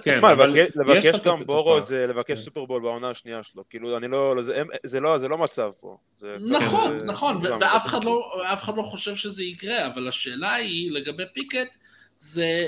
כן, 0.03 0.21
מה, 0.21 0.33
אבל 0.33 0.51
לבקש- 0.77 1.21
גם. 1.25 1.45
בורו 1.47 1.83
זה 1.83 2.07
לבקש 2.09 2.31
כן. 2.39 2.45
סופרבול 2.45 2.83
בעונה 2.83 3.11
השנייה 3.11 3.43
שלו, 3.43 3.65
כאילו 3.71 3.97
אני 3.97 4.09
לא, 4.09 4.37
לא- 4.37 4.43
זה- 4.43 4.61
הם- 4.61 4.69
זה 4.87 5.01
לא 5.01 5.19
זה 5.19 5.29
לא 5.29 5.39
מצב 5.39 5.71
פה. 5.81 5.97
נכון, 6.41 6.99
אה, 6.99 7.05
נכון, 7.05 7.35
מוגזם. 7.35 7.57
ואף 7.61 7.95
לא, 8.05 8.43
אחד 8.53 8.77
לא 8.77 8.83
חושב 8.83 9.15
שזה 9.15 9.45
יקרה, 9.45 9.87
אבל 9.87 10.09
השאלה 10.09 10.55
היא, 10.55 10.93
לגבי 10.93 11.23
פיקט, 11.35 11.77
זה 12.19 12.67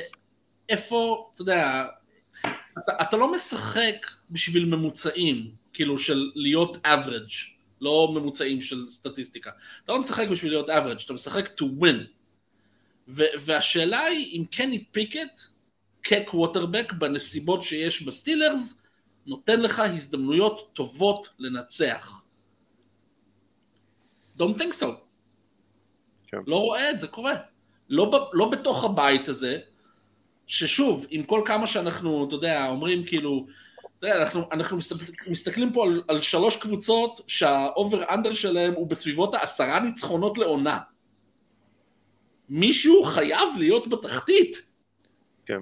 איפה, 0.69 1.31
אתה 1.35 1.43
יודע, 1.43 1.87
אתה, 2.79 2.93
אתה 3.03 3.17
לא 3.17 3.33
משחק 3.33 4.07
בשביל 4.31 4.65
ממוצעים, 4.65 5.51
כאילו 5.73 5.99
של 5.99 6.31
להיות 6.35 6.77
average, 6.87 7.35
לא 7.81 8.11
ממוצעים 8.15 8.61
של 8.61 8.89
סטטיסטיקה. 8.89 9.51
אתה 9.85 9.93
לא 9.93 9.99
משחק 9.99 10.29
בשביל 10.29 10.53
להיות 10.53 10.69
average, 10.69 11.05
אתה 11.05 11.13
משחק 11.13 11.49
to 11.61 11.65
win. 11.65 11.97
ו- 13.09 13.25
והשאלה 13.41 14.01
היא 14.01 14.39
אם 14.39 14.45
קני 14.45 14.85
פיקט, 14.85 15.41
כקווטרבק, 16.03 16.93
בנסיבות 16.93 17.63
שיש 17.63 18.03
בסטילרס, 18.03 18.83
נותן 19.27 19.61
לך 19.61 19.79
הזדמנויות 19.79 20.71
טובות 20.73 21.29
לנצח. 21.39 22.23
Don't 24.39 24.59
think 24.59 24.83
so. 24.83 24.87
כן. 26.27 26.39
לא 26.47 26.57
רואה 26.57 26.91
את 26.91 27.01
זה 27.01 27.09
קורה. 27.09 27.35
לא, 27.89 28.31
לא 28.33 28.51
בתוך 28.51 28.85
הבית 28.85 29.29
הזה, 29.29 29.59
ששוב, 30.51 31.07
עם 31.11 31.23
כל 31.23 31.43
כמה 31.45 31.67
שאנחנו, 31.67 32.25
אתה 32.29 32.35
יודע, 32.35 32.67
אומרים 32.69 33.05
כאילו, 33.05 33.47
אתה 33.99 34.07
יודע, 34.07 34.23
אנחנו, 34.23 34.47
אנחנו 34.53 34.77
מסתכל, 34.77 35.13
מסתכלים 35.27 35.73
פה 35.73 35.85
על, 35.85 36.03
על 36.09 36.21
שלוש 36.21 36.57
קבוצות 36.57 37.21
שה 37.27 37.64
over 37.64 38.15
under 38.15 38.35
שלהם 38.35 38.73
הוא 38.73 38.87
בסביבות 38.87 39.35
העשרה 39.35 39.81
ניצחונות 39.81 40.39
לעונה. 40.39 40.79
מישהו 42.49 43.03
חייב 43.03 43.49
להיות 43.59 43.89
בתחתית. 43.89 44.57
כן. 45.47 45.61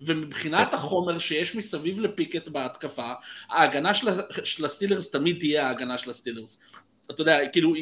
ומבחינת 0.00 0.74
החומר 0.74 1.18
שיש 1.18 1.56
מסביב 1.56 2.00
לפיקט 2.00 2.48
בהתקפה, 2.48 3.12
ההגנה 3.48 3.94
של, 3.94 4.08
של 4.44 4.64
הסטילרס 4.64 5.10
תמיד 5.10 5.38
תהיה 5.38 5.66
ההגנה 5.66 5.98
של 5.98 6.10
הסטילרס. 6.10 6.58
אתה 7.10 7.22
יודע, 7.22 7.38
כאילו, 7.52 7.74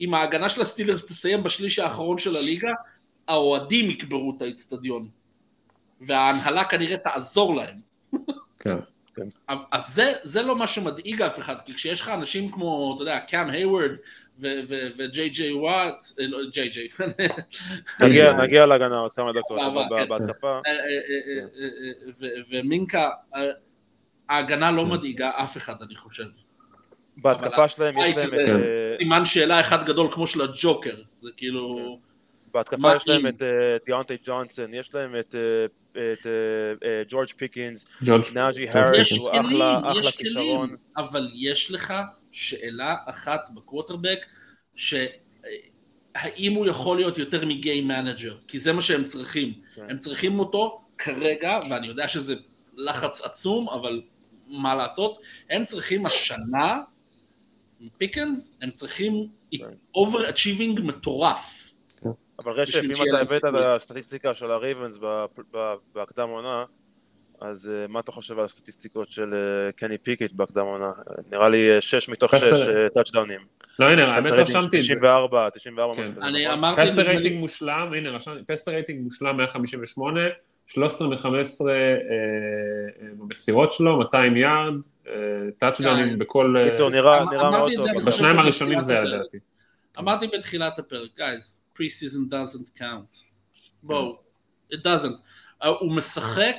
אם 0.00 0.14
ההגנה 0.14 0.48
של 0.48 0.60
הסטילרס 0.60 1.06
תסיים 1.06 1.42
בשליש 1.42 1.78
האחרון 1.78 2.18
של 2.18 2.36
הליגה, 2.36 2.72
האוהדים 3.28 3.90
יקברו 3.90 4.34
את 4.36 4.42
האיצטדיון. 4.42 5.21
וההנהלה 6.06 6.64
כנראה 6.64 6.96
תעזור 6.96 7.56
להם. 7.56 7.76
כן. 8.58 8.76
אז 9.72 9.94
זה, 9.94 10.12
זה 10.22 10.42
לא 10.42 10.56
מה 10.56 10.66
שמדאיג 10.66 11.22
אף 11.22 11.38
אחד, 11.38 11.60
כי 11.64 11.74
כשיש 11.74 12.00
לך 12.00 12.08
אנשים 12.08 12.52
כמו, 12.52 12.92
אתה 12.94 13.02
יודע, 13.02 13.20
קאם 13.20 13.50
היוורד 13.50 13.90
וג'יי 14.96 15.28
ג'יי 15.28 15.52
וואט, 15.52 16.06
אה, 16.20 16.26
לא, 16.26 16.38
ג'יי 16.52 16.68
ג'יי, 16.68 16.88
נגיע- 18.42 18.66
להגנה 18.66 18.96
עוד 18.98 19.12
כמה 19.12 19.32
דקות, 19.32 19.58
אה, 19.58 19.88
כן. 19.98 20.08
בהתקפה, 20.08 20.48
אה, 20.66 20.72
אה, 20.72 20.76
אה, 20.76 21.64
אה, 21.64 22.10
ו- 22.20 22.26
ומינקה, 22.50 23.10
אה, 23.34 23.42
ההגנה 24.28 24.70
לא 24.70 24.86
מדאיגה 24.86 25.30
אף 25.42 25.56
אחד, 25.56 25.74
אני 25.82 25.94
חושב. 25.96 26.24
בהתקפה 27.16 27.68
שלהם 27.68 27.94
יש 27.98 28.34
להם. 28.34 28.56
אה, 28.56 28.96
סימן 28.98 29.24
שאלה 29.24 29.60
אחד 29.60 29.84
גדול 29.86 30.08
כמו 30.12 30.26
של 30.26 30.40
הג'וקר, 30.42 30.94
זה 31.22 31.30
כאילו... 31.36 31.98
בהתקפה 32.54 32.76
מה 32.82 32.96
יש 32.96 33.08
להם? 33.08 33.26
את 33.26 33.42
אה, 33.42 33.48
דיונטי 33.86 34.16
ג'ונסון, 34.24 34.74
יש 34.74 34.94
להם 34.94 35.16
את 35.20 35.34
אה, 35.34 35.40
את, 35.96 36.26
ג'ורג' 37.08 37.28
פיקינס, 37.36 37.86
נאג'י 38.34 38.68
האריס, 38.68 39.12
יש 39.12 39.18
הוא 39.18 39.30
כלים, 39.30 39.46
אחלה 39.46 39.78
אחלה 39.78 40.00
יש 40.00 40.16
כישרון. 40.16 40.68
כלים, 40.68 40.78
אבל 40.96 41.30
יש 41.34 41.70
לך 41.70 41.94
שאלה 42.32 42.96
אחת 43.06 43.50
בקוורטרבק, 43.54 44.26
שהאם 44.76 46.52
הוא 46.52 46.66
יכול 46.66 46.96
להיות 46.96 47.18
יותר 47.18 47.46
מ 47.46 47.54
game 47.54 47.88
manager, 47.88 48.36
כי 48.48 48.58
זה 48.58 48.72
מה 48.72 48.82
שהם 48.82 49.04
צריכים. 49.04 49.52
כן. 49.74 49.90
הם 49.90 49.98
צריכים 49.98 50.38
אותו 50.38 50.80
כרגע, 50.98 51.58
ואני 51.70 51.86
יודע 51.86 52.08
שזה 52.08 52.34
לחץ 52.76 53.20
עצום, 53.20 53.68
אבל 53.68 54.02
מה 54.46 54.74
לעשות, 54.74 55.18
הם 55.50 55.64
צריכים 55.64 56.06
השנה, 56.06 56.78
פיקנס, 57.98 58.58
הם 58.62 58.70
צריכים 58.70 59.28
כן. 59.56 59.64
overachieving 59.94 60.80
מטורף. 60.80 61.61
אבל 62.44 62.52
רשף, 62.52 62.80
אם 62.84 63.08
אתה 63.08 63.18
הבאת 63.20 63.44
את. 63.44 63.54
הסטטיסטיקה 63.54 64.34
של 64.34 64.50
הרייבנס 64.50 64.98
בהקדם 65.94 66.28
עונה, 66.28 66.64
אז 67.40 67.70
אה, 67.74 67.86
מה 67.88 68.00
אתה 68.00 68.12
חושב 68.12 68.38
על 68.38 68.44
הסטטיסטיקות 68.44 69.10
של 69.10 69.34
אה, 69.34 69.72
קני 69.72 69.98
פיקט 69.98 70.32
בהקדם 70.32 70.64
עונה? 70.64 70.86
אה, 70.86 71.14
נראה 71.32 71.48
לי 71.48 71.80
6 71.80 72.08
מתוך 72.08 72.34
6 72.34 72.42
חסר- 72.42 72.88
טאצ'דאונים. 72.94 73.40
לא, 73.78 73.86
הנה, 73.86 74.14
האמת 74.14 74.26
רשמתי 74.32 74.78
את 74.78 74.82
זה. 74.82 74.88
94, 74.94 75.50
94 75.50 75.94
כן. 75.94 76.02
משהו 76.02 76.14
כזה. 76.14 76.26
אני 76.26 76.44
נכון? 76.46 76.58
אמרתי, 76.58 76.82
passer 76.90 77.02
rating 77.02 77.38
מושלם, 77.40 77.92
הנה 77.96 78.10
רשמתי, 78.10 78.44
passer 78.44 78.70
rating 78.70 79.04
מושלם 79.04 79.36
158, 79.36 80.20
13 80.66 81.08
מ-15 81.08 81.68
במסירות 83.18 83.72
שלו, 83.72 83.98
200 83.98 84.36
יארד, 84.36 84.74
טאצ'דאונים. 85.58 86.16
בכל... 86.18 86.56
אה, 86.58 86.66
בקיצור, 86.66 86.90
נראה 86.90 87.22
אמ- 87.22 87.26
מאוד 87.52 87.72
טוב. 87.76 87.86
בשניים 88.06 88.38
הראשונים 88.38 88.80
זה 88.80 88.92
היה 88.92 89.02
לדעתי. 89.02 89.38
אמרתי 89.98 90.26
בתחילת 90.26 90.78
הפרק, 90.78 91.10
guys, 91.18 91.61
pre-season 91.78 92.32
doesn't 92.32 92.78
count. 92.78 93.18
בואו, 93.82 94.18
it 94.74 94.76
doesn't. 94.76 95.20
Uh, 95.62 95.66
הוא 95.66 95.92
משחק 95.92 96.56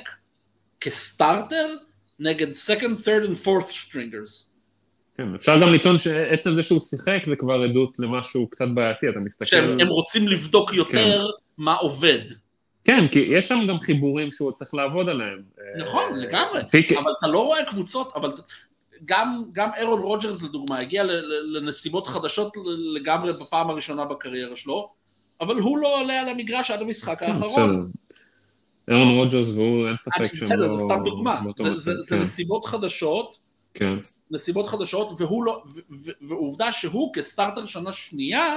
כסטארטר 0.80 1.74
נגד 2.18 2.50
second, 2.50 2.98
third 3.04 3.28
and 3.28 3.46
fourth 3.46 3.70
stringers. 3.70 4.54
כן, 5.16 5.34
אפשר 5.34 5.60
גם 5.60 5.72
לטעון 5.72 5.98
שעצם 5.98 6.54
זה 6.54 6.62
שהוא 6.62 6.80
שיחק 6.80 7.22
זה 7.26 7.36
כבר 7.36 7.62
עדות 7.62 7.98
למשהו 7.98 8.50
קצת 8.50 8.68
בעייתי, 8.74 9.08
אתה 9.08 9.18
מסתכל... 9.18 9.46
שהם 9.46 9.80
הם 9.80 9.88
רוצים 9.88 10.28
לבדוק 10.28 10.74
יותר 10.74 11.30
מה 11.58 11.74
עובד. 11.74 12.20
כן, 12.84 13.08
כי 13.08 13.18
יש 13.18 13.48
שם 13.48 13.58
גם 13.68 13.78
חיבורים 13.78 14.30
שהוא 14.30 14.52
צריך 14.52 14.74
לעבוד 14.74 15.08
עליהם. 15.08 15.42
נכון, 15.78 16.12
אה, 16.12 16.16
לגמרי. 16.16 16.62
פיקט. 16.70 16.96
אבל 16.96 17.10
אתה 17.18 17.26
לא 17.26 17.38
רואה 17.38 17.64
קבוצות, 17.64 18.12
אבל 18.14 18.32
גם, 19.04 19.42
גם 19.52 19.70
אירון 19.76 20.02
רוג'רס 20.02 20.42
לדוגמה 20.42 20.78
הגיע 20.78 21.02
לנסיבות 21.52 22.06
חדשות 22.06 22.56
לגמרי 22.94 23.32
בפעם 23.40 23.70
הראשונה 23.70 24.04
בקריירה 24.04 24.56
שלו, 24.56 24.92
אבל 25.40 25.56
הוא 25.56 25.78
לא 25.78 26.00
עולה 26.00 26.20
על 26.20 26.28
המגרש 26.28 26.70
עד 26.70 26.82
המשחק 26.82 27.20
כן, 27.20 27.30
האחרון. 27.30 27.90
אירון 28.88 29.08
רוג'רס 29.08 29.48
והוא, 29.48 29.88
אין 29.88 29.96
ספק 29.96 30.30
שהם 30.34 30.58
לא... 30.60 30.78
זה 30.78 30.84
סתם 30.84 31.04
דוגמה, 31.04 31.40
זה 31.76 31.92
כן. 32.08 32.20
נסיבות 32.20 32.64
חדשות, 32.64 33.38
כן. 33.74 33.92
נסיבות 34.30 34.68
חדשות, 34.68 35.20
והוא 35.20 35.44
לא, 35.44 35.62
ועובדה 36.20 36.72
שהוא 36.72 37.14
כ 37.14 37.26
starter 37.26 37.66
שנה 37.66 37.92
שנייה, 37.92 38.56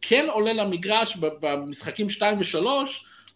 כן 0.00 0.26
עולה 0.32 0.52
למגרש 0.52 1.16
במשחקים 1.16 2.08
2 2.08 2.38
ו-3, 2.38 2.66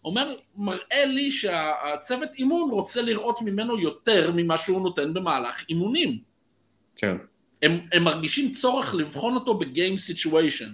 אומר, 0.05 0.35
מראה 0.55 1.05
לי 1.05 1.31
שהצוות 1.31 2.29
אימון 2.37 2.71
רוצה 2.71 3.01
לראות 3.01 3.41
ממנו 3.41 3.79
יותר 3.79 4.31
ממה 4.35 4.57
שהוא 4.57 4.81
נותן 4.81 5.13
במהלך 5.13 5.65
אימונים. 5.69 6.17
כן. 6.95 7.17
הם, 7.61 7.79
הם 7.93 8.03
מרגישים 8.03 8.51
צורך 8.51 8.95
לבחון 8.95 9.35
אותו 9.35 9.53
בגיים 9.53 9.97
סיטואשן. 9.97 10.69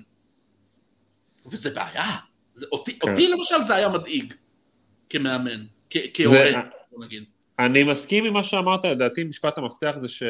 וזה 1.51 1.69
בעיה. 1.69 2.11
זה, 2.53 2.65
אותי, 2.71 2.99
כן. 2.99 3.09
אותי 3.09 3.27
למשל 3.27 3.63
זה 3.63 3.75
היה 3.75 3.89
מדאיג 3.89 4.33
כמאמן, 5.09 5.65
כאוהד, 5.89 6.55
בוא 6.91 7.05
נגיד. 7.05 7.23
אני 7.59 7.83
מסכים 7.83 8.25
עם 8.25 8.33
מה 8.33 8.43
שאמרת, 8.43 8.85
לדעתי 8.85 9.23
משפט 9.23 9.57
המפתח 9.57 9.95
זה 9.99 10.07
ש... 10.07 10.23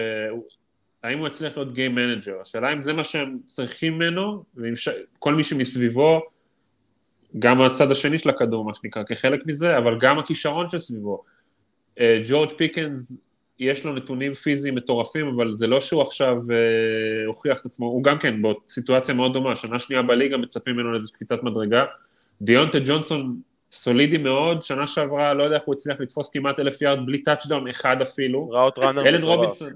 האם 1.03 1.19
הוא 1.19 1.27
יצליח 1.27 1.57
להיות 1.57 1.73
game 1.73 1.95
manager, 1.95 2.41
השאלה 2.41 2.73
אם 2.73 2.81
זה 2.81 2.93
מה 2.93 3.03
שהם 3.03 3.39
צריכים 3.45 3.93
ממנו, 3.93 4.43
ועם 4.55 4.75
ש... 4.75 4.89
כל 5.19 5.35
מי 5.35 5.43
שמסביבו, 5.43 6.21
גם 7.39 7.61
הצד 7.61 7.91
השני 7.91 8.17
של 8.17 8.29
הכדור, 8.29 8.65
מה 8.65 8.75
שנקרא, 8.75 9.03
כחלק 9.03 9.45
מזה, 9.45 9.77
אבל 9.77 9.97
גם 9.99 10.19
הכישרון 10.19 10.69
שסביבו. 10.69 11.23
אה, 11.99 12.21
ג'ורג' 12.27 12.51
פיקנס, 12.51 13.21
יש 13.59 13.85
לו 13.85 13.93
נתונים 13.93 14.33
פיזיים 14.33 14.75
מטורפים, 14.75 15.27
אבל 15.27 15.57
זה 15.57 15.67
לא 15.67 15.79
שהוא 15.79 16.01
עכשיו 16.01 16.37
אה, 16.51 17.25
הוכיח 17.27 17.61
את 17.61 17.65
עצמו, 17.65 17.85
הוא 17.85 18.03
גם 18.03 18.17
כן 18.17 18.41
בסיטואציה 18.41 19.15
מאוד 19.15 19.33
דומה, 19.33 19.55
שנה 19.55 19.79
שנייה 19.79 20.01
בליגה 20.01 20.37
מצפים 20.37 20.73
ממנו 20.73 20.91
לאיזו 20.91 21.11
קפיצת 21.11 21.43
מדרגה. 21.43 21.85
דיונטה 22.41 22.77
ג'ונסון 22.85 23.37
סולידי 23.71 24.17
מאוד, 24.17 24.61
שנה 24.61 24.87
שעברה, 24.87 25.33
לא 25.33 25.43
יודע 25.43 25.55
איך 25.55 25.63
הוא 25.63 25.73
הצליח 25.73 25.99
לתפוס 25.99 26.29
כמעט 26.29 26.59
אלף 26.59 26.81
יארד 26.81 27.05
בלי 27.05 27.23
טאצ'דאון 27.23 27.67
אחד 27.67 28.01
אפילו. 28.01 28.49
route 28.49 28.79
runner. 28.79 29.07
אלן 29.07 29.23
רובינסון. 29.23 29.73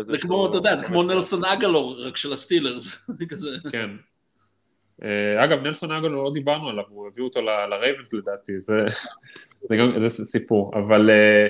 זה 0.00 0.18
כמו, 0.18 0.46
אתה 0.46 0.56
יודע, 0.56 0.76
זה 0.76 0.86
כמו 0.86 1.02
נלסון 1.02 1.44
אגלור, 1.44 1.96
רק 1.98 2.16
של 2.16 2.32
הסטילרס. 2.32 3.08
כן. 3.72 3.90
אה, 5.02 5.44
אגב, 5.44 5.62
נלסון 5.62 5.92
אגלור 5.92 6.24
לא 6.24 6.30
דיברנו 6.32 6.68
עליו, 6.68 6.84
הוא 6.88 7.06
הביא 7.06 7.24
אותו 7.24 7.40
לרייבנס 7.42 8.12
לדעתי, 8.12 8.60
זה 8.60 8.74
גם 9.70 10.08
סיפור. 10.08 10.72
אבל 10.74 11.10
אה, 11.10 11.46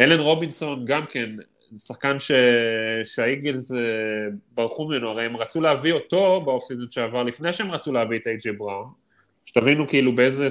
אלן 0.00 0.20
רובינסון 0.20 0.84
גם 0.84 1.06
כן, 1.06 1.30
שחקן 1.78 2.16
שהאיגלס 3.04 3.72
אה, 3.72 3.78
ברחו 4.54 4.88
ממנו, 4.88 5.08
הרי 5.08 5.24
הם 5.24 5.36
רצו 5.36 5.60
להביא 5.60 5.92
אותו 5.92 6.40
ב 6.44 6.49
off 6.49 6.64
season 6.64 6.90
שעבר, 6.90 7.22
לפני 7.22 7.52
שהם 7.52 7.70
רצו 7.70 7.92
להביא 7.92 8.18
את 8.18 8.26
איי.ג'יי 8.26 8.52
בראון. 8.52 9.04
שתבינו 9.46 9.88
כאילו 9.88 10.14
באיזה, 10.14 10.48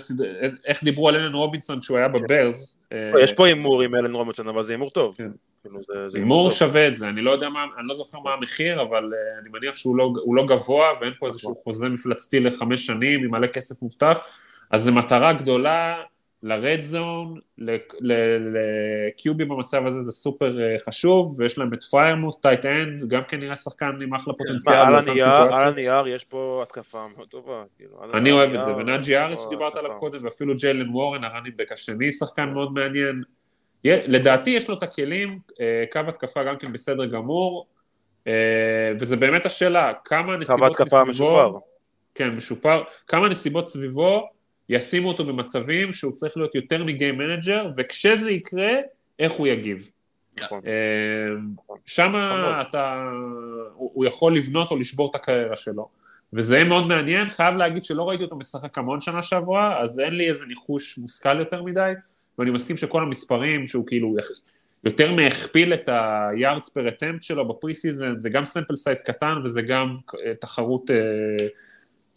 איך 0.65 0.83
דיברו 0.83 1.09
על 1.09 1.15
אלן 1.15 1.33
רובינסון 1.33 1.81
שהוא 1.81 1.97
היה 1.97 2.07
בברס. 2.07 2.79
אה, 2.91 3.11
יש 3.23 3.33
פה 3.33 3.47
הימור 3.47 3.81
עם 3.81 3.95
אלן 3.95 4.13
רובינסון, 4.13 4.47
אבל 4.47 4.63
זה 4.63 4.73
הימור 4.73 4.89
טוב. 4.89 5.15
כן. 5.17 5.29
כאילו, 5.63 5.79
הימור 6.13 6.51
שווה 6.51 6.87
את 6.87 6.95
זה, 6.95 7.09
אני 7.09 7.21
לא 7.21 7.31
יודע 7.31 7.49
מה, 7.49 7.65
אני 7.79 7.87
לא 7.87 7.95
זוכר 7.95 8.19
מה 8.19 8.33
המחיר, 8.33 8.81
אבל 8.81 9.11
אה, 9.13 9.39
אני 9.41 9.49
מניח 9.49 9.77
שהוא 9.77 9.97
לא, 9.97 10.13
לא 10.33 10.45
גבוה, 10.45 10.87
ואין 11.01 11.13
פה 11.19 11.27
איזשהו 11.27 11.51
נכון. 11.51 11.63
חוזה 11.63 11.89
מפלצתי 11.89 12.39
לחמש 12.39 12.85
שנים 12.85 13.23
עם 13.23 13.31
מלא 13.31 13.47
כסף 13.47 13.81
מובטח, 13.81 14.19
אז 14.71 14.83
זו 14.83 14.93
מטרה 14.93 15.33
גדולה, 15.33 15.95
ל 16.43 16.53
red 16.53 16.81
zone, 16.81 17.39
ל 18.01 18.49
QB 18.49 19.45
במצב 19.45 19.85
הזה 19.85 20.03
זה 20.03 20.11
סופר 20.11 20.61
אה, 20.61 20.75
חשוב, 20.79 21.35
ויש 21.37 21.57
להם 21.57 21.73
את 21.73 21.83
פריירמות', 21.83 22.41
tight 22.41 22.65
end, 22.65 23.03
גם 23.07 23.21
כן 23.27 23.39
נראה 23.39 23.55
שחקן 23.55 23.91
עם 24.01 24.13
אחלה 24.13 24.33
כן. 24.33 24.37
פוטנציאל. 24.37 24.75
על 24.75 25.67
הנייר 25.67 26.07
יש 26.07 26.23
פה 26.23 26.59
התקפה 26.63 27.05
מאוד 27.15 27.27
טובה. 27.27 27.63
כאילו, 27.77 27.97
אני 28.13 28.31
אוהב 28.31 28.53
את 28.53 28.61
זה, 28.61 28.75
ונאג'י 28.75 29.17
האריס 29.17 29.45
שדיברת 29.45 29.75
עליו 29.75 29.91
קודם, 29.97 30.25
ואפילו 30.25 30.55
ג'יילן 30.55 30.89
וורן, 30.89 31.23
ה 31.23 31.27
running 31.27 31.55
back 31.55 31.71
השני, 31.71 32.11
שחקן 32.11 32.49
מאוד 32.49 32.73
מעניין. 32.73 33.23
לדעתי 33.85 34.49
יש 34.49 34.69
לו 34.69 34.77
את 34.77 34.83
הכלים, 34.83 35.39
אה, 35.61 35.83
קו 35.91 35.99
התקפה 36.07 36.43
גם 36.43 36.57
כן 36.57 36.73
בסדר 36.73 37.05
גמור, 37.05 37.67
אה, 38.27 38.91
וזה 38.99 39.15
באמת 39.15 39.45
השאלה, 39.45 39.93
כמה 40.05 40.37
נסיבות 40.37 40.59
מסביבו... 40.61 40.75
קו 40.75 40.83
התקפה 40.83 41.03
משופר. 41.03 41.51
כן, 42.15 42.29
משופר. 42.35 42.83
כמה 43.07 43.29
נסיבות 43.29 43.65
סביבו 43.65 44.29
ישימו 44.69 45.07
אותו 45.07 45.25
במצבים 45.25 45.91
שהוא 45.91 46.11
צריך 46.11 46.37
להיות 46.37 46.55
יותר 46.55 46.83
מ 46.83 46.90
game 46.90 47.17
manager, 47.17 47.71
וכשזה 47.77 48.31
יקרה, 48.31 48.71
איך 49.19 49.31
הוא 49.31 49.47
יגיב. 49.47 49.89
נכון. 50.39 50.61
אה, 50.67 51.41
שם 51.85 52.13
אתה, 52.61 53.09
הוא 53.73 54.05
יכול 54.05 54.37
לבנות 54.37 54.71
או 54.71 54.77
לשבור 54.77 55.09
את 55.09 55.15
הקריירה 55.15 55.55
שלו. 55.55 55.89
וזה 56.33 56.55
יהיה 56.55 56.65
מאוד 56.65 56.87
מעניין, 56.87 57.29
חייב 57.29 57.55
להגיד 57.55 57.83
שלא 57.83 58.09
ראיתי 58.09 58.23
אותו 58.23 58.35
משחק 58.35 58.77
המון 58.77 59.01
שנה 59.01 59.21
שעברה, 59.21 59.81
אז 59.81 59.99
אין 59.99 60.13
לי 60.13 60.29
איזה 60.29 60.45
ניחוש 60.45 60.97
מושכל 60.97 61.39
יותר 61.39 61.63
מדי, 61.63 61.93
ואני 62.39 62.51
מסכים 62.51 62.77
שכל 62.77 63.01
המספרים 63.01 63.67
שהוא 63.67 63.87
כאילו 63.87 64.15
יותר 64.83 65.11
מהכפיל 65.11 65.73
את 65.73 65.89
ה-yards 65.89 66.65
per 66.65 66.91
attempt 66.91 67.21
שלו 67.21 67.47
ב 67.47 67.54
pre 67.54 67.75
season, 67.75 68.17
זה 68.17 68.29
גם 68.29 68.45
sample 68.45 68.75
size 68.75 69.01
קטן 69.01 69.33
וזה 69.43 69.61
גם 69.61 69.95
אה, 70.25 70.35
תחרות 70.35 70.91
אה, 70.91 70.95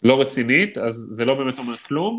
לא 0.02 0.20
רצינית, 0.20 0.78
אז 0.78 0.94
זה 0.94 1.24
לא 1.24 1.34
באמת 1.34 1.58
אומר 1.58 1.76
כלום. 1.76 2.18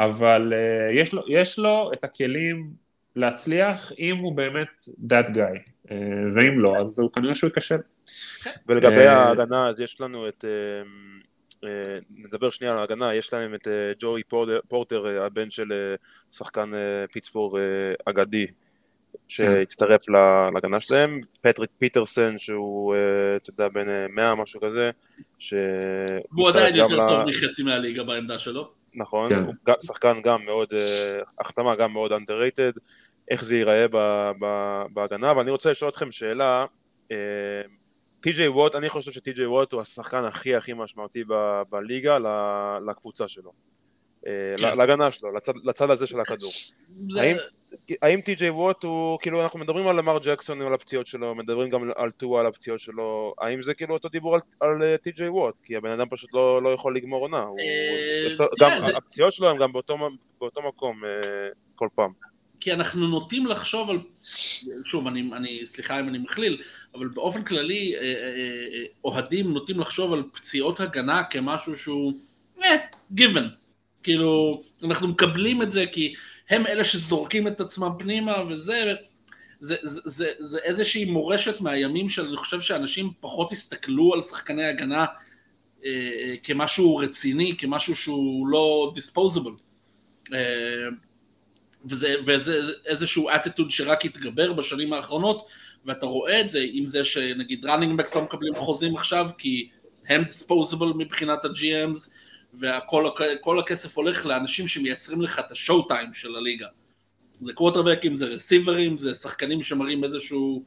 אבל 0.00 0.52
אה, 0.52 1.00
יש, 1.00 1.14
לו, 1.14 1.22
יש 1.28 1.58
לו 1.58 1.90
את 1.92 2.04
הכלים 2.04 2.70
להצליח 3.16 3.92
אם 3.98 4.16
הוא 4.16 4.36
באמת 4.36 4.82
that 5.12 5.28
guy, 5.28 5.58
אה, 5.86 5.92
ואם 6.36 6.60
לא, 6.60 6.76
אז 6.76 6.98
הוא 7.00 7.12
כנראה 7.12 7.34
שהוא 7.34 7.48
ייכשל. 7.48 7.78
ולגבי 8.66 9.08
אה, 9.08 9.10
ההגנה, 9.10 9.68
אז 9.68 9.80
יש 9.80 10.00
לנו 10.00 10.28
את, 10.28 10.44
אה, 10.44 11.64
אה, 11.64 11.66
נדבר 12.10 12.50
שנייה 12.50 12.72
על 12.72 12.78
ההגנה, 12.78 13.14
יש 13.14 13.32
להם 13.32 13.54
את 13.54 13.66
אה, 13.66 13.70
ג'וי 14.00 14.22
פורטר, 14.22 14.58
פורטר, 14.68 15.22
הבן 15.26 15.50
של 15.50 15.64
אה, 15.64 16.36
שחקן 16.36 16.70
אה, 16.72 17.12
פיטסבורג 17.12 17.58
אה, 17.58 17.62
אגדי, 18.04 18.46
שהצטרף 19.28 20.06
כן. 20.06 20.12
להגנה 20.54 20.80
שלהם, 20.80 21.20
פטריק 21.40 21.70
פיטרסן 21.78 22.38
שהוא, 22.38 22.94
אתה 23.36 23.50
יודע, 23.50 23.68
בן 23.68 23.86
100 24.14 24.34
משהו 24.34 24.60
כזה, 24.60 24.90
והוא 26.32 26.48
עדיין 26.48 26.76
יותר 26.76 27.08
טוב 27.08 27.24
מחצי 27.24 27.62
מהליגה 27.62 28.04
בעמדה 28.04 28.38
שלו. 28.38 28.79
נכון, 28.94 29.28
כן. 29.28 29.44
הוא 29.44 29.74
שחקן 29.82 30.20
גם 30.22 30.44
מאוד, 30.44 30.68
אה, 30.74 31.20
החתמה 31.38 31.76
גם 31.76 31.92
מאוד 31.92 32.12
underrated, 32.12 32.80
איך 33.30 33.44
זה 33.44 33.56
ייראה 33.56 33.86
בהגנה, 34.92 35.36
ואני 35.36 35.50
רוצה 35.50 35.70
לשאול 35.70 35.90
אתכם 35.90 36.10
שאלה, 36.12 36.64
טי.ג'יי 38.20 38.48
ווט, 38.48 38.74
אני 38.74 38.88
חושב 38.88 39.12
שטי.ג'יי 39.12 39.46
ווט 39.46 39.72
הוא 39.72 39.80
השחקן 39.80 40.24
הכי 40.24 40.56
הכי 40.56 40.72
משמעותי 40.72 41.24
בליגה 41.70 42.18
לקבוצה 42.86 43.28
שלו. 43.28 43.52
אה, 44.26 44.32
כן. 44.58 44.78
להגנה 44.78 45.12
שלו, 45.12 45.32
לצד, 45.32 45.52
לצד 45.64 45.90
הזה 45.90 46.06
של 46.06 46.20
הכדור. 46.20 46.50
זה... 47.10 47.20
האם, 47.20 47.36
האם 48.02 48.20
טי.ג'יי 48.20 48.50
ווט 48.50 48.84
הוא, 48.84 49.18
כאילו 49.20 49.42
אנחנו 49.42 49.58
מדברים 49.58 49.86
על 49.86 49.96
למר 49.96 50.18
ג'קסון 50.22 50.62
על 50.62 50.74
הפציעות 50.74 51.06
שלו, 51.06 51.34
מדברים 51.34 51.70
גם 51.70 51.90
על 51.96 52.10
טועה 52.10 52.40
על 52.40 52.46
הפציעות 52.46 52.80
שלו, 52.80 53.34
האם 53.38 53.62
זה 53.62 53.74
כאילו 53.74 53.94
אותו 53.94 54.08
דיבור 54.08 54.34
על, 54.34 54.40
על 54.60 54.96
טי.ג'יי 54.96 55.28
ווט? 55.28 55.54
כי 55.64 55.76
הבן 55.76 55.90
אדם 55.90 56.08
פשוט 56.08 56.34
לא, 56.34 56.62
לא 56.62 56.68
יכול 56.68 56.96
לגמור 56.96 57.22
עונה, 57.22 57.44
אה, 57.60 58.46
גם, 58.60 58.70
הפציעות 58.96 59.32
שלו 59.32 59.50
הם 59.50 59.58
גם 59.58 59.72
באותו, 59.72 59.98
באותו 60.40 60.62
מקום 60.68 61.04
אה, 61.04 61.10
כל 61.74 61.88
פעם. 61.94 62.12
כי 62.60 62.72
אנחנו 62.72 63.08
נוטים 63.08 63.46
לחשוב 63.46 63.90
על, 63.90 63.98
שוב, 64.84 65.06
אני, 65.06 65.30
אני, 65.36 65.66
סליחה 65.66 66.00
אם 66.00 66.08
אני 66.08 66.18
מכליל, 66.18 66.62
אבל 66.94 67.08
באופן 67.08 67.44
כללי 67.44 67.94
אוהדים 69.04 69.52
נוטים 69.52 69.80
לחשוב 69.80 70.12
על 70.12 70.22
פציעות 70.32 70.80
הגנה 70.80 71.22
כמשהו 71.24 71.76
שהוא, 71.76 72.12
אה, 72.64 72.76
given. 73.16 73.59
כאילו, 74.02 74.62
אנחנו 74.84 75.08
מקבלים 75.08 75.62
את 75.62 75.72
זה 75.72 75.86
כי 75.86 76.14
הם 76.50 76.66
אלה 76.66 76.84
שזורקים 76.84 77.48
את 77.48 77.60
עצמם 77.60 77.90
פנימה 77.98 78.42
וזה, 78.48 78.94
זה, 79.60 79.76
זה, 79.82 80.00
זה, 80.04 80.30
זה 80.38 80.58
איזושהי 80.58 81.04
מורשת 81.04 81.60
מהימים 81.60 82.08
של, 82.08 82.26
אני 82.26 82.36
חושב 82.36 82.60
שאנשים 82.60 83.12
פחות 83.20 83.52
הסתכלו 83.52 84.14
על 84.14 84.22
שחקני 84.22 84.64
הגנה 84.64 85.06
אה, 85.84 86.34
כמשהו 86.42 86.96
רציני, 86.96 87.56
כמשהו 87.58 87.96
שהוא 87.96 88.48
לא 88.48 88.92
דיספוזיבל. 88.94 89.52
אה, 90.32 90.38
וזה, 91.84 92.14
וזה 92.26 92.72
איזשהו 92.86 93.28
אטיטוד 93.30 93.70
שרק 93.70 94.04
התגבר 94.04 94.52
בשנים 94.52 94.92
האחרונות, 94.92 95.46
ואתה 95.84 96.06
רואה 96.06 96.40
את 96.40 96.48
זה 96.48 96.60
עם 96.72 96.86
זה 96.86 97.04
שנגיד 97.04 97.66
ראנינג 97.66 98.00
מקס 98.00 98.14
לא 98.14 98.22
מקבלים 98.22 98.54
חוזים 98.54 98.96
עכשיו 98.96 99.30
כי 99.38 99.68
הם 100.08 100.22
דיספוזיבל 100.22 100.86
מבחינת 100.86 101.44
ה-GMs, 101.44 102.10
וכל 102.54 103.58
הכסף 103.58 103.96
הולך 103.96 104.26
לאנשים 104.26 104.68
שמייצרים 104.68 105.22
לך 105.22 105.38
את 105.38 105.52
השואו 105.52 105.82
טיים 105.82 106.12
של 106.12 106.36
הליגה. 106.36 106.66
זה 107.32 107.52
קווטרבקים, 107.52 108.16
זה 108.16 108.26
רסיברים, 108.26 108.98
זה 108.98 109.14
שחקנים 109.14 109.62
שמראים 109.62 110.04
איזשהו... 110.04 110.64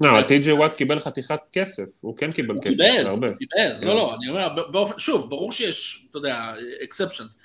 לא, 0.00 0.22
טי.ג'י 0.22 0.52
וואט 0.52 0.74
קיבל 0.74 1.00
חתיכת 1.00 1.40
כסף, 1.52 1.84
הוא 2.00 2.16
כן 2.16 2.30
קיבל 2.30 2.56
כסף, 2.62 2.70
קיבל, 2.70 3.06
הרבה. 3.06 3.26
קיבל, 3.34 3.86
לא, 3.86 3.94
לא, 3.94 4.14
אני 4.14 4.28
אומר, 4.28 4.84
שוב, 4.98 5.30
ברור 5.30 5.52
שיש, 5.52 6.06
אתה 6.10 6.18
יודע, 6.18 6.52
אקספשנס, 6.84 7.36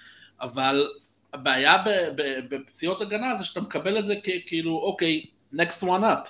אבל 0.42 0.88
הבעיה 1.34 1.78
בפציעות 2.50 3.02
הגנה 3.02 3.36
זה 3.36 3.46
שאתה 3.46 3.62
מקבל 3.62 4.00
את 4.00 4.06
זה 4.06 4.16
כאילו, 4.46 4.78
אוקיי, 4.78 5.22
next 5.54 5.84
one 5.84 6.04
up, 6.04 6.30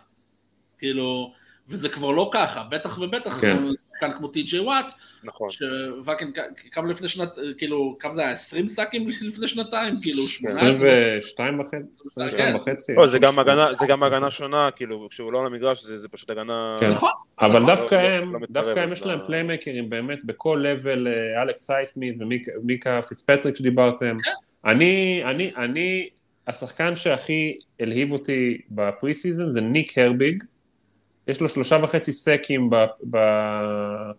כאילו, 0.77 1.33
וזה 1.69 1.89
כבר 1.89 2.11
לא 2.11 2.29
ככה, 2.33 2.63
בטח 2.71 2.99
ובטח, 2.99 3.41
כן. 3.41 3.57
שחקן 3.93 4.17
כמו 4.17 4.27
טי.ג'יי 4.27 4.59
וואט, 4.59 4.93
נכון. 5.23 5.49
שוואקן, 5.49 6.31
כמה 6.71 6.89
לפני 6.89 7.07
שנת, 7.07 7.37
כאילו, 7.57 7.95
כמה 7.99 8.13
זה 8.13 8.21
היה, 8.21 8.31
20 8.31 8.67
סאקים 8.67 9.07
לפני 9.27 9.47
שנתיים, 9.47 9.95
כאילו, 10.01 10.23
18? 10.23 10.69
22 10.69 11.59
וחצי, 11.59 11.77
22 11.99 12.51
כן. 12.51 12.55
וחצי. 12.55 12.93
לא, 12.93 13.07
זה 13.07 13.19
גם 13.19 13.39
הגנה, 13.39 13.73
זה 13.73 13.85
גם 13.87 14.03
הגנה 14.03 14.31
שונה, 14.31 14.69
כאילו, 14.75 15.07
כשהוא 15.11 15.33
לא 15.33 15.39
על 15.39 15.45
המגרש, 15.45 15.83
זה, 15.83 15.97
זה 15.97 16.07
פשוט 16.07 16.29
הגנה... 16.29 16.77
כן. 16.79 16.89
נכון, 16.89 17.11
אבל 17.41 17.59
נכון, 17.59 17.75
דווקא 17.75 17.95
לא- 17.95 18.01
הם, 18.01 18.33
לא 18.33 18.39
דווקא 18.49 18.79
הם 18.79 18.91
יש 18.91 19.05
להם 19.05 19.19
פליימקרים 19.25 19.89
באמת 19.89 20.25
בכל 20.25 20.65
לבל, 20.67 21.07
אלכס 21.43 21.65
הייסמית' 21.65 22.15
ומינקה 22.19 23.01
פיצפטריק 23.01 23.55
שדיברתם. 23.55 24.17
כן. 24.23 24.31
אני, 24.65 25.21
אני, 25.25 25.51
אני, 25.57 26.09
השחקן 26.47 26.95
שהכי 26.95 27.57
הלהיב 27.79 28.11
אותי 28.11 28.61
ב 28.71 28.82
pre 28.82 29.13
season 29.13 29.49
זה 29.49 29.61
ניק 29.61 29.97
הרביג. 29.97 30.43
יש 31.29 31.41
לו 31.41 31.49
שלושה 31.49 31.77
וחצי 31.83 32.11
סקים 32.11 32.69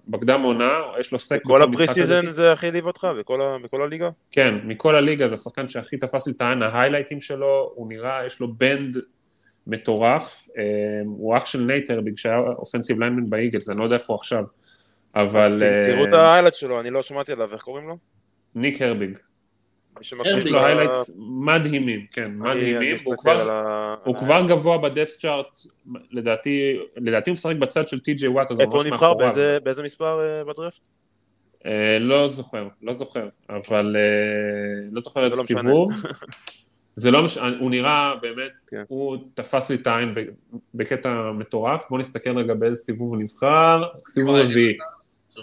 בקדם 0.09 0.43
עונה, 0.43 0.71
יש 1.01 1.13
לו 1.13 1.19
sack 1.19 1.41
כל 1.43 1.53
בכל 1.63 1.63
ה 1.75 1.78
pre 1.78 1.89
season. 1.89 2.31
זה 2.33 2.53
הכי 2.53 2.67
הלהיב 2.67 2.87
אותך? 2.87 3.07
בכל 3.21 3.41
ה- 3.43 3.57
בכל 3.65 3.83
הליגה? 3.83 4.09
כן, 4.31 4.55
מכל 4.65 4.95
הליגה 4.97 5.29
זה 5.29 5.35
השחקן 5.35 5.69
שהכי 5.69 5.97
תפס 5.97 6.27
לי 6.27 6.33
את 6.37 6.41
העין, 6.41 6.63
ההיילייטים 6.63 7.21
שלו, 7.21 7.73
הוא 7.75 7.89
נראה, 7.89 8.27
יש 8.27 8.41
לו 8.41 8.55
bend 8.55 8.97
מטורף, 9.67 10.49
אה, 10.59 10.63
הוא 11.05 11.37
אח 11.37 11.47
של 11.47 11.61
נייט 11.61 11.91
הרביג 11.91 12.17
שהיה 12.17 12.39
offensive 12.39 13.01
lineman 13.01 13.31
באיגלס, 13.31 13.69
אני 13.69 13.79
לא 13.79 13.85
יודע 13.85 13.97
איפה 13.97 14.13
הוא 14.13 14.19
עכשיו, 14.19 14.45
אבל 15.15 15.59
ת- 15.59 15.87
תראו 15.87 16.05
את 16.05 16.13
אה, 16.15 16.21
ה 16.29 16.32
highlight 16.32 16.55
שלו, 16.55 16.81
אני 16.81 16.91
לא 16.91 17.03
שמעתי 17.03 17.33
עליו, 17.33 17.53
איך 17.53 17.63
קוראים 17.63 17.89
לו? 17.89 17.97
ניק 18.55 18.83
הרביג, 18.83 19.19
יש. 20.01 20.13
לו 20.47 20.65
היילייטס 20.65 21.11
מדהימים, 21.19 22.07
כן, 22.13 22.31
מדהימים, 22.35 22.97
הוא 24.05 24.17
כבר 24.17 24.47
גבוה 24.49 24.79
ב 24.79 24.85
depth 24.85 25.17
chart, 25.17 25.59
לדעתי, 26.11 26.79
לדעתי 26.97 27.31
הוא 27.31 27.35
משחק 27.35 27.57
בצד 27.57 27.89
של 27.89 28.01
טי.ג'יי 28.01 28.29
וואט, 28.29 28.51
אז 28.51 28.57
הוא 28.61 28.67
איפה 28.67 28.77
הוא 28.77 28.85
ממש 28.85 28.93
נבחר? 28.93 29.07
מאחוריו. 29.15 29.35
באיזה- 29.61 29.83
מספר 29.83 30.21
אה, 30.21 30.45
בדרפט? 30.45 30.81
אה, 31.67 31.99
לא 32.01 32.29
זוכר, 32.29 32.69
לא 32.83 32.93
זוכר, 32.93 33.29
אבל 33.51 33.97
אה, 33.99 34.89
לא 34.93 35.01
זוכר 35.01 35.25
איזה 35.25 35.37
לא. 35.37 35.43
סיבוב. 35.43 35.93
זה 36.97 37.11
לא 37.11 37.23
משנה, 37.23 37.57
הוא 37.61 37.71
נראה 37.71 38.15
באמת, 38.23 38.53
כן. 38.69 38.83
הוא 38.89 39.17
תפס 39.35 39.71
לי 39.71 39.77
את 39.77 39.87
העין 39.87 40.15
בקטע 40.75 41.31
מטורף, 41.35 41.85
בוא 41.91 41.99
נסתכל 41.99 42.39
רגע 42.39 42.55
באיזה 42.55 42.77
סיבוב 42.77 43.09
הוא 43.15 43.23
נבחר, 43.23 43.83
סיבוב 44.09 44.35
רביעי, 44.35 44.79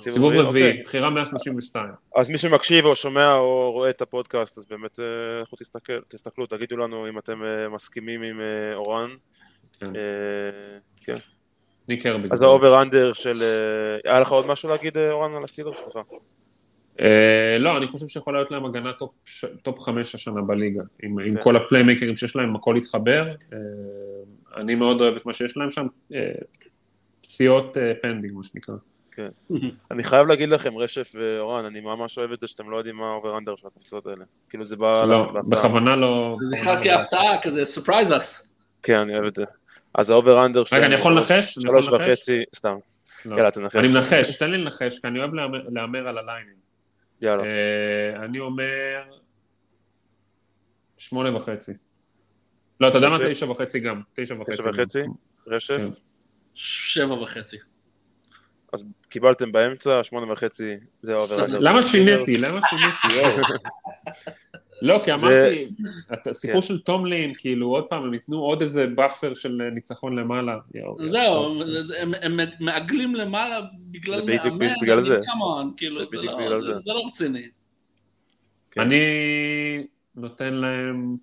סיבוב 0.09 0.33
רביעי, 0.33 0.69
אוקיי. 0.69 0.83
בחירה 0.83 1.09
132. 1.09 1.89
אז 2.15 2.29
מי 2.29 2.38
שמקשיב 2.38 2.85
או 2.85 2.95
שומע 2.95 3.33
או 3.33 3.71
רואה 3.71 3.89
את 3.89 4.01
הפודקאסט, 4.01 4.57
אז 4.57 4.65
באמת 4.65 4.99
אה, 4.99 5.05
לכו 5.41 5.55
תסתכל, 5.55 5.99
תסתכלו, 6.07 6.45
תגידו 6.45 6.77
לנו 6.77 7.09
אם 7.09 7.19
אתם 7.19 7.43
אה, 7.43 7.69
מסכימים 7.69 8.21
עם 8.21 8.41
אה, 8.41 8.75
אורן. 8.75 9.09
כן. 9.79 9.91
כן. 10.97 11.15
ניק 11.88 12.05
הרביג. 12.05 12.31
אז 12.31 12.41
ה 12.41 12.49
over 12.49 12.82
under 12.82 13.13
של... 13.13 13.41
היה 14.05 14.19
לך 14.19 14.31
עוד 14.31 14.47
משהו 14.47 14.69
להגיד, 14.69 14.97
אורן, 14.97 15.35
על 15.35 15.43
הסטילרס 15.43 15.74
שלך? 15.73 15.99
לא, 17.59 17.77
אני 17.77 17.88
חושב 17.88 18.07
שיכולה 18.07 18.38
להיות 18.38 18.51
להם 18.51 18.65
הגנה 18.65 18.91
טופ 19.61 19.79
חמש 19.79 20.15
השנה 20.15 20.41
בליגה, 20.41 20.83
עם 21.03 21.17
כן. 21.35 21.41
כל 21.41 21.55
הפליימייקרים 21.55 22.15
שיש 22.15 22.35
להם, 22.35 22.55
הכל 22.55 22.75
התחבר. 22.75 23.33
אני 24.57 24.75
מאוד 24.75 25.01
אוהב 25.01 25.15
את 25.15 25.25
מה 25.25 25.33
שיש 25.33 25.57
להם 25.57 25.71
שם, 25.71 25.88
פציעות 27.21 27.77
pending, 28.01 28.34
מה 28.33 28.43
שנקרא. 28.43 28.75
אני 29.91 30.03
חייב 30.03 30.28
להגיד 30.28 30.49
לכם, 30.49 30.78
רשף 30.78 31.11
ואורן, 31.15 31.65
אני 31.65 31.80
ממש 31.80 32.18
אוהב 32.18 32.32
את 32.32 32.39
זה 32.39 32.47
שאתם 32.47 32.70
לא 32.70 32.78
יודעים 32.78 32.95
מה 32.95 33.07
ה 33.07 33.13
over 33.13 33.38
under 33.38 33.55
של 33.55 33.68
הקבוצות 33.68 34.07
האלה. 34.07 34.26
כאילו 34.49 34.65
זה 34.65 34.76
בא... 34.76 34.93
לא. 35.05 35.34
בכוונה 35.49 35.95
לא... 35.95 36.38
זה 36.49 36.55
לא. 36.65 36.84
כהפתעה, 36.84 37.41
כזה 37.41 37.63
surprise 37.63 38.09
us. 38.09 38.47
כן, 38.84 38.97
אני 38.97 39.13
אוהב 39.13 39.26
את 39.26 39.36
זה. 39.36 39.43
אז 39.95 40.09
ה 40.09 40.17
over 40.17 40.45
under 40.45 40.63
רגע, 40.72 40.86
אני 40.86 40.95
יכול 40.95 41.18
לנחש? 41.18 41.53
שלוש? 41.53 41.88
וחצי, 41.88 42.43
סתם. 42.55 42.76
לא. 43.26 43.36
יאללה, 43.36 43.51
תנחש. 43.51 43.76
אני 43.76 43.88
מנחש, 43.88 44.38
תן 44.38 44.51
לי 44.51 44.57
לנחש, 44.57 44.99
כי 44.99 45.07
אני 45.07 45.20
אוהב 45.20 45.34
להמר- 45.70 46.07
על 46.07 46.18
הליינים. 46.18 46.55
יאללה. 47.22 47.43
אה, 47.43 48.26
אני 48.26 48.39
אומר... 48.39 49.03
שמונה 50.97 51.36
וחצי. 51.36 51.72
לא, 52.80 52.88
אתה 52.88 52.97
יודע 52.97 53.09
מה? 53.09 53.18
תשע 53.30 53.51
וחצי 53.51 53.80
גם. 53.80 54.01
תשע 54.13 54.36
וחצי. 54.39 54.51
תשע 54.53 54.63
גם. 54.63 54.70
וחצי? 54.80 54.99
רשף? 55.47 55.78
כן. 55.78 55.88
שבע 56.55 57.13
וחצי. 57.13 57.57
אז 58.74 58.86
קיבלתם 59.09 59.51
באמצע, 59.51 60.03
שמונה 60.03 60.32
וחצי, 60.34 60.74
זה 60.99 61.13
under. 61.45 61.59
למה 61.59 61.82
שיניתי? 61.82 62.38
למה 62.43 62.59
שיניתי? 62.70 63.20
לא, 64.82 65.01
כי 65.03 65.11
אמרתי, 65.13 65.70
את- 66.13 66.28
הסיפור 66.28 66.61
כן. 66.61 66.68
של 66.68 66.80
טומלין, 66.80 67.34
כאילו, 67.38 67.68
עוד 67.68 67.86
פעם, 67.89 68.03
הם 68.03 68.13
ייתנו 68.13 68.39
עוד 68.39 68.61
איזה 68.61 68.88
buffer 68.88 69.34
של 69.34 69.61
ניצחון 69.74 70.15
למעלה. 70.20 70.57
זהו. 71.09 71.57
הם- 72.22 72.39
מעגלים 72.59 73.15
למעלה 73.15 73.59
בגלל 73.91 74.22
מאמן, 74.26 74.74
בגלל 74.82 75.01
זה. 75.01 75.20
כאילו, 75.78 75.99
בדיוק 76.07 76.24
לא- 76.26 76.38
בגלל 76.45 76.61
זה- 76.61 76.80
זה. 76.80 76.93
לא 76.93 77.03
רציני. 77.07 77.49
כן. 78.72 78.82
אני 78.82 78.97
נותן 80.15 80.53
להם 80.53 81.15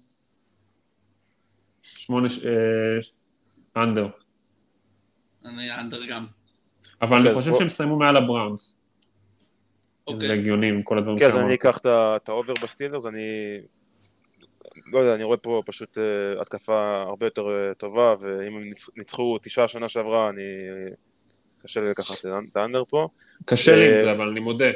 שמונה, 1.82 2.28
אה, 2.44 3.82
under. 3.82 4.08
אני 5.44 5.74
under 5.80 6.04
גם. 6.06 6.26
אבל 7.02 7.16
אני 7.16 7.28
אז 7.30 7.36
חושב 7.36 7.52
שהם 7.58 7.68
סיימו 7.68 7.96
מעל 7.96 8.16
הבראונס. 8.16 8.78
זה 10.08 10.14
אוקיי. 10.14 10.32
הגיוני 10.32 10.68
עם 10.68 10.82
כל 10.82 10.98
הדברים 10.98 11.18
כן, 11.18 11.26
אז 11.26 11.36
אני. 11.36 11.54
אקח 11.54 11.78
את 11.86 12.28
ה 12.28 12.33
over 12.33 12.52
בסטילרס, 12.62 13.06
אני... 13.06 13.22
לא 14.92 14.98
יודע, 14.98 15.14
אני 15.14 15.24
רואה 15.24 15.36
פה 15.36 15.62
פשוט 15.66 15.98
אה, 15.98 16.40
התקפה 16.40 17.02
הרבה 17.06 17.26
יותר 17.26 17.42
אה, 17.48 17.74
טובה, 17.74 18.14
ואם 18.20 18.56
הם 18.56 18.70
ניצ- 18.72 18.90
ניצחו 18.96 19.38
תשעה 19.42 19.68
שנה 19.68 19.88
שעברה, 19.88 20.28
אני... 20.28 20.42
קשה 21.62 21.80
לי 21.80 21.90
לקחת 21.90 22.20
את 22.20 22.24
האנ- 22.24 22.48
את 22.50 22.56
ה 22.56 22.61
under 22.61 22.82
פה. 22.88 23.08
קשה 23.44 23.76
לי 23.76 23.88
עם 23.88 23.92
אה, 23.92 24.04
זה, 24.04 24.12
אבל 24.12 24.28
אני 24.28 24.40
מודה. 24.40 24.70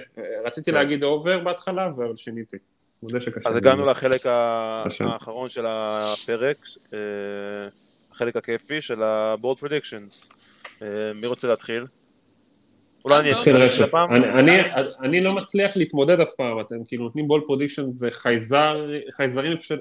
רציתי 0.44 0.70
כן. 0.70 0.76
להגיד 0.78 1.02
over 1.04 1.38
בהתחלה, 1.38 1.86
אבל 1.86 2.16
שיניתי. 2.16 2.56
אז. 3.46 3.56
הגענו 3.56 3.86
לחלק. 3.86 4.26
האחרון 5.00 5.48
של 5.48 5.66
הפרק, 5.66 6.56
החלק 8.12 8.36
הכיפי 8.36 8.80
של 8.80 9.02
ה- 9.02 9.21
bold 9.21 9.58
predictions. 9.64 10.34
מי 11.14 11.26
רוצה 11.26 11.48
להתחיל? 11.48 11.84
אולי 13.04 13.20
אני 13.20 13.32
אתחיל 13.32 13.56
רשף. 13.56 13.84
הפעם? 13.84 14.12
אני- 14.14 14.28
אני- 14.40 14.62
אני 15.02 15.20
לא 15.20 15.32
מצליח 15.32 15.76
להתמודד 15.76 16.20
אף 16.20 16.30
פעם, 16.36 16.60
אתם 16.60 16.74
כאילו 16.86 17.04
נותנים 17.04 17.28
bold 17.28 17.40
prediction, 17.46 17.90
זה 17.90 18.10
חייזר, 18.10 18.76
חייזרים 19.16 19.52
אה, 19.52 19.76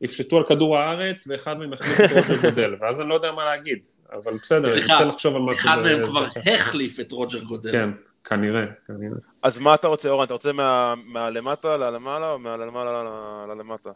יפשטו 0.00 0.36
על 0.38 0.44
כדור 0.44 0.78
הארץ, 0.78 1.24
ואחד 1.28 1.58
מהם 1.58 1.72
החליף 1.72 2.00
את 2.00 2.10
רוג'ר 2.16 2.40
גודל, 2.50 2.74
ואז 2.80 3.00
אני 3.00 3.08
לא 3.08 3.14
יודע 3.14 3.32
מה 3.32 3.44
להגיד, 3.44 3.78
אבל 4.12 4.34
בסדר, 4.42 4.72
אני 4.72 4.80
מנסה 4.80 5.04
לחשוב 5.04 5.36
על 5.36 5.42
משהו. 5.42 5.68
אחד 5.70 5.82
מהם 5.82 6.06
כבר. 6.06 6.26
החליף 6.54 7.00
את 7.00 7.12
רוג'ר 7.12 7.38
גודל. 7.44 7.72
כן, 7.72 7.90
כנראה, 8.24 8.64
כנראה. 8.86 9.16
אז 9.42 9.58
מה 9.58 9.74
אתה 9.74 9.86
רוצה, 9.88 10.08
אורן? 10.08 10.24
אתה 10.24 10.32
רוצה 10.34 10.52
מה- 10.52 10.94
מהלמטה 11.06 11.76
ללמעלה 11.76 12.30
או 12.32 12.38
מהלמעלה 12.38 13.02
ללמטה? 13.48 13.90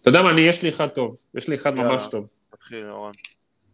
אתה 0.00 0.08
יודע 0.08 0.22
מה, 0.22 0.30
אני, 0.30 0.40
יש 0.40 0.62
לי 0.62 0.68
אחד 0.68 0.86
טוב, 0.88 1.16
יש 1.34 1.48
לי 1.48 1.54
אחד. 1.54 1.74
ממש 1.74 2.06
טוב. 2.10 2.26
תתחיל, 2.50 2.86
אורן. 2.90 3.12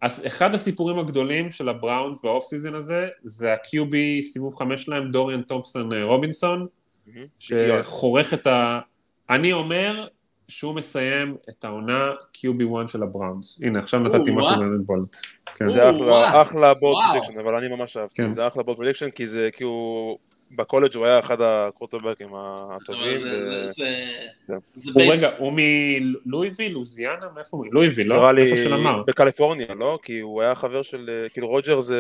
אז 0.01 0.23
אחד 0.27 0.55
הסיפורים 0.55 0.99
הגדולים 0.99 1.51
של 1.51 1.69
הבראונס 1.69 2.23
באוף 2.23 2.45
סיזון 2.45 2.75
הזה, 2.75 3.09
זה 3.23 3.53
ה-QB 3.53 4.23
סיבוב 4.23 4.55
חמש 4.55 4.83
שלהם, 4.83 5.11
דוריאן 5.11 5.43
תומפסון 5.43 5.93
אה, 5.93 6.05
רובינסון. 6.05 6.67
שחורך 7.39 8.35
את 8.35 8.47
ה... 8.47 8.81
אני 9.31 9.53
אומר 9.53 10.09
שהוא 10.49 10.75
מסיים 10.75 11.37
את 11.49 11.65
העונה 11.65 12.11
QB1 12.37 12.87
של 12.87 13.03
הבראונס. 13.03 13.61
הנה, 13.63 13.79
עכשיו 13.79 14.01
נתתי 14.01 14.31
משהו 14.31 14.53
וואו. 14.53 14.61
באמת 14.61 14.87
בולט. 14.87 15.17
כן. 15.55 15.69
זה. 15.69 15.91
אחלה, 16.43 16.73
וואו. 16.81 17.13
פרדיקשן, 17.13 17.39
אבל 17.39 17.55
אני 17.55 17.69
ממש 17.69 17.97
אהבתי. 17.97 18.23
כן. 18.23 18.33
זה 18.33 18.47
אחלה 18.47 18.63
בורד 18.63 18.77
פרדיקשן, 18.77 19.11
כי 19.11 19.27
זה, 19.27 19.49
כי 19.53 19.65
הוא... 19.65 20.19
בקולג' 20.57 20.95
הוא 20.97 21.07
היה 21.07 21.19
אחד 21.19 21.37
הקורטובקים 21.41 22.29
הטובים. 22.35 23.19
זה- 23.21 23.37
ו- 23.39 23.41
זה- 23.41 23.69
זה- 23.73 23.97
כן. 24.47 24.55
זה 24.75 24.91
הוא 24.95 25.01
בייס- 25.03 25.11
רגע, 25.13 25.31
הוא 25.39 25.53
מלואיביל, 25.57 26.73
לוזיאנה? 26.73 27.27
מאיפה 27.35 27.57
הוא? 27.57 27.67
לואיביל, 27.73 28.07
לא? 28.07 28.17
נראה 28.17 28.33
לי 28.33 28.43
איפה. 28.53 29.03
בקליפורניה, 29.07 29.75
לא? 29.75 29.99
כי 30.03 30.21
הוא 30.21 30.43
היה 30.43 30.55
חבר 30.55 30.83
של... 30.83 31.11
כאילו 31.33 31.49
רוג'ר 31.49 31.81
זה... 31.81 31.97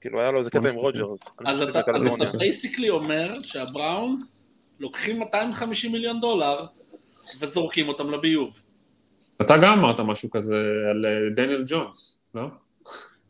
כאילו 0.00 0.20
היה 0.20 0.30
לו 0.30 0.38
איזה 0.38 0.50
קטע 0.50 0.70
עם. 0.70 0.76
רוג'ר. 0.76 1.06
אז. 1.46 1.60
אתה 1.62 2.36
בייסיקלי 2.38 2.90
אומר 2.90 3.34
שהבראונס 3.42 4.36
לוקחים 4.80 5.18
250 5.18 5.92
מיליון 5.92 6.20
דולר 6.20 6.64
וזורקים 7.40 7.88
אותם 7.88 8.10
לביוב. 8.10 8.60
אתה 9.40 9.56
גם 9.56 9.78
אמרת 9.78 10.00
משהו 10.00 10.30
כזה 10.30 10.54
על 10.90 11.06
אה, 11.06 11.10
דניאל 11.34 11.64
ג'ונס, 11.66 12.20
לא? 12.34 12.42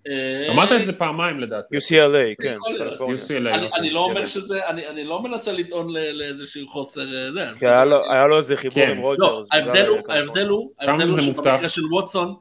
אה, 0.08 0.46
אמרת 0.50 0.72
את 0.72 0.86
זה 0.86 0.92
פעמיים 0.92 1.40
לדעתי. 1.40 1.76
UCLA, 1.76 2.42
כן. 2.42 2.56
UCLA, 3.00 3.34
אני- 3.36 3.66
אוקיי. 3.66 3.90
לא 3.90 4.00
אומר. 4.04 4.26
שזה, 4.26 4.66
אני 4.68 4.86
אני 4.88 5.04
לא 5.04 5.22
מנסה 5.22 5.52
לטעון 5.52 5.92
לאיזשהו 6.12 6.68
חוסר 6.68 7.00
אה, 7.26 7.32
זה. 7.32 7.46
כי 7.58 7.66
היה 7.66 7.84
לו- 8.26 8.38
איזה 8.38 8.56
חיבור 8.56 8.74
כן. 8.84 8.90
עם. 8.90 9.02
לא, 9.18 9.42
בגלל 9.52 9.60
ההבדל 9.62 9.86
הוא. 9.86 9.98
ההבדל 10.08 10.46
הוא, 10.48 10.70
ההבדל 10.78 11.08
הוא 11.08 11.20
זה 11.20 11.22
שבמקרה? 11.32 11.68
של 11.68 11.86
ווטסון, 11.92 12.34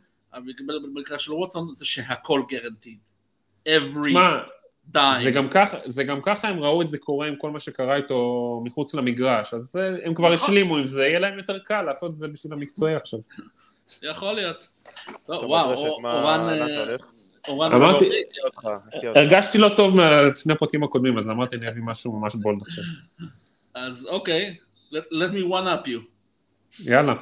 במקרה 0.93 1.19
של 1.19 1.33
ווטסון 1.33 1.75
זה 1.75 1.85
שהכל 1.85 2.41
גרנטיד. 2.49 2.97
every 3.69 4.09
שמע, 4.09 4.37
זה 4.93 4.99
dime. 4.99 5.31
גם 5.33 5.49
ככה, 5.49 5.77
זה 5.85 6.03
גם 6.03 6.21
ככה 6.21 6.47
הם 6.47 6.59
ראו 6.63 6.81
את 6.81 6.87
זה 6.87 6.97
קורה 6.97 7.27
עם 7.27 7.35
כל 7.35 7.49
מה 7.51 7.59
שקרה 7.59 7.95
איתו 7.95 8.61
מחוץ 8.65 8.93
למגרש, 8.95 9.53
אז 9.53 9.63
זה, 9.63 9.97
הם 10.03 10.13
כבר 10.13 10.33
נכון. 10.33 10.45
השלימו 10.49 10.77
עם 10.77 10.87
זה, 10.87 11.07
יהיה 11.07 11.19
להם 11.19 11.37
יותר 11.37 11.59
קל 11.59 11.81
לעשות 11.81 12.11
את 12.11 12.15
זה 12.17 12.27
בשביל 12.33 12.53
המקצועי 12.53 12.95
עכשיו. 12.95 13.19
יכול 14.03 14.33
להיות. 14.33 14.67
לא, 15.29 15.37
טוב, 15.39 15.53
אז 15.53 15.65
וואו, 15.65 15.87
אורן, 16.03 16.59
אמרתי- 17.47 18.09
אותך. 18.45 18.67
הרגשתי 19.15 19.57
לא 19.57 19.69
טוב 19.75 19.95
משני 20.31 20.53
הפרקים 20.53 20.83
הקודמים, 20.83 21.17
אז 21.17 21.29
אמרתי 21.29 21.55
אני 21.55 21.69
אביא 21.69 21.81
משהו 21.85 22.19
ממש 22.19 22.35
בולד 22.35 22.61
עכשיו. 22.61 22.83
אז 23.73 24.07
אוקיי, 24.07 24.57
let, 24.93 24.97
let 25.13 25.31
me 25.33 25.51
one 25.53 25.83
up 25.83 25.87
you. 25.87 25.99
יאללה. 26.79 27.13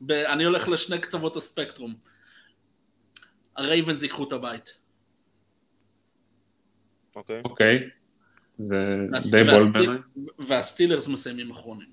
ב- 0.00 0.12
אני 0.12 0.44
הולך 0.44 0.68
לשני 0.68 0.98
קצוות 0.98 1.36
הספקטרום. 1.36 1.94
הרייבנס 3.56 4.02
ייקחו 4.02 4.24
את 4.28 4.32
הבית. 4.32 4.78
אוקיי. 7.16 7.40
אוקיי. 7.44 7.88
זה 8.58 8.76
די 9.32 9.44
bold 9.50 9.72
בעיניי. 9.72 9.98
והסטילרס 10.48 11.08
מסיימים 11.08 11.50
אחרונים. 11.50 11.88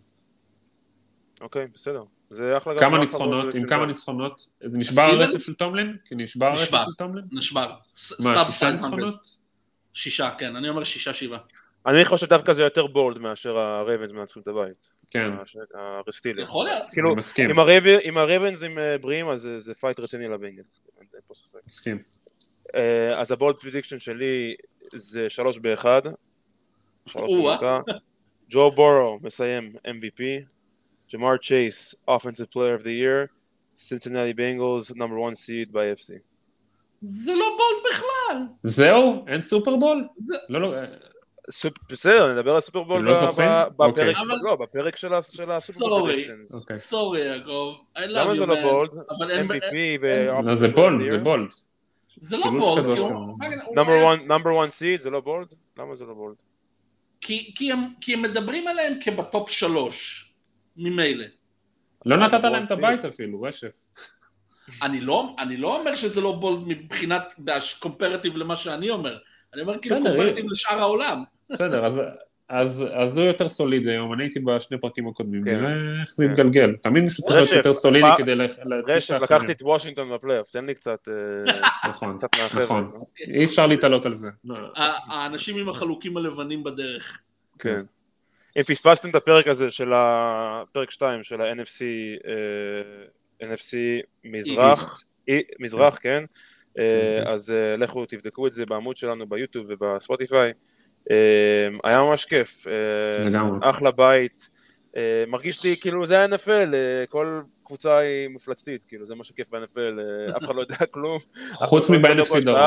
אוקיי, 1.41 1.67
בסדר. 1.74 2.03
זה 2.32 2.57
אחלה... 2.57 2.79
כמה 2.79 2.97
ניצחונות, 2.97 3.55
עם 3.55 3.67
כמה. 3.67 3.86
ניצחונות? 3.86 4.47
זה 4.63 4.77
נשבר? 4.77 5.01
הרצף 5.01 5.45
של 5.45 5.53
טומלין? 5.53 5.97
כי 6.05 6.15
נשבר 6.15 6.45
הרצף. 6.45 6.69
של 6.86 6.93
טומלין? 6.97 7.25
נשבר. 7.32 7.67
מה, 7.67 7.75
שישה 7.93 8.43
500. 8.43 8.73
ניצחונות? 8.73 9.38
שישה, 9.93 10.29
כן, 10.38 10.55
אני 10.55 10.69
אומר 10.69 10.84
שישה 10.84 11.13
שבעה. 11.13 11.39
אני 11.86 12.05
חושב 12.05 12.27
דווקא 12.27 12.53
זה 12.53 12.61
יותר 12.61 12.88
bold 12.88 13.17
מאשר 13.17 13.57
הרייבנס 13.57 14.11
מנצחים 14.11 14.41
את 14.41 14.47
הבית. 14.47 14.89
כן, 15.11 15.32
הסטילרס. 15.73 16.43
יכול 16.43 16.65
להיות. 16.65 16.84
כאילו, 16.91 17.09
אני 17.09 17.17
מסכים, 17.17 17.49
אם 17.49 17.59
הרייב- 17.59 17.86
אם 18.03 18.17
הרייבנס 18.17 18.63
הם 18.63 18.77
בריאים 19.01 19.29
אז 19.29 19.49
זה- 19.57 19.73
fight 19.73 19.99
רציני 19.99 20.27
לבנגלס. 20.27 20.82
אין 20.99 21.07
פה 21.27 21.34
ספק. 21.34 21.59
מסכים. 21.67 21.97
אה, 22.75 23.19
אז 23.21 23.32
ה 23.32 23.36
bold 23.36 23.55
prediction 23.55 23.99
שלי 23.99 24.55
זה 24.95 25.29
שלוש 25.29 25.57
באחד. 25.59 26.01
שלוש. 27.05 27.32
במכה. 27.45 27.79
ג'ו 28.49 28.71
בורו 28.71 29.19
מסיים 29.23 29.73
MVP. 29.88 30.21
ג'מאר 31.14 31.38
צ'ייס, 31.38 31.95
Offensive 32.09 32.49
Player 32.55 32.80
of 32.80 32.84
the 32.84 32.93
Year. 33.03 33.28
Cincinnati 33.89 34.34
Bengals, 34.41 34.86
number 34.95 35.18
one 35.28 35.36
seed 35.36 35.72
AFC. 35.73 36.13
זה 37.01 37.32
לא 37.36 37.45
bold 37.57 37.93
בכלל. 37.93 38.38
זהו? 38.64 39.26
אין 39.28 39.41
סופרבול? 39.41 40.07
זה- 40.18 40.34
לא, 40.49 40.62
לא, 40.62 40.72
סופ- 41.51 41.86
בסדר, 41.89 42.34
נדבר 42.34 42.55
על 42.55 42.62
סופרבול 42.62 43.01
לא 43.01 43.12
ב- 43.14 43.20
זוכים? 43.20 43.45
ב- 43.78 43.82
אוקיי. 43.82 44.03
בפרק, 44.05 44.16
אבל- 44.26 44.36
לא, 44.43 44.55
בפרק 44.55 44.95
של 44.95 45.14
הסופרבול 45.14 45.99
sorry. 45.99 46.27
אוקיי. 46.62 46.76
sorry 46.77 47.21
יעקב. 47.26 47.76
I 47.95 47.99
love 47.99 48.01
למה 48.07 48.32
you, 48.32 48.36
זה 48.36 48.45
לא 48.45 48.55
man. 48.55 48.62
bold? 48.61 48.89
אבל 49.18 49.32
אין- 49.32 49.45
MVP 49.51 50.03
לא, 50.45 50.55
זה 50.55 50.68
bold, 50.67 51.05
זה 51.05 51.18
bold. 51.17 51.49
זה 52.18 52.38
לא 52.38 52.43
בולד. 52.59 52.86
number 53.75 53.91
היה- 53.91 54.03
one, 54.05 54.19
number 54.27 54.53
one 54.53 54.69
seed 54.69 55.01
זה 55.01 55.09
לא 55.09 55.20
bold? 55.19 55.47
למה 55.78 55.95
זה 55.95 56.05
לא 56.05 56.14
bold? 56.13 56.36
כי, 57.22 57.53
כי, 57.57 57.72
הם, 57.72 57.80
כי 58.01 58.14
הם 58.14 58.22
מדברים 58.22 58.68
עליהם 58.68 58.93
כב 59.03 59.26
top 59.26 59.49
שלוש, 59.49 60.28
ממילא. 60.78 61.26
לא 62.05 62.17
נתת 62.17 62.43
להם 62.43 62.63
את 62.63 62.72
הבית 62.72 63.05
אפילו, 63.05 63.41
רשף. 63.41 63.72
אני 64.82 65.01
לא, 65.01 65.36
אני 65.39 65.57
לא 65.57 65.80
אומר 65.80 65.95
שזה 65.95 66.22
לא 66.22 66.32
bold 66.32 66.67
מבחינת, 66.67 67.36
comparative 67.79 68.38
למה 68.38 68.55
שאני 68.55 68.89
אומר. 68.89 69.17
אני 69.53 69.61
אומר 69.61 69.80
כאילו 69.82 69.95
comparative 69.95 70.45
לשאר 70.51 70.80
העולם. 70.80 71.24
בסדר, 71.49 71.86
אז- 71.86 71.99
אז 72.49 72.84
אז 72.93 73.17
הוא 73.17 73.26
יותר 73.26 73.47
סולידי 73.49 73.91
היום, 73.91 74.13
אני 74.13 74.24
הייתי 74.24 74.39
בשני 74.39 74.80
פרקים 74.80 75.07
הקודמים, 75.07 75.43
כן. 75.45 75.51
נראה 75.59 75.72
איך 76.01 76.09
זה 76.15 76.24
כן. 76.26 76.32
מתגלגל. 76.32 76.76
תמיד 76.76 77.03
מישהו 77.03 77.24
צריך 77.24 77.36
להיות 77.38 77.51
יותר 77.51 77.74
סולידי 77.74 78.07
מה- 78.07 78.17
כדי 78.17 78.34
את 78.34 78.89
רשת. 78.89 79.22
לקחתי 79.22 79.51
את 79.51 79.61
וושינגטון 79.61 80.09
בפלייאוף, 80.13 80.49
תן 80.51 80.65
לי 80.65 80.74
קצת, 80.76 81.07
אה, 81.07 81.59
נכון. 81.89 82.17
נכון. 82.61 82.91
לא? 82.93 82.99
אי 83.34 83.45
אפשר 83.45 83.67
להתעלות 83.67 84.05
על 84.05 84.15
זה. 84.15 84.30
האנשים 85.07 85.57
עם 85.57 85.69
החלוקים 85.69 86.17
הלבנים 86.17 86.63
בדרך. 86.63 87.19
כן. 87.59 87.82
אם 88.57 88.63
פספסתם 88.63 89.09
את 89.09 89.15
הפרק 89.15 89.47
הזה 89.47 89.71
של 89.71 89.91
הפרק 89.95 90.91
2 90.91 91.23
של 91.23 91.41
ה-NFC, 91.41 91.81
אה, 92.27 93.47
NFC 93.47 93.73
מזרח, 94.23 95.03
אי- 95.27 95.41
מזרח, 95.59 95.97
כן, 96.01 96.23
כן. 96.75 97.23
אז 97.27 97.51
אה, 97.51 97.77
לכו 97.77 98.05
תבדקו 98.05 98.47
את 98.47 98.53
זה 98.53 98.65
בעמוד 98.65 98.97
שלנו 98.97 99.25
ביוטיוב 99.29 99.65
ובספוטיפיי. 99.69 100.51
אה, 101.11 101.15
היה 101.83 102.01
ממש 102.01 102.25
כיף, 102.25 102.67
לגמרי. 103.25 103.59
אחלה 103.69 103.91
בית, 103.91 104.49
אה, 104.97 105.23
מרגיש 105.27 105.63
לי 105.63 105.77
כאילו 105.81 106.05
זה 106.05 106.19
ה-NFL, 106.23 106.73
אה, 106.73 107.03
כל 107.09 107.41
קבוצה 107.72 107.97
היא 107.97 108.30
מפלצתית, 108.30 108.86
כאילו 108.86 109.05
זה 109.05 109.15
מה 109.15 109.24
שכיף 109.24 109.49
ב-NFL, 109.49 109.99
אה, 109.99 110.03
אף 110.38 110.43
אחד 110.45 110.55
לא 110.55 110.61
יודע 110.61 110.76
כלום. 110.91 111.19
חוץ 111.53 111.89
לא 111.89 111.97
מב-NFC 111.99 112.39
דרום. 112.45 112.59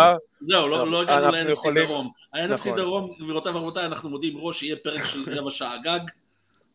זהו, 0.48 0.68
לא, 0.68 0.90
לא 0.90 1.00
הגענו 1.02 1.26
אנחנו 1.26 1.38
ל-NFC 1.48 1.52
יכולים- 1.52 1.84
דרום. 1.86 2.10
ה-NFC 2.34 2.52
נכון. 2.52 2.76
דרום, 2.76 3.12
גבירותיי 3.20 3.52
ורבותיי, 3.52 3.84
אנחנו 3.84 4.10
מודיעים 4.10 4.36
ראש, 4.38 4.62
יהיה 4.62 4.76
פרק 4.76 5.04
של 5.04 5.38
רבע 5.38 5.50
שעה 5.50 5.76
גג. 5.84 6.00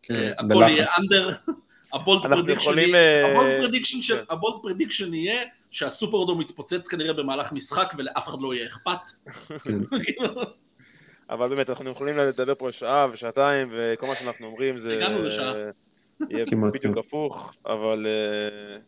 כן, 0.04 0.14
אה, 0.16 0.32
הכל. 0.38 0.64
יהיה 0.70 0.88
under. 1.00 1.36
ה 1.94 2.00
bold 2.00 2.26
אנחנו 2.26 2.46
prediction 3.62 4.02
של- 4.02 4.18
כן. 4.18 4.24
ה 4.30 4.35
bold 4.35 4.56
prediction 4.62 5.14
יהיה 5.14 5.42
שהסופרדום 5.72 6.42
יתפוצץ 6.42 6.88
כנראה 6.88 7.14
במהלך 7.14 7.52
משחק 7.52 7.94
ולאף 7.98 8.28
אחד 8.28 8.38
לא 8.42 8.54
יהיה 8.54 8.68
אכפת. 8.68 9.12
כן. 9.64 9.80
אבל 11.30 11.50
באמת, 11.50 11.70
אנחנו 11.70 11.90
יכולים 11.90 12.18
לדבר 12.18 12.56
פה 12.56 12.68
שעה 12.72 13.08
ושעתיים, 13.12 13.70
וכל 13.72 14.08
מה 14.08 14.16
שאנחנו 14.16 14.48
אומרים 14.48 14.78
זה... 14.80 14.96
הגענו 14.96 15.24
לשעה. 15.24 15.54
יהיה 16.30 16.46
בדיוק. 16.74 16.98
הפוך, 16.98 17.54
אבל 17.66 18.08
אה, 18.08 18.80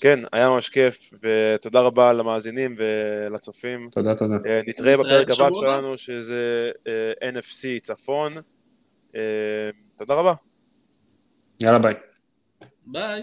כן, 0.00 0.20
היה 0.32 0.48
ממש 0.48 0.68
כיף, 0.68 1.10
ותודה 1.20 1.80
רבה 1.80 2.12
למאזינים 2.12 2.74
ולצופים. 2.78 3.88
תודה, 3.90 4.14
תודה. 4.14 4.34
אה, 4.46 4.60
נתראה 4.66 4.96
בפרק 4.96 5.30
הבא. 5.30 5.48
שלנו, 5.52 5.96
שזה 5.96 6.70
אה, 6.86 7.30
NFC 7.30 7.80
צפון. 7.82 8.32
תודה 9.96 10.14
רבה. 10.14 10.34
יאללה 11.60 11.78
ביי. 11.78 11.94
ביי. 12.86 13.22